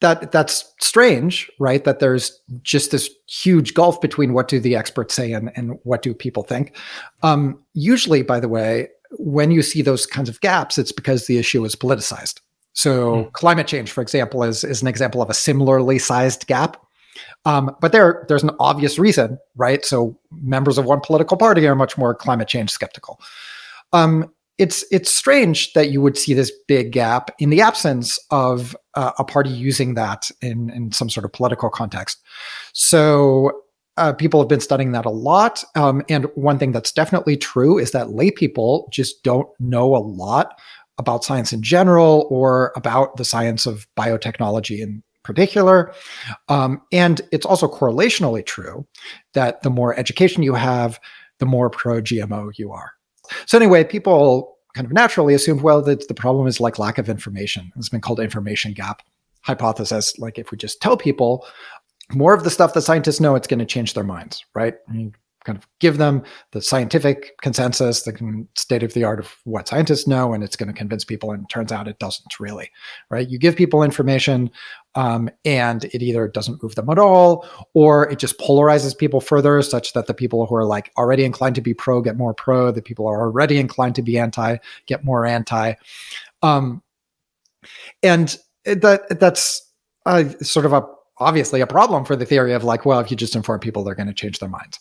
that 0.00 0.30
that's 0.30 0.74
strange, 0.80 1.50
right? 1.58 1.84
That 1.84 2.00
there's 2.00 2.40
just 2.62 2.90
this 2.90 3.08
huge 3.26 3.74
gulf 3.74 4.00
between 4.00 4.32
what 4.32 4.48
do 4.48 4.60
the 4.60 4.76
experts 4.76 5.14
say 5.14 5.32
and, 5.32 5.50
and 5.56 5.78
what 5.84 6.02
do 6.02 6.14
people 6.14 6.42
think. 6.42 6.76
Um, 7.22 7.62
usually, 7.72 8.22
by 8.22 8.38
the 8.38 8.48
way, 8.48 8.88
when 9.12 9.50
you 9.50 9.62
see 9.62 9.82
those 9.82 10.04
kinds 10.04 10.28
of 10.28 10.40
gaps, 10.40 10.78
it's 10.78 10.92
because 10.92 11.26
the 11.26 11.38
issue 11.38 11.64
is 11.64 11.74
politicized 11.74 12.40
so 12.78 13.24
mm. 13.24 13.32
climate 13.32 13.66
change, 13.66 13.90
for 13.90 14.02
example, 14.02 14.44
is, 14.44 14.62
is 14.62 14.82
an 14.82 14.86
example 14.86 15.20
of 15.20 15.28
a 15.28 15.34
similarly 15.34 15.98
sized 15.98 16.46
gap. 16.46 16.80
Um, 17.44 17.74
but 17.80 17.90
there, 17.90 18.24
there's 18.28 18.44
an 18.44 18.52
obvious 18.60 19.00
reason, 19.00 19.36
right? 19.56 19.84
So 19.84 20.16
members 20.30 20.78
of 20.78 20.84
one 20.84 21.00
political 21.00 21.36
party 21.36 21.66
are 21.66 21.74
much 21.74 21.98
more 21.98 22.14
climate 22.14 22.46
change 22.46 22.70
skeptical. 22.70 23.18
Um, 23.92 24.32
it's 24.58 24.84
it's 24.92 25.10
strange 25.10 25.72
that 25.72 25.90
you 25.90 26.00
would 26.00 26.16
see 26.16 26.34
this 26.34 26.52
big 26.68 26.92
gap 26.92 27.32
in 27.40 27.50
the 27.50 27.60
absence 27.60 28.16
of 28.30 28.76
uh, 28.94 29.10
a 29.18 29.24
party 29.24 29.50
using 29.50 29.94
that 29.94 30.30
in 30.40 30.70
in 30.70 30.92
some 30.92 31.10
sort 31.10 31.24
of 31.24 31.32
political 31.32 31.70
context. 31.70 32.18
So 32.74 33.62
uh, 33.96 34.12
people 34.12 34.40
have 34.40 34.48
been 34.48 34.60
studying 34.60 34.92
that 34.92 35.04
a 35.04 35.10
lot. 35.10 35.64
Um, 35.74 36.02
and 36.08 36.26
one 36.36 36.58
thing 36.58 36.70
that's 36.70 36.92
definitely 36.92 37.36
true 37.36 37.78
is 37.78 37.90
that 37.90 38.10
lay 38.10 38.30
people 38.30 38.88
just 38.92 39.24
don't 39.24 39.48
know 39.58 39.96
a 39.96 39.98
lot 39.98 40.58
about 40.98 41.24
science 41.24 41.52
in 41.52 41.62
general 41.62 42.26
or 42.30 42.72
about 42.76 43.16
the 43.16 43.24
science 43.24 43.66
of 43.66 43.86
biotechnology 43.96 44.80
in 44.80 45.02
particular. 45.22 45.92
Um, 46.48 46.80
and 46.90 47.20
it's 47.32 47.46
also 47.46 47.68
correlationally 47.68 48.44
true 48.44 48.86
that 49.34 49.62
the 49.62 49.70
more 49.70 49.96
education 49.98 50.42
you 50.42 50.54
have, 50.54 50.98
the 51.38 51.46
more 51.46 51.70
pro 51.70 52.00
GMO 52.00 52.50
you 52.56 52.72
are. 52.72 52.92
So, 53.46 53.58
anyway, 53.58 53.84
people 53.84 54.56
kind 54.74 54.86
of 54.86 54.92
naturally 54.92 55.34
assume, 55.34 55.62
well, 55.62 55.82
that 55.82 56.08
the 56.08 56.14
problem 56.14 56.46
is 56.46 56.60
like 56.60 56.78
lack 56.78 56.98
of 56.98 57.08
information. 57.08 57.70
It's 57.76 57.90
been 57.90 58.00
called 58.00 58.20
information 58.20 58.72
gap 58.72 59.02
hypothesis. 59.42 60.18
Like, 60.18 60.38
if 60.38 60.50
we 60.50 60.56
just 60.56 60.80
tell 60.80 60.96
people 60.96 61.46
more 62.14 62.32
of 62.32 62.42
the 62.42 62.50
stuff 62.50 62.74
that 62.74 62.82
scientists 62.82 63.20
know, 63.20 63.34
it's 63.34 63.46
going 63.46 63.58
to 63.58 63.66
change 63.66 63.94
their 63.94 64.04
minds, 64.04 64.44
right? 64.54 64.76
I 64.88 64.92
mean, 64.92 65.14
kind 65.48 65.56
of 65.56 65.66
give 65.78 65.96
them 65.96 66.22
the 66.52 66.60
scientific 66.60 67.40
consensus, 67.40 68.02
the 68.02 68.46
state 68.54 68.82
of 68.82 68.92
the 68.92 69.02
art 69.02 69.18
of 69.18 69.34
what 69.44 69.66
scientists 69.66 70.06
know, 70.06 70.34
and 70.34 70.44
it's 70.44 70.56
going 70.56 70.66
to 70.66 70.74
convince 70.74 71.06
people. 71.06 71.30
And 71.32 71.44
it 71.44 71.48
turns 71.48 71.72
out 71.72 71.88
it 71.88 71.98
doesn't 71.98 72.38
really, 72.38 72.70
right? 73.08 73.26
You 73.26 73.38
give 73.38 73.56
people 73.56 73.82
information, 73.82 74.50
um, 74.94 75.30
and 75.46 75.86
it 75.86 76.02
either 76.02 76.28
doesn't 76.28 76.62
move 76.62 76.74
them 76.74 76.90
at 76.90 76.98
all, 76.98 77.48
or 77.72 78.10
it 78.10 78.18
just 78.18 78.38
polarizes 78.38 78.96
people 78.96 79.22
further, 79.22 79.62
such 79.62 79.94
that 79.94 80.06
the 80.06 80.12
people 80.12 80.44
who 80.44 80.54
are 80.54 80.66
like 80.66 80.92
already 80.98 81.24
inclined 81.24 81.54
to 81.54 81.62
be 81.62 81.72
pro 81.72 82.02
get 82.02 82.18
more 82.18 82.34
pro, 82.34 82.70
the 82.70 82.82
people 82.82 83.06
who 83.06 83.12
are 83.12 83.22
already 83.22 83.58
inclined 83.58 83.94
to 83.94 84.02
be 84.02 84.18
anti 84.18 84.58
get 84.84 85.02
more 85.02 85.24
anti, 85.24 85.72
um, 86.42 86.82
and 88.02 88.36
that 88.66 89.18
that's 89.18 89.62
uh, 90.04 90.28
sort 90.42 90.66
of 90.66 90.74
a 90.74 90.82
obviously 91.20 91.60
a 91.60 91.66
problem 91.66 92.04
for 92.04 92.16
the 92.16 92.26
theory 92.26 92.52
of 92.52 92.64
like, 92.64 92.84
well, 92.84 93.00
if 93.00 93.10
you 93.10 93.16
just 93.16 93.34
inform 93.34 93.60
people, 93.60 93.82
they're 93.82 93.94
going 93.94 94.06
to 94.06 94.14
change 94.14 94.38
their 94.38 94.48
minds. 94.48 94.78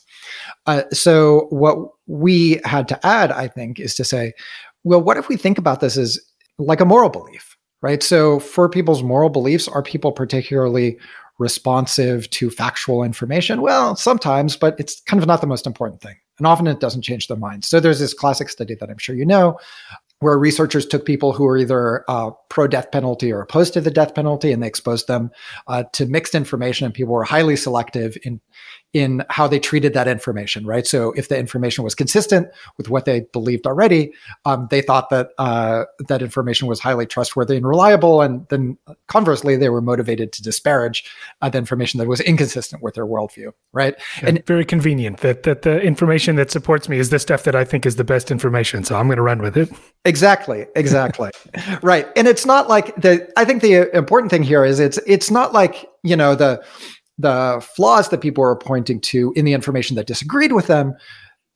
Uh, 0.65 0.83
so 0.91 1.47
what 1.49 1.77
we 2.07 2.59
had 2.63 2.87
to 2.89 3.05
add, 3.05 3.31
I 3.31 3.47
think, 3.47 3.79
is 3.79 3.95
to 3.95 4.03
say, 4.03 4.33
well, 4.83 5.01
what 5.01 5.17
if 5.17 5.27
we 5.27 5.37
think 5.37 5.57
about 5.57 5.79
this 5.79 5.97
as 5.97 6.19
like 6.57 6.81
a 6.81 6.85
moral 6.85 7.09
belief, 7.09 7.57
right? 7.81 8.01
So 8.01 8.39
for 8.39 8.69
people's 8.69 9.03
moral 9.03 9.29
beliefs, 9.29 9.67
are 9.67 9.83
people 9.83 10.11
particularly 10.11 10.97
responsive 11.39 12.29
to 12.31 12.49
factual 12.49 13.03
information? 13.03 13.61
Well, 13.61 13.95
sometimes, 13.95 14.55
but 14.55 14.79
it's 14.79 15.01
kind 15.01 15.21
of 15.21 15.27
not 15.27 15.41
the 15.41 15.47
most 15.47 15.67
important 15.67 16.01
thing. 16.01 16.15
And 16.37 16.47
often 16.47 16.67
it 16.67 16.79
doesn't 16.79 17.01
change 17.01 17.27
their 17.27 17.37
minds. 17.37 17.67
So 17.67 17.79
there's 17.79 17.99
this 17.99 18.13
classic 18.13 18.49
study 18.49 18.75
that 18.75 18.89
I'm 18.89 18.97
sure 18.97 19.15
you 19.15 19.25
know 19.25 19.59
where 20.19 20.37
researchers 20.37 20.85
took 20.85 21.05
people 21.05 21.31
who 21.31 21.43
were 21.43 21.57
either 21.57 22.03
uh, 22.07 22.31
pro 22.49 22.67
death 22.67 22.91
penalty 22.91 23.31
or 23.31 23.41
opposed 23.41 23.73
to 23.73 23.81
the 23.81 23.91
death 23.91 24.15
penalty 24.15 24.51
and 24.51 24.63
they 24.63 24.67
exposed 24.67 25.07
them 25.07 25.29
uh, 25.67 25.83
to 25.93 26.07
mixed 26.07 26.33
information 26.33 26.85
and 26.85 26.93
people 26.93 27.13
were 27.13 27.23
highly 27.23 27.55
selective 27.55 28.17
in 28.23 28.41
in 28.93 29.23
how 29.29 29.47
they 29.47 29.59
treated 29.59 29.93
that 29.93 30.07
information, 30.07 30.65
right? 30.65 30.87
So 30.87 31.11
if 31.11 31.27
the 31.29 31.37
information 31.37 31.83
was 31.83 31.93
consistent 31.93 32.47
with 32.77 32.89
what 32.89 33.05
they 33.05 33.21
believed 33.33 33.67
already, 33.67 34.13
um, 34.45 34.67
they 34.71 34.81
thought 34.81 35.09
that 35.09 35.31
uh, 35.37 35.85
that 36.07 36.21
information 36.21 36.67
was 36.67 36.79
highly 36.79 37.05
trustworthy 37.05 37.57
and 37.57 37.67
reliable, 37.67 38.21
and 38.21 38.47
then 38.47 38.77
conversely, 39.07 39.57
they 39.57 39.69
were 39.69 39.81
motivated 39.81 40.31
to 40.33 40.43
disparage 40.43 41.03
uh, 41.41 41.49
the 41.49 41.57
information 41.57 41.97
that 41.99 42.07
was 42.07 42.21
inconsistent 42.21 42.81
with 42.81 42.95
their 42.95 43.05
worldview, 43.05 43.51
right? 43.73 43.95
Yeah, 44.21 44.29
and 44.29 44.45
very 44.45 44.65
convenient 44.65 45.17
that 45.19 45.43
that 45.43 45.63
the 45.63 45.79
information 45.81 46.37
that 46.37 46.49
supports 46.49 46.87
me 46.87 46.97
is 46.97 47.09
the 47.09 47.19
stuff 47.19 47.43
that 47.43 47.55
I 47.55 47.65
think 47.65 47.85
is 47.85 47.97
the 47.97 48.05
best 48.05 48.31
information, 48.31 48.83
so 48.83 48.95
I'm 48.95 49.07
going 49.07 49.17
to 49.17 49.21
run 49.21 49.39
with 49.39 49.57
it. 49.57 49.69
Exactly, 50.05 50.65
exactly, 50.75 51.29
right. 51.81 52.07
And 52.15 52.27
it's 52.27 52.45
not 52.45 52.69
like 52.69 52.95
the. 52.95 53.29
I 53.37 53.43
think 53.43 53.61
the 53.61 53.93
important 53.95 54.31
thing 54.31 54.43
here 54.43 54.63
is 54.63 54.79
it's 54.79 54.97
it's 55.05 55.29
not 55.29 55.53
like 55.53 55.89
you 56.03 56.15
know 56.15 56.35
the 56.35 56.63
the 57.17 57.65
flaws 57.75 58.09
that 58.09 58.21
people 58.21 58.41
were 58.41 58.55
pointing 58.55 59.01
to 59.01 59.33
in 59.35 59.45
the 59.45 59.53
information 59.53 59.95
that 59.95 60.07
disagreed 60.07 60.53
with 60.53 60.67
them 60.67 60.95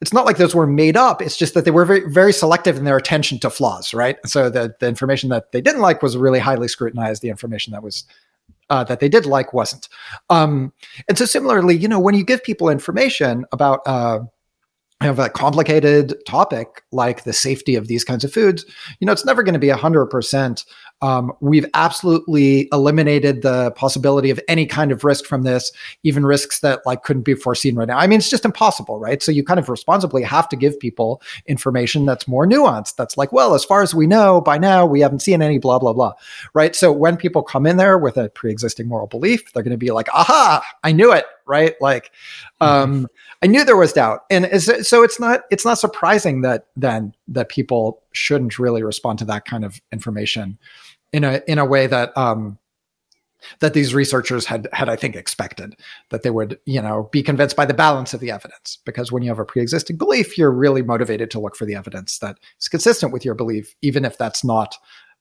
it's 0.02 0.12
not 0.12 0.26
like 0.26 0.38
those 0.38 0.56
were 0.56 0.66
made 0.66 0.98
up. 0.98 1.22
It's 1.22 1.38
just 1.38 1.54
that 1.54 1.64
they 1.64 1.70
were 1.70 1.86
very 1.86 2.10
very 2.10 2.34
selective 2.34 2.76
in 2.76 2.86
their 2.86 2.98
attention 2.98 3.40
to 3.40 3.50
flaws 3.50 3.94
right? 3.94 4.18
So 4.26 4.50
the, 4.50 4.74
the 4.80 4.88
information 4.88 5.30
that 5.30 5.52
they 5.52 5.62
didn't 5.62 5.82
like 5.82 6.02
was 6.02 6.18
really 6.18 6.40
highly 6.40 6.68
scrutinized. 6.68 7.22
The 7.22 7.30
information 7.30 7.72
that 7.74 7.84
was 7.84 8.06
uh, 8.70 8.84
that 8.86 9.00
they 9.00 9.10
did 9.10 9.26
like 9.26 9.54
wasn't. 9.54 9.88
Um, 10.30 10.74
and 11.08 11.18
so 11.18 11.26
similarly 11.26 11.78
you 11.78 11.88
know 11.88 12.00
when 12.00 12.16
you 12.16 12.26
give 12.26 12.44
people 12.44 12.68
information 12.68 13.46
about 13.52 13.82
uh, 13.86 14.22
have 15.02 15.20
a 15.20 15.30
complicated 15.30 16.16
topic 16.26 16.84
like 16.92 17.24
the 17.24 17.34
safety 17.34 17.76
of 17.76 17.88
these 17.88 18.04
kinds 18.04 18.24
of 18.24 18.32
foods, 18.32 18.66
you 19.00 19.06
know, 19.06 19.12
it's 19.12 19.26
never 19.26 19.44
going 19.44 19.54
to 19.54 19.60
be 19.60 19.68
100% 19.68 20.66
um, 21.02 21.34
we've 21.40 21.66
absolutely 21.74 22.70
eliminated 22.72 23.42
the 23.42 23.72
possibility 23.72 24.30
of 24.30 24.40
any 24.48 24.68
kind 24.68 24.92
of 24.92 25.04
risk 25.04 25.26
from 25.26 25.42
this, 25.42 25.72
even 26.04 26.26
risks 26.26 26.60
that 26.60 26.86
like 26.86 27.04
couldn't 27.04 27.24
be 27.24 27.34
foreseen 27.34 27.76
right 27.76 27.88
now. 27.88 27.98
I 27.98 28.06
mean, 28.06 28.20
it's 28.20 28.30
just 28.30 28.46
impossible, 28.46 29.00
right? 29.00 29.22
So 29.24 29.32
you 29.32 29.44
kind 29.44 29.60
of 29.60 29.68
responsibly 29.68 30.22
have 30.24 30.48
to 30.50 30.56
give 30.56 30.80
people 30.80 31.22
information 31.48 32.06
that's 32.06 32.28
more 32.28 32.46
nuanced. 32.46 32.96
That's 32.98 33.18
like, 33.18 33.32
well, 33.32 33.56
as 33.56 33.66
far 33.66 33.82
as 33.82 33.96
we 33.96 34.06
know, 34.06 34.42
by 34.42 34.60
now 34.60 34.86
we 34.86 35.02
haven't 35.02 35.22
seen 35.22 35.42
any 35.42 35.58
blah 35.58 35.80
blah 35.80 35.94
blah, 35.94 36.14
right? 36.54 36.76
So 36.76 36.92
when 36.92 37.18
people 37.18 37.42
come 37.42 37.66
in 37.66 37.78
there 37.78 37.98
with 37.98 38.18
a 38.18 38.30
pre-existing 38.30 38.88
moral 38.88 39.08
belief, 39.08 39.52
they're 39.54 39.64
going 39.64 39.72
to 39.72 39.78
be 39.78 39.92
like, 39.92 40.08
aha, 40.14 40.64
I 40.84 40.92
knew 40.92 41.12
it, 41.12 41.26
right? 41.48 41.74
Like, 41.82 42.12
mm-hmm. 42.62 42.66
um, 42.66 43.08
I 43.42 43.48
knew 43.48 43.66
there 43.66 43.76
was 43.76 43.94
doubt, 43.94 44.26
and 44.30 44.62
so 44.62 45.02
it's 45.02 45.20
not 45.20 45.42
it's 45.50 45.66
not 45.66 45.80
surprising 45.80 46.42
that 46.42 46.68
then 46.76 47.16
that 47.28 47.50
people 47.50 48.04
shouldn't 48.12 48.60
really 48.60 48.84
respond 48.84 49.18
to 49.20 49.26
that 49.26 49.46
kind 49.46 49.66
of 49.66 49.82
information 49.92 50.60
in 51.14 51.24
a 51.24 51.42
in 51.48 51.58
a 51.58 51.66
way 51.66 51.88
that 51.88 52.16
um, 52.18 52.58
that 53.60 53.74
these 53.74 53.94
researchers 53.94 54.46
had 54.46 54.68
had 54.74 54.90
I 54.90 54.96
think 54.96 55.16
expected 55.16 55.76
that 56.10 56.24
they 56.24 56.30
would 56.30 56.60
you 56.66 56.82
know 56.82 57.10
be 57.12 57.24
convinced 57.24 57.56
by 57.56 57.66
the 57.66 57.74
balance 57.74 58.14
of 58.14 58.20
the 58.20 58.32
evidence. 58.32 58.78
Because 58.86 59.12
when 59.12 59.24
you 59.24 59.30
have 59.30 59.40
a 59.40 59.46
pre-existing 59.46 59.98
belief 59.98 60.38
you're 60.38 60.52
really 60.52 60.82
motivated 60.82 61.32
to 61.32 61.40
look 61.40 61.56
for 61.56 61.66
the 61.66 61.76
evidence 61.76 62.20
that 62.20 62.38
is 62.60 62.68
consistent 62.68 63.12
with 63.12 63.26
your 63.26 63.36
belief 63.36 63.76
even 63.82 64.06
if 64.06 64.18
that's 64.18 64.44
not 64.44 64.76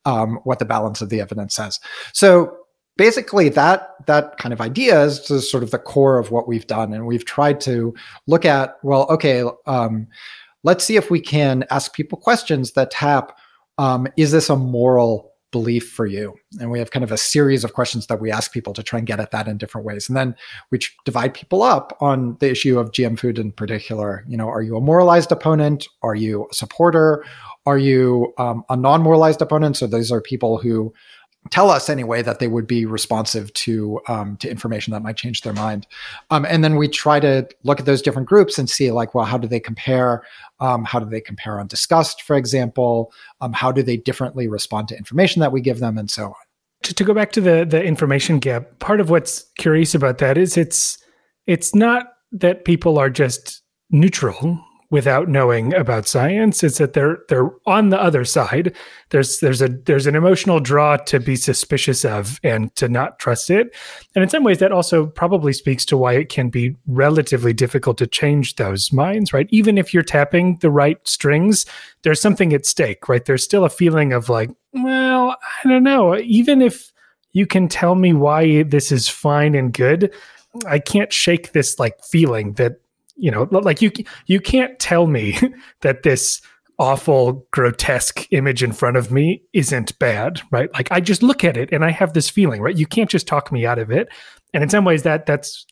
um, 0.05 0.40
what 0.44 0.59
the 0.59 0.64
balance 0.64 1.00
of 1.00 1.11
the 1.11 1.20
evidence 1.20 1.55
says. 1.55 1.79
So 2.12 2.57
basically 2.96 3.48
that 3.50 3.94
that 4.07 4.37
kind 4.38 4.53
of 4.53 4.61
idea 4.61 5.03
is 5.03 5.50
sort 5.50 5.62
of 5.62 5.70
the 5.70 5.79
core 5.79 6.18
of 6.18 6.31
what 6.31 6.48
we've 6.48 6.66
done. 6.66 6.92
And 6.92 7.07
we've 7.07 7.24
tried 7.24 7.61
to 7.62 7.94
look 8.26 8.44
at 8.44 8.76
well 8.83 9.07
okay 9.11 9.44
um, 9.66 10.07
let's 10.62 10.85
see 10.85 10.96
if 10.96 11.11
we 11.11 11.20
can 11.20 11.64
ask 11.70 11.94
people 11.94 12.18
questions 12.18 12.72
that 12.72 12.90
tap 12.90 13.38
um, 13.79 14.07
is 14.18 14.31
this 14.31 14.50
a 14.50 14.57
moral 14.57 15.29
belief 15.50 15.90
for 15.90 16.06
you? 16.06 16.34
And 16.60 16.70
we 16.70 16.78
have 16.78 16.90
kind 16.90 17.04
of 17.04 17.12
a 17.12 17.16
series 17.16 17.64
of 17.64 17.72
questions 17.72 18.06
that 18.06 18.20
we 18.20 18.30
ask 18.30 18.52
people 18.52 18.72
to 18.74 18.82
try 18.82 18.98
and 18.98 19.06
get 19.06 19.20
at 19.20 19.30
that 19.30 19.48
in 19.48 19.58
different 19.58 19.86
ways. 19.86 20.08
And 20.08 20.16
then 20.16 20.34
we 20.70 20.78
divide 21.04 21.34
people 21.34 21.62
up 21.62 21.96
on 22.00 22.36
the 22.40 22.50
issue 22.50 22.78
of 22.78 22.92
GM 22.92 23.18
food 23.18 23.38
in 23.38 23.52
particular. 23.52 24.24
You 24.28 24.36
know, 24.36 24.48
are 24.48 24.62
you 24.62 24.76
a 24.76 24.80
moralized 24.80 25.32
opponent? 25.32 25.86
Are 26.02 26.14
you 26.14 26.48
a 26.50 26.54
supporter? 26.54 27.24
Are 27.66 27.78
you 27.78 28.32
um, 28.38 28.64
a 28.68 28.76
non 28.76 29.02
moralized 29.02 29.42
opponent? 29.42 29.76
So 29.76 29.86
those 29.86 30.10
are 30.10 30.20
people 30.20 30.58
who 30.58 30.92
tell 31.48 31.70
us 31.70 31.88
anyway 31.88 32.22
that 32.22 32.38
they 32.38 32.48
would 32.48 32.66
be 32.66 32.85
responsive 32.85 33.53
to 33.55 34.00
um, 34.09 34.37
to 34.38 34.50
information 34.50 34.92
that 34.92 35.03
might 35.03 35.16
change 35.16 35.40
their 35.40 35.55
mind. 35.55 35.87
Um, 36.31 36.44
and 36.44 36.62
then 36.62 36.76
we 36.76 36.87
try 36.87 37.18
to 37.20 37.48
look 37.62 37.81
at 37.81 37.87
those 37.87 38.03
different 38.03 38.29
groups 38.29 38.59
and 38.59 38.68
see 38.68 38.90
like 38.90 39.14
well 39.14 39.24
how 39.24 39.38
do 39.38 39.48
they 39.48 39.61
compare? 39.61 40.22
Um, 40.61 40.85
how 40.85 40.98
do 40.98 41.07
they 41.09 41.20
compare 41.20 41.59
on 41.59 41.66
disgust 41.66 42.22
for 42.22 42.37
example? 42.37 43.12
Um, 43.40 43.53
how 43.53 43.72
do 43.72 43.83
they 43.83 43.96
differently 43.96 44.48
respond 44.48 44.88
to 44.88 44.96
information 44.96 45.40
that 45.40 45.53
we 45.53 45.61
give 45.61 45.81
them 45.81 45.96
and 45.96 46.11
so 46.11 46.26
on? 46.26 46.35
To, 46.85 46.94
to 46.94 47.05
go 47.05 47.14
back 47.14 47.33
to 47.33 47.40
the 47.40 47.64
the 47.68 47.83
information 47.83 48.38
gap 48.38 48.79
part 48.79 49.00
of 49.00 49.09
what's 49.09 49.46
curious 49.59 49.94
about 49.94 50.18
that 50.18 50.37
is 50.37 50.57
it's 50.57 50.98
it's 51.46 51.74
not 51.74 52.12
that 52.33 52.64
people 52.64 52.98
are 52.98 53.11
just 53.11 53.62
neutral 53.90 54.62
without 54.90 55.29
knowing 55.29 55.72
about 55.74 56.09
science 56.09 56.64
is 56.64 56.79
that 56.79 56.92
they're 56.92 57.18
they're 57.29 57.50
on 57.66 57.90
the 57.90 58.00
other 58.00 58.24
side. 58.24 58.74
There's 59.11 59.38
there's 59.38 59.62
a 59.62 59.68
there's 59.68 60.07
an 60.07 60.16
emotional 60.16 60.59
draw 60.59 60.96
to 60.96 61.20
be 61.20 61.37
suspicious 61.37 62.05
of 62.05 62.40
and 62.42 62.74
to 62.76 62.88
not 62.88 63.18
trust 63.18 63.50
it. 63.50 63.74
And 64.14 64.22
in 64.22 64.29
some 64.29 64.42
ways 64.42 64.59
that 64.59 64.72
also 64.72 65.07
probably 65.07 65.53
speaks 65.53 65.85
to 65.87 65.96
why 65.96 66.14
it 66.14 66.29
can 66.29 66.50
be 66.50 66.76
relatively 66.87 67.53
difficult 67.53 67.98
to 67.98 68.07
change 68.07 68.57
those 68.57 68.92
minds 68.92 69.33
right? 69.33 69.46
Even 69.50 69.79
if 69.79 69.94
you're 69.94 70.03
tapping 70.03 70.59
the 70.59 70.70
right 70.70 70.98
strings 71.07 71.66
there's 72.03 72.20
something 72.20 72.53
at 72.53 72.66
stake 72.66 73.09
right? 73.09 73.24
There's 73.24 73.44
still 73.44 73.64
a 73.64 73.70
feeling 73.70 74.12
of 74.12 74.29
like 74.29 74.50
well 74.72 75.37
i 75.64 75.68
don't 75.68 75.85
know. 75.85 76.16
Even 76.16 76.61
if 76.61 76.92
you 77.33 77.46
can 77.46 77.68
tell 77.68 77.94
me 77.94 78.12
why 78.12 78.64
this 78.64 78.90
is 78.90 79.09
fine 79.09 79.55
and 79.55 79.72
good 79.72 80.12
I 80.66 80.81
can't 80.81 81.12
shake 81.12 81.53
this 81.53 81.79
like 81.79 82.03
feeling 82.05 82.55
that 82.55 82.81
you 83.21 83.31
know 83.31 83.48
like 83.50 83.83
you 83.83 83.90
you 84.27 84.40
can't 84.40 84.79
tell 84.79 85.06
me 85.06 85.38
that 85.83 86.02
this 86.02 86.40
awful 86.79 87.46
grotesque 87.50 88.27
image 88.31 88.62
in 88.62 88.73
front 88.73 88.96
of 88.96 89.12
me 89.12 89.42
isn't 89.52 89.98
bad 89.98 90.40
right 90.50 90.73
like 90.73 90.90
i 90.90 90.98
just 90.98 91.23
look 91.23 91.44
at 91.44 91.56
it 91.56 91.71
and 91.73 91.85
i 91.85 91.90
have 91.90 92.14
this 92.14 92.31
feeling 92.31 92.62
right 92.62 92.79
you 92.79 92.87
can't 92.87 93.10
just 93.10 93.27
talk 93.27 93.52
me 93.52 93.66
out 93.66 93.79
of 93.79 93.90
it 93.90 94.08
And 94.52 94.62
in 94.62 94.71
some 94.71 94.85
ways, 94.85 95.02
that 95.02 95.27
that's 95.27 95.66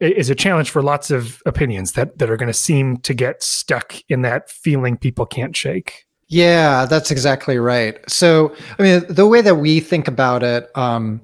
is 0.00 0.30
a 0.30 0.34
challenge 0.34 0.70
for 0.70 0.80
lots 0.80 1.10
of 1.10 1.42
opinions 1.44 1.92
that 1.92 2.18
that 2.18 2.30
are 2.30 2.36
going 2.36 2.48
to 2.48 2.52
seem 2.54 2.98
to 2.98 3.14
get 3.14 3.42
stuck 3.42 3.96
in 4.08 4.22
that 4.22 4.50
feeling 4.50 4.96
people 4.96 5.26
can't 5.26 5.56
shake. 5.56 6.04
Yeah, 6.28 6.84
that's 6.84 7.10
exactly 7.10 7.58
right. 7.58 7.98
So, 8.08 8.54
I 8.78 8.82
mean, 8.82 9.04
the 9.08 9.26
way 9.26 9.40
that 9.40 9.56
we 9.56 9.80
think 9.80 10.06
about 10.06 10.42
it 10.42 10.68
um, 10.74 11.22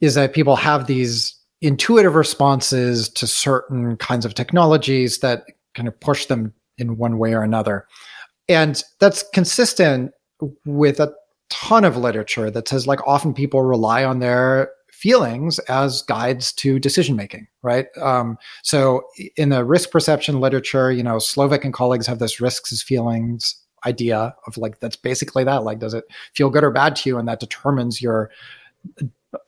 is 0.00 0.14
that 0.14 0.32
people 0.32 0.56
have 0.56 0.86
these 0.86 1.35
intuitive 1.60 2.14
responses 2.14 3.08
to 3.08 3.26
certain 3.26 3.96
kinds 3.96 4.24
of 4.24 4.34
technologies 4.34 5.18
that 5.18 5.44
kind 5.74 5.88
of 5.88 5.98
push 6.00 6.26
them 6.26 6.52
in 6.78 6.96
one 6.96 7.18
way 7.18 7.34
or 7.34 7.42
another. 7.42 7.86
And 8.48 8.82
that's 9.00 9.24
consistent 9.32 10.12
with 10.64 11.00
a 11.00 11.12
ton 11.48 11.84
of 11.84 11.96
literature 11.96 12.50
that 12.50 12.68
says 12.68 12.86
like 12.86 13.06
often 13.06 13.32
people 13.32 13.62
rely 13.62 14.04
on 14.04 14.18
their 14.18 14.70
feelings 14.90 15.58
as 15.60 16.02
guides 16.02 16.52
to 16.52 16.78
decision 16.78 17.16
making, 17.16 17.46
right? 17.62 17.86
Um, 18.00 18.38
so 18.62 19.02
in 19.36 19.50
the 19.50 19.64
risk 19.64 19.90
perception 19.90 20.40
literature, 20.40 20.90
you 20.90 21.02
know, 21.02 21.16
Slovic 21.16 21.64
and 21.64 21.72
colleagues 21.72 22.06
have 22.06 22.18
this 22.18 22.40
risks 22.40 22.72
as 22.72 22.82
feelings 22.82 23.56
idea 23.84 24.34
of 24.46 24.56
like 24.56 24.80
that's 24.80 24.96
basically 24.96 25.44
that. 25.44 25.64
Like, 25.64 25.78
does 25.78 25.94
it 25.94 26.04
feel 26.34 26.50
good 26.50 26.64
or 26.64 26.70
bad 26.70 26.96
to 26.96 27.08
you, 27.08 27.18
and 27.18 27.28
that 27.28 27.40
determines 27.40 28.02
your 28.02 28.30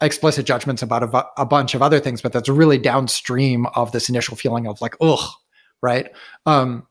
explicit 0.01 0.47
judgments 0.47 0.83
about 0.83 1.03
a, 1.03 1.27
a 1.41 1.47
bunch 1.47 1.75
of 1.75 1.83
other 1.83 2.01
things. 2.01 2.23
But 2.23 2.33
that's 2.33 2.49
really 2.49 2.79
downstream 2.79 3.67
of 3.75 3.93
this 3.93 4.09
initial 4.09 4.37
feeling 4.37 4.67
of 4.67 4.81
like, 4.81 4.95
ugh, 5.01 5.29
right? 5.83 6.11
Um, 6.47 6.87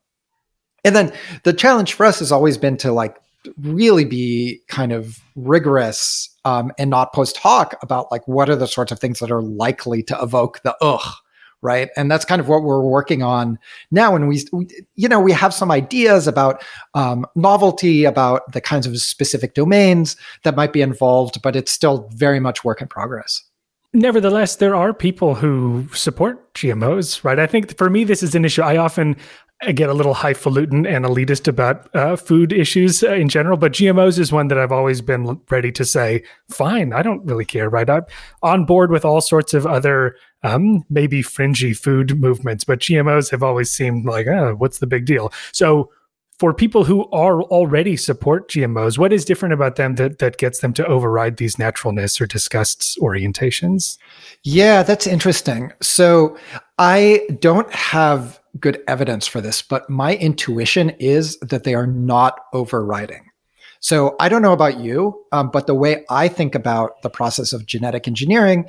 and 0.83 0.95
then 0.95 1.13
the 1.43 1.53
challenge 1.53 1.93
for 1.93 2.05
us 2.05 2.19
has 2.19 2.31
always 2.31 2.57
been 2.57 2.77
to 2.77 2.91
like 2.91 3.17
really 3.61 4.05
be 4.05 4.61
kind 4.67 4.91
of 4.91 5.19
rigorous 5.35 6.29
um, 6.45 6.71
and 6.77 6.89
not 6.89 7.13
post 7.13 7.37
hoc 7.37 7.75
about 7.81 8.11
like 8.11 8.27
what 8.27 8.49
are 8.49 8.55
the 8.55 8.67
sorts 8.67 8.91
of 8.91 8.99
things 8.99 9.19
that 9.19 9.31
are 9.31 9.41
likely 9.41 10.03
to 10.03 10.17
evoke 10.21 10.61
the 10.63 10.75
ugh 10.81 11.13
right 11.61 11.89
and 11.95 12.09
that's 12.11 12.25
kind 12.25 12.39
of 12.39 12.47
what 12.47 12.63
we're 12.63 12.81
working 12.81 13.23
on 13.23 13.57
now 13.91 14.15
and 14.15 14.27
we, 14.27 14.43
we 14.51 14.67
you 14.95 15.07
know 15.07 15.19
we 15.19 15.31
have 15.31 15.53
some 15.53 15.71
ideas 15.71 16.27
about 16.27 16.63
um, 16.93 17.25
novelty 17.35 18.05
about 18.05 18.51
the 18.51 18.61
kinds 18.61 18.85
of 18.85 18.97
specific 18.99 19.53
domains 19.53 20.15
that 20.43 20.55
might 20.55 20.73
be 20.73 20.81
involved 20.81 21.41
but 21.41 21.55
it's 21.55 21.71
still 21.71 22.09
very 22.13 22.39
much 22.39 22.63
work 22.63 22.81
in 22.81 22.87
progress 22.87 23.43
Nevertheless, 23.93 24.57
there 24.57 24.75
are 24.75 24.93
people 24.93 25.33
who 25.33 25.87
support 25.93 26.53
GMOs, 26.53 27.23
right? 27.23 27.39
I 27.39 27.47
think 27.47 27.75
for 27.77 27.89
me, 27.89 28.03
this 28.03 28.21
is 28.21 28.35
an 28.35 28.43
issue. 28.43 28.61
I 28.61 28.77
often 28.77 29.15
I 29.63 29.71
get 29.71 29.89
a 29.89 29.93
little 29.93 30.13
highfalutin 30.13 30.85
and 30.85 31.03
elitist 31.03 31.47
about 31.47 31.93
uh, 31.95 32.15
food 32.15 32.53
issues 32.53 33.01
uh, 33.01 33.13
in 33.13 33.27
general, 33.27 33.57
but 33.57 33.71
GMOs 33.71 34.19
is 34.19 34.31
one 34.31 34.49
that 34.49 34.59
I've 34.59 34.71
always 34.71 35.01
been 35.01 35.41
ready 35.49 35.71
to 35.71 35.83
say, 35.83 36.23
fine, 36.47 36.93
I 36.93 37.01
don't 37.01 37.25
really 37.25 37.45
care, 37.45 37.67
right? 37.67 37.89
I'm 37.89 38.03
on 38.43 38.65
board 38.65 38.91
with 38.91 39.03
all 39.03 39.19
sorts 39.19 39.55
of 39.55 39.65
other 39.65 40.15
um, 40.43 40.83
maybe 40.89 41.21
fringy 41.21 41.73
food 41.73 42.19
movements, 42.19 42.63
but 42.63 42.79
GMOs 42.79 43.31
have 43.31 43.43
always 43.43 43.71
seemed 43.71 44.05
like, 44.05 44.27
oh, 44.27 44.55
what's 44.57 44.79
the 44.79 44.87
big 44.87 45.05
deal? 45.05 45.31
So 45.51 45.91
for 46.39 46.53
people 46.53 46.83
who 46.83 47.09
are 47.09 47.41
already 47.43 47.97
support 47.97 48.49
GMOs, 48.49 48.97
what 48.97 49.11
is 49.11 49.25
different 49.25 49.53
about 49.53 49.75
them 49.75 49.95
that, 49.95 50.19
that 50.19 50.37
gets 50.37 50.59
them 50.59 50.71
to 50.73 50.85
override 50.85 51.37
these 51.37 51.57
naturalness 51.57 52.21
or 52.21 52.27
disgusts 52.27 52.97
orientations? 52.99 53.97
Yeah, 54.43 54.83
that's 54.83 55.07
interesting. 55.07 55.73
So 55.81 56.37
I 56.77 57.27
don't 57.39 57.71
have 57.73 58.39
good 58.59 58.83
evidence 58.87 59.25
for 59.25 59.41
this, 59.41 59.61
but 59.63 59.89
my 59.89 60.15
intuition 60.15 60.91
is 60.99 61.39
that 61.39 61.63
they 61.63 61.73
are 61.73 61.87
not 61.87 62.39
overriding. 62.53 63.31
So 63.79 64.15
I 64.19 64.29
don't 64.29 64.41
know 64.41 64.53
about 64.53 64.79
you, 64.79 65.23
um, 65.31 65.49
but 65.51 65.67
the 65.67 65.75
way 65.75 66.03
I 66.09 66.27
think 66.27 66.55
about 66.55 67.01
the 67.03 67.09
process 67.09 67.53
of 67.53 67.65
genetic 67.65 68.07
engineering 68.07 68.67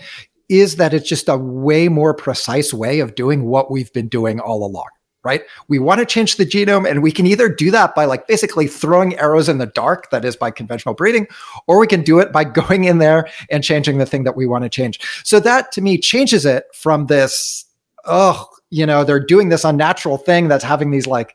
is 0.49 0.77
that 0.77 0.95
it's 0.95 1.09
just 1.09 1.29
a 1.29 1.37
way 1.37 1.89
more 1.89 2.15
precise 2.15 2.73
way 2.73 3.01
of 3.01 3.15
doing 3.15 3.45
what 3.45 3.71
we've 3.71 3.93
been 3.93 4.09
doing 4.09 4.41
all 4.41 4.65
along 4.65 4.89
right? 5.25 5.43
We 5.69 5.79
want 5.79 5.99
to 5.99 6.07
change 6.07 6.37
the 6.37 6.47
genome 6.47 6.89
and 6.89 7.03
we 7.03 7.13
can 7.13 7.27
either 7.27 7.49
do 7.49 7.71
that 7.71 7.95
by 7.95 8.05
like 8.05 8.27
basically 8.27 8.67
throwing 8.67 9.19
arrows 9.19 9.49
in 9.49 9.59
the 9.59 9.67
dark, 9.67 10.11
that 10.11 10.25
is 10.25 10.37
by 10.37 10.51
conventional 10.51 10.95
breeding, 10.95 11.27
or 11.67 11.79
we 11.79 11.87
can 11.87 12.03
do 12.03 12.19
it 12.19 12.33
by 12.33 12.45
going 12.61 12.85
in 12.85 12.99
there 12.99 13.29
and 13.51 13.65
changing 13.65 13.99
the 13.99 14.07
thing 14.07 14.25
that 14.25 14.37
we 14.37 14.47
want 14.47 14.65
to 14.65 14.71
change. 14.71 15.01
So 15.25 15.41
that 15.41 15.73
to 15.73 15.83
me 15.83 15.99
changes 15.99 16.47
it 16.47 16.65
from 16.73 17.07
this, 17.07 17.65
oh, 18.05 18.47
you 18.71 18.87
know, 18.87 19.05
they're 19.05 19.25
doing 19.25 19.49
this 19.49 19.65
unnatural 19.65 20.19
thing 20.19 20.49
that's 20.49 20.65
having 20.65 20.91
these 20.91 21.07
like 21.07 21.35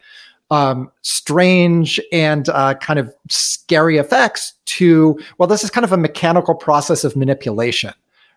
um, 0.49 0.91
strange 1.01 1.99
and 2.11 2.47
uh, 2.49 2.75
kind 2.75 2.99
of 2.99 3.13
scary 3.29 3.97
effects 3.97 4.53
to, 4.65 5.19
well, 5.37 5.47
this 5.47 5.63
is 5.63 5.69
kind 5.69 5.83
of 5.83 5.91
a 5.91 5.97
mechanical 5.97 6.55
process 6.55 7.03
of 7.03 7.15
manipulation 7.15 7.93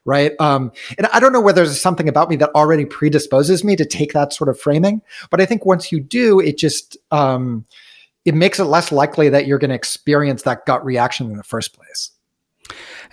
right? 0.06 0.32
Um, 0.40 0.72
and 0.96 1.06
I 1.08 1.20
don't 1.20 1.32
know 1.32 1.40
whether 1.40 1.64
there's 1.64 1.80
something 1.80 2.08
about 2.08 2.30
me 2.30 2.36
that 2.36 2.50
already 2.54 2.86
predisposes 2.86 3.64
me 3.64 3.76
to 3.76 3.84
take 3.84 4.12
that 4.14 4.32
sort 4.32 4.48
of 4.48 4.58
framing, 4.58 5.02
but 5.30 5.40
I 5.40 5.46
think 5.46 5.66
once 5.66 5.92
you 5.92 6.00
do, 6.00 6.40
it 6.40 6.56
just 6.56 6.96
um, 7.10 7.66
it 8.24 8.34
makes 8.34 8.58
it 8.58 8.64
less 8.64 8.90
likely 8.90 9.28
that 9.28 9.46
you're 9.46 9.58
going 9.58 9.70
to 9.70 9.76
experience 9.76 10.42
that 10.42 10.64
gut 10.64 10.84
reaction 10.84 11.30
in 11.30 11.36
the 11.36 11.44
first 11.44 11.74
place. 11.74 12.12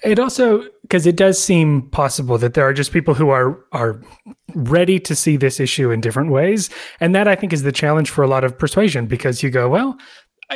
It 0.04 0.20
also 0.20 0.64
because 0.82 1.06
it 1.06 1.16
does 1.16 1.42
seem 1.42 1.84
possible 1.90 2.38
that 2.40 2.56
there 2.56 2.68
are 2.68 2.74
just 2.74 2.92
people 2.92 3.14
who 3.14 3.30
are 3.30 3.64
are 3.72 4.02
ready 4.56 5.00
to 5.00 5.16
see 5.16 5.38
this 5.38 5.60
issue 5.60 5.92
in 5.92 6.02
different 6.02 6.32
ways, 6.32 6.70
and 7.00 7.16
that 7.16 7.28
I 7.28 7.36
think 7.36 7.54
is 7.54 7.64
the 7.64 7.72
challenge 7.72 8.10
for 8.10 8.24
a 8.24 8.28
lot 8.28 8.44
of 8.44 8.58
persuasion 8.58 9.06
because 9.06 9.44
you 9.44 9.50
go, 9.50 9.70
well, 9.70 9.98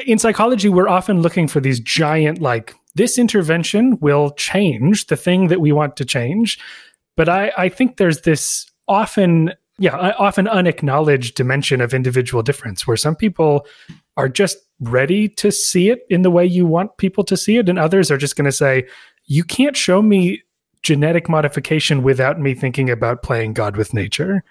in 0.05 0.19
psychology 0.19 0.69
we're 0.69 0.89
often 0.89 1.21
looking 1.21 1.47
for 1.47 1.59
these 1.59 1.79
giant 1.79 2.41
like 2.41 2.75
this 2.97 3.17
intervention 3.17 3.97
will 3.99 4.31
change 4.31 5.07
the 5.07 5.15
thing 5.15 5.47
that 5.47 5.61
we 5.61 5.71
want 5.71 5.95
to 5.97 6.05
change. 6.05 6.59
But 7.15 7.29
I, 7.29 7.51
I 7.57 7.69
think 7.69 7.97
there's 7.97 8.21
this 8.21 8.69
often, 8.87 9.53
yeah, 9.79 9.95
uh, 9.95 10.13
often 10.17 10.47
unacknowledged 10.47 11.35
dimension 11.35 11.81
of 11.81 11.93
individual 11.93 12.43
difference 12.43 12.85
where 12.85 12.97
some 12.97 13.15
people 13.15 13.65
are 14.17 14.29
just 14.29 14.57
ready 14.79 15.29
to 15.29 15.51
see 15.51 15.89
it 15.89 16.01
in 16.09 16.21
the 16.21 16.31
way 16.31 16.45
you 16.45 16.65
want 16.65 16.97
people 16.97 17.23
to 17.23 17.37
see 17.37 17.57
it, 17.57 17.69
and 17.69 17.79
others 17.79 18.11
are 18.11 18.17
just 18.17 18.35
going 18.35 18.45
to 18.45 18.51
say, 18.51 18.87
you 19.25 19.43
can't 19.43 19.75
show 19.75 20.01
me 20.01 20.43
genetic 20.83 21.27
modification 21.27 22.03
without 22.03 22.39
me 22.39 22.53
thinking 22.53 22.89
about 22.89 23.23
playing 23.23 23.53
God 23.53 23.75
with 23.77 23.93
nature. 23.93 24.43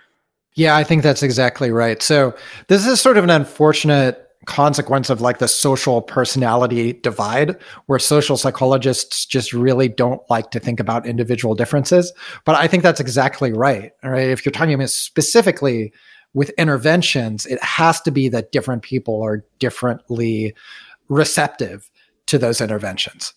Yeah, 0.54 0.76
I 0.76 0.84
think 0.84 1.02
that's 1.02 1.22
exactly 1.22 1.70
right. 1.70 2.02
So, 2.02 2.34
this 2.68 2.86
is 2.86 3.00
sort 3.00 3.16
of 3.16 3.24
an 3.24 3.30
unfortunate 3.30 4.25
consequence 4.46 5.10
of 5.10 5.20
like 5.20 5.38
the 5.38 5.48
social 5.48 6.00
personality 6.00 6.94
divide 6.94 7.56
where 7.86 7.98
social 7.98 8.36
psychologists 8.36 9.26
just 9.26 9.52
really 9.52 9.88
don't 9.88 10.22
like 10.30 10.50
to 10.52 10.60
think 10.60 10.80
about 10.80 11.06
individual 11.06 11.54
differences. 11.54 12.12
But 12.44 12.56
i 12.56 12.66
think 12.66 12.82
that's 12.82 13.00
exactly 13.00 13.52
right 13.52 13.92
right? 14.02 14.28
If 14.28 14.44
you're 14.44 14.52
talking 14.52 14.74
about 14.74 14.90
specifically 14.90 15.92
with 16.34 16.50
interventions 16.50 17.46
it 17.46 17.62
has 17.62 18.00
to 18.02 18.10
be 18.10 18.28
that 18.30 18.52
different 18.52 18.82
people 18.82 19.22
are 19.22 19.44
differently 19.58 20.54
receptive 21.08 21.90
to 22.26 22.38
those 22.38 22.60
interventions. 22.60 23.34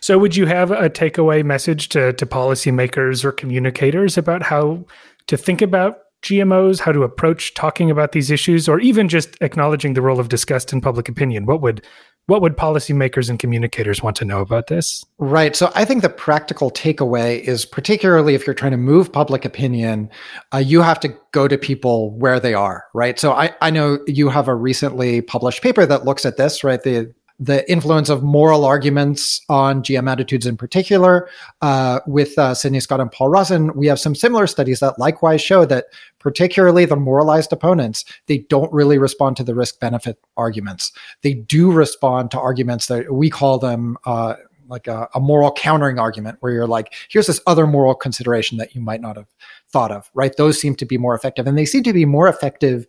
So 0.00 0.18
would 0.18 0.34
you 0.34 0.46
have 0.46 0.72
a 0.72 0.90
takeaway 0.90 1.44
message 1.44 1.88
to, 1.90 2.12
to 2.14 2.26
policymakers 2.26 3.24
or 3.24 3.30
communicators 3.30 4.18
about 4.18 4.42
how 4.42 4.84
to 5.28 5.36
think 5.36 5.62
about 5.62 5.98
GMOs, 6.22 6.80
how 6.80 6.92
to 6.92 7.02
approach 7.02 7.54
talking 7.54 7.90
about 7.90 8.12
these 8.12 8.30
issues, 8.30 8.68
or 8.68 8.80
even 8.80 9.08
just 9.08 9.36
acknowledging 9.40 9.94
the 9.94 10.02
role 10.02 10.20
of 10.20 10.28
disgust 10.28 10.72
in 10.72 10.80
public 10.80 11.08
opinion? 11.08 11.46
What 11.46 11.60
would 11.62 11.84
what 12.26 12.40
would 12.40 12.56
policymakers 12.56 13.28
and 13.28 13.38
communicators 13.38 14.00
want 14.00 14.14
to 14.16 14.24
know 14.24 14.40
about 14.40 14.68
this? 14.68 15.04
Right. 15.18 15.56
So 15.56 15.72
I 15.74 15.84
think 15.84 16.02
the 16.02 16.08
practical 16.08 16.70
takeaway 16.70 17.40
is 17.40 17.64
particularly 17.64 18.34
if 18.34 18.46
you're 18.46 18.54
trying 18.54 18.70
to 18.70 18.76
move 18.76 19.12
public 19.12 19.44
opinion, 19.44 20.08
uh, 20.54 20.58
you 20.58 20.82
have 20.82 21.00
to 21.00 21.16
go 21.32 21.48
to 21.48 21.58
people 21.58 22.16
where 22.16 22.38
they 22.38 22.54
are, 22.54 22.84
right? 22.94 23.18
So 23.18 23.32
I, 23.32 23.54
I 23.60 23.70
know 23.70 23.98
you 24.06 24.28
have 24.28 24.46
a 24.46 24.54
recently 24.54 25.20
published 25.20 25.62
paper 25.62 25.84
that 25.84 26.04
looks 26.04 26.24
at 26.24 26.36
this, 26.36 26.62
right? 26.62 26.80
The 26.80 27.12
the 27.42 27.68
influence 27.70 28.08
of 28.08 28.22
moral 28.22 28.64
arguments 28.64 29.40
on 29.48 29.82
GM 29.82 30.08
attitudes 30.08 30.46
in 30.46 30.56
particular. 30.56 31.28
Uh, 31.60 31.98
with 32.06 32.38
uh, 32.38 32.54
Sydney 32.54 32.78
Scott 32.78 33.00
and 33.00 33.10
Paul 33.10 33.30
Rozin, 33.30 33.74
we 33.74 33.88
have 33.88 33.98
some 33.98 34.14
similar 34.14 34.46
studies 34.46 34.78
that 34.78 34.96
likewise 34.96 35.42
show 35.42 35.64
that 35.64 35.86
particularly 36.20 36.84
the 36.84 36.94
moralized 36.94 37.52
opponents, 37.52 38.04
they 38.26 38.38
don't 38.38 38.72
really 38.72 38.96
respond 38.96 39.36
to 39.38 39.44
the 39.44 39.56
risk 39.56 39.80
benefit 39.80 40.18
arguments. 40.36 40.92
They 41.22 41.34
do 41.34 41.72
respond 41.72 42.30
to 42.30 42.38
arguments 42.38 42.86
that 42.86 43.12
we 43.12 43.28
call 43.28 43.58
them 43.58 43.96
uh, 44.04 44.34
like 44.68 44.86
a, 44.86 45.08
a, 45.14 45.20
moral 45.20 45.52
countering 45.52 45.98
argument, 45.98 46.38
where 46.40 46.52
you're 46.52 46.66
like, 46.68 46.94
here's 47.10 47.26
this 47.26 47.40
other 47.46 47.66
moral 47.66 47.94
consideration 47.94 48.56
that 48.58 48.74
you 48.74 48.80
might 48.80 49.00
not 49.00 49.16
have 49.16 49.26
thought 49.68 49.90
of, 49.90 50.10
right? 50.14 50.36
Those 50.36 50.60
seem 50.60 50.76
to 50.76 50.86
be 50.86 50.96
more 50.96 51.14
effective. 51.14 51.46
And 51.46 51.58
they 51.58 51.66
seem 51.66 51.82
to 51.82 51.92
be 51.92 52.04
more 52.04 52.28
effective 52.28 52.86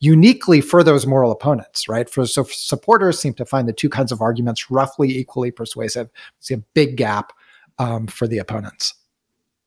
uniquely 0.00 0.60
for 0.60 0.84
those 0.84 1.06
moral 1.06 1.32
opponents, 1.32 1.88
right? 1.88 2.08
For 2.08 2.26
so 2.26 2.44
supporters 2.44 3.18
seem 3.18 3.34
to 3.34 3.44
find 3.44 3.68
the 3.68 3.72
two 3.72 3.88
kinds 3.88 4.12
of 4.12 4.20
arguments 4.20 4.70
roughly 4.70 5.08
equally 5.16 5.50
persuasive. 5.50 6.08
See 6.40 6.54
a 6.54 6.62
big 6.74 6.96
gap 6.96 7.32
um, 7.78 8.06
for 8.06 8.26
the 8.26 8.38
opponents. 8.38 8.94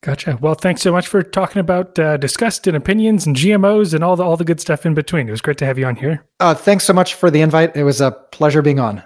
Gotcha. 0.01 0.37
Well, 0.39 0.53
thanks 0.53 0.81
so 0.81 0.93
much 0.93 1.07
for 1.07 1.21
talking 1.21 1.59
about 1.59 1.99
uh, 1.99 2.15
disgust 2.15 2.67
and 2.67 2.77
opinions 2.77 3.25
and 3.25 3.35
GMOs 3.35 3.93
and 3.93 4.01
all 4.01 4.15
the 4.15 4.23
all 4.23 4.37
the 4.37 4.45
good 4.45 4.61
stuff 4.61 4.85
in 4.85 4.93
between. 4.93 5.27
It 5.27 5.31
was 5.31 5.41
great 5.41 5.57
to 5.57 5.65
have 5.65 5.77
you 5.77 5.85
on 5.85 5.97
here. 5.97 6.25
Uh, 6.39 6.53
thanks 6.53 6.85
so 6.85 6.93
much 6.93 7.15
for 7.15 7.29
the 7.29 7.41
invite. 7.41 7.75
It 7.75 7.83
was 7.83 7.99
a 7.99 8.11
pleasure 8.11 8.61
being 8.61 8.79
on. 8.79 9.03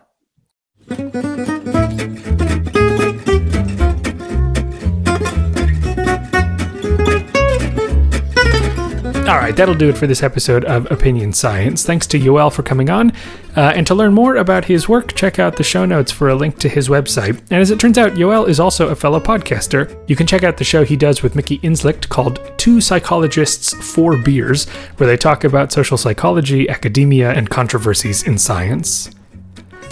Right, 9.33 9.57
that'll 9.57 9.75
do 9.75 9.89
it 9.89 9.97
for 9.97 10.07
this 10.07 10.23
episode 10.23 10.63
of 10.65 10.89
Opinion 10.89 11.33
Science. 11.33 11.83
Thanks 11.83 12.07
to 12.07 12.17
Yoel 12.17 12.51
for 12.51 12.63
coming 12.63 12.89
on. 12.89 13.11
Uh, 13.57 13.73
and 13.75 13.85
to 13.85 13.93
learn 13.93 14.13
more 14.13 14.37
about 14.37 14.65
his 14.65 14.87
work, 14.87 15.13
check 15.15 15.37
out 15.37 15.57
the 15.57 15.63
show 15.63 15.85
notes 15.85 16.11
for 16.11 16.29
a 16.29 16.35
link 16.35 16.57
to 16.59 16.69
his 16.69 16.87
website. 16.87 17.37
And 17.51 17.61
as 17.61 17.69
it 17.69 17.77
turns 17.77 17.97
out, 17.97 18.13
Yoel 18.13 18.47
is 18.47 18.59
also 18.59 18.87
a 18.87 18.95
fellow 18.95 19.19
podcaster. 19.19 20.01
You 20.07 20.15
can 20.15 20.27
check 20.27 20.43
out 20.43 20.57
the 20.57 20.63
show 20.63 20.83
he 20.85 20.95
does 20.95 21.21
with 21.21 21.35
Mickey 21.35 21.59
Inzlicht 21.59 22.09
called 22.09 22.39
Two 22.57 22.79
Psychologists, 22.79 23.73
Four 23.73 24.17
Beers, 24.17 24.69
where 24.97 25.07
they 25.07 25.17
talk 25.17 25.43
about 25.43 25.73
social 25.73 25.97
psychology, 25.97 26.69
academia, 26.69 27.31
and 27.33 27.49
controversies 27.49 28.23
in 28.23 28.37
science. 28.37 29.11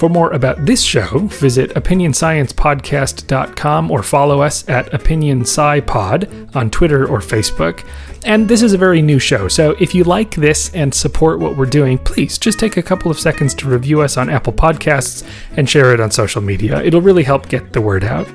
For 0.02 0.10
more 0.10 0.32
about 0.32 0.66
this 0.66 0.82
show, 0.82 1.28
visit 1.28 1.76
opinionsciencepodcast.com 1.76 3.92
or 3.92 4.02
follow 4.02 4.42
us 4.42 4.68
at 4.68 4.88
OpinionSciPod 4.88 6.56
on 6.56 6.72
Twitter 6.72 7.08
or 7.08 7.20
Facebook. 7.20 7.88
And 8.26 8.50
this 8.50 8.64
is 8.64 8.74
a 8.74 8.80
very 8.80 9.04
new 9.04 9.20
show, 9.20 9.48
so 9.48 9.76
if 9.80 9.94
you 9.94 10.04
like 10.04 10.34
this 10.34 10.74
and 10.74 10.92
support 10.92 11.40
what 11.40 11.56
we're 11.56 11.68
doing, 11.68 12.00
please 12.00 12.40
just 12.40 12.58
take 12.58 12.78
a 12.78 12.82
couple 12.82 13.12
of 13.12 13.20
seconds 13.20 13.54
to 13.54 13.70
review 13.70 14.02
us 14.02 14.18
on 14.18 14.28
Apple 14.28 14.54
Podcasts 14.54 15.24
and 15.56 15.70
share 15.70 15.94
it 15.94 16.00
on 16.00 16.10
social 16.10 16.42
media. 16.42 16.82
It'll 16.82 17.00
really 17.00 17.22
help 17.22 17.48
get 17.48 17.72
the 17.72 17.82
word 17.82 18.04
out. 18.04 18.28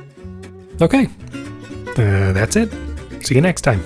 Okay, 0.80 1.08
uh, 1.96 2.32
that's 2.32 2.54
it. 2.54 2.72
See 3.26 3.34
you 3.34 3.40
next 3.40 3.62
time. 3.62 3.82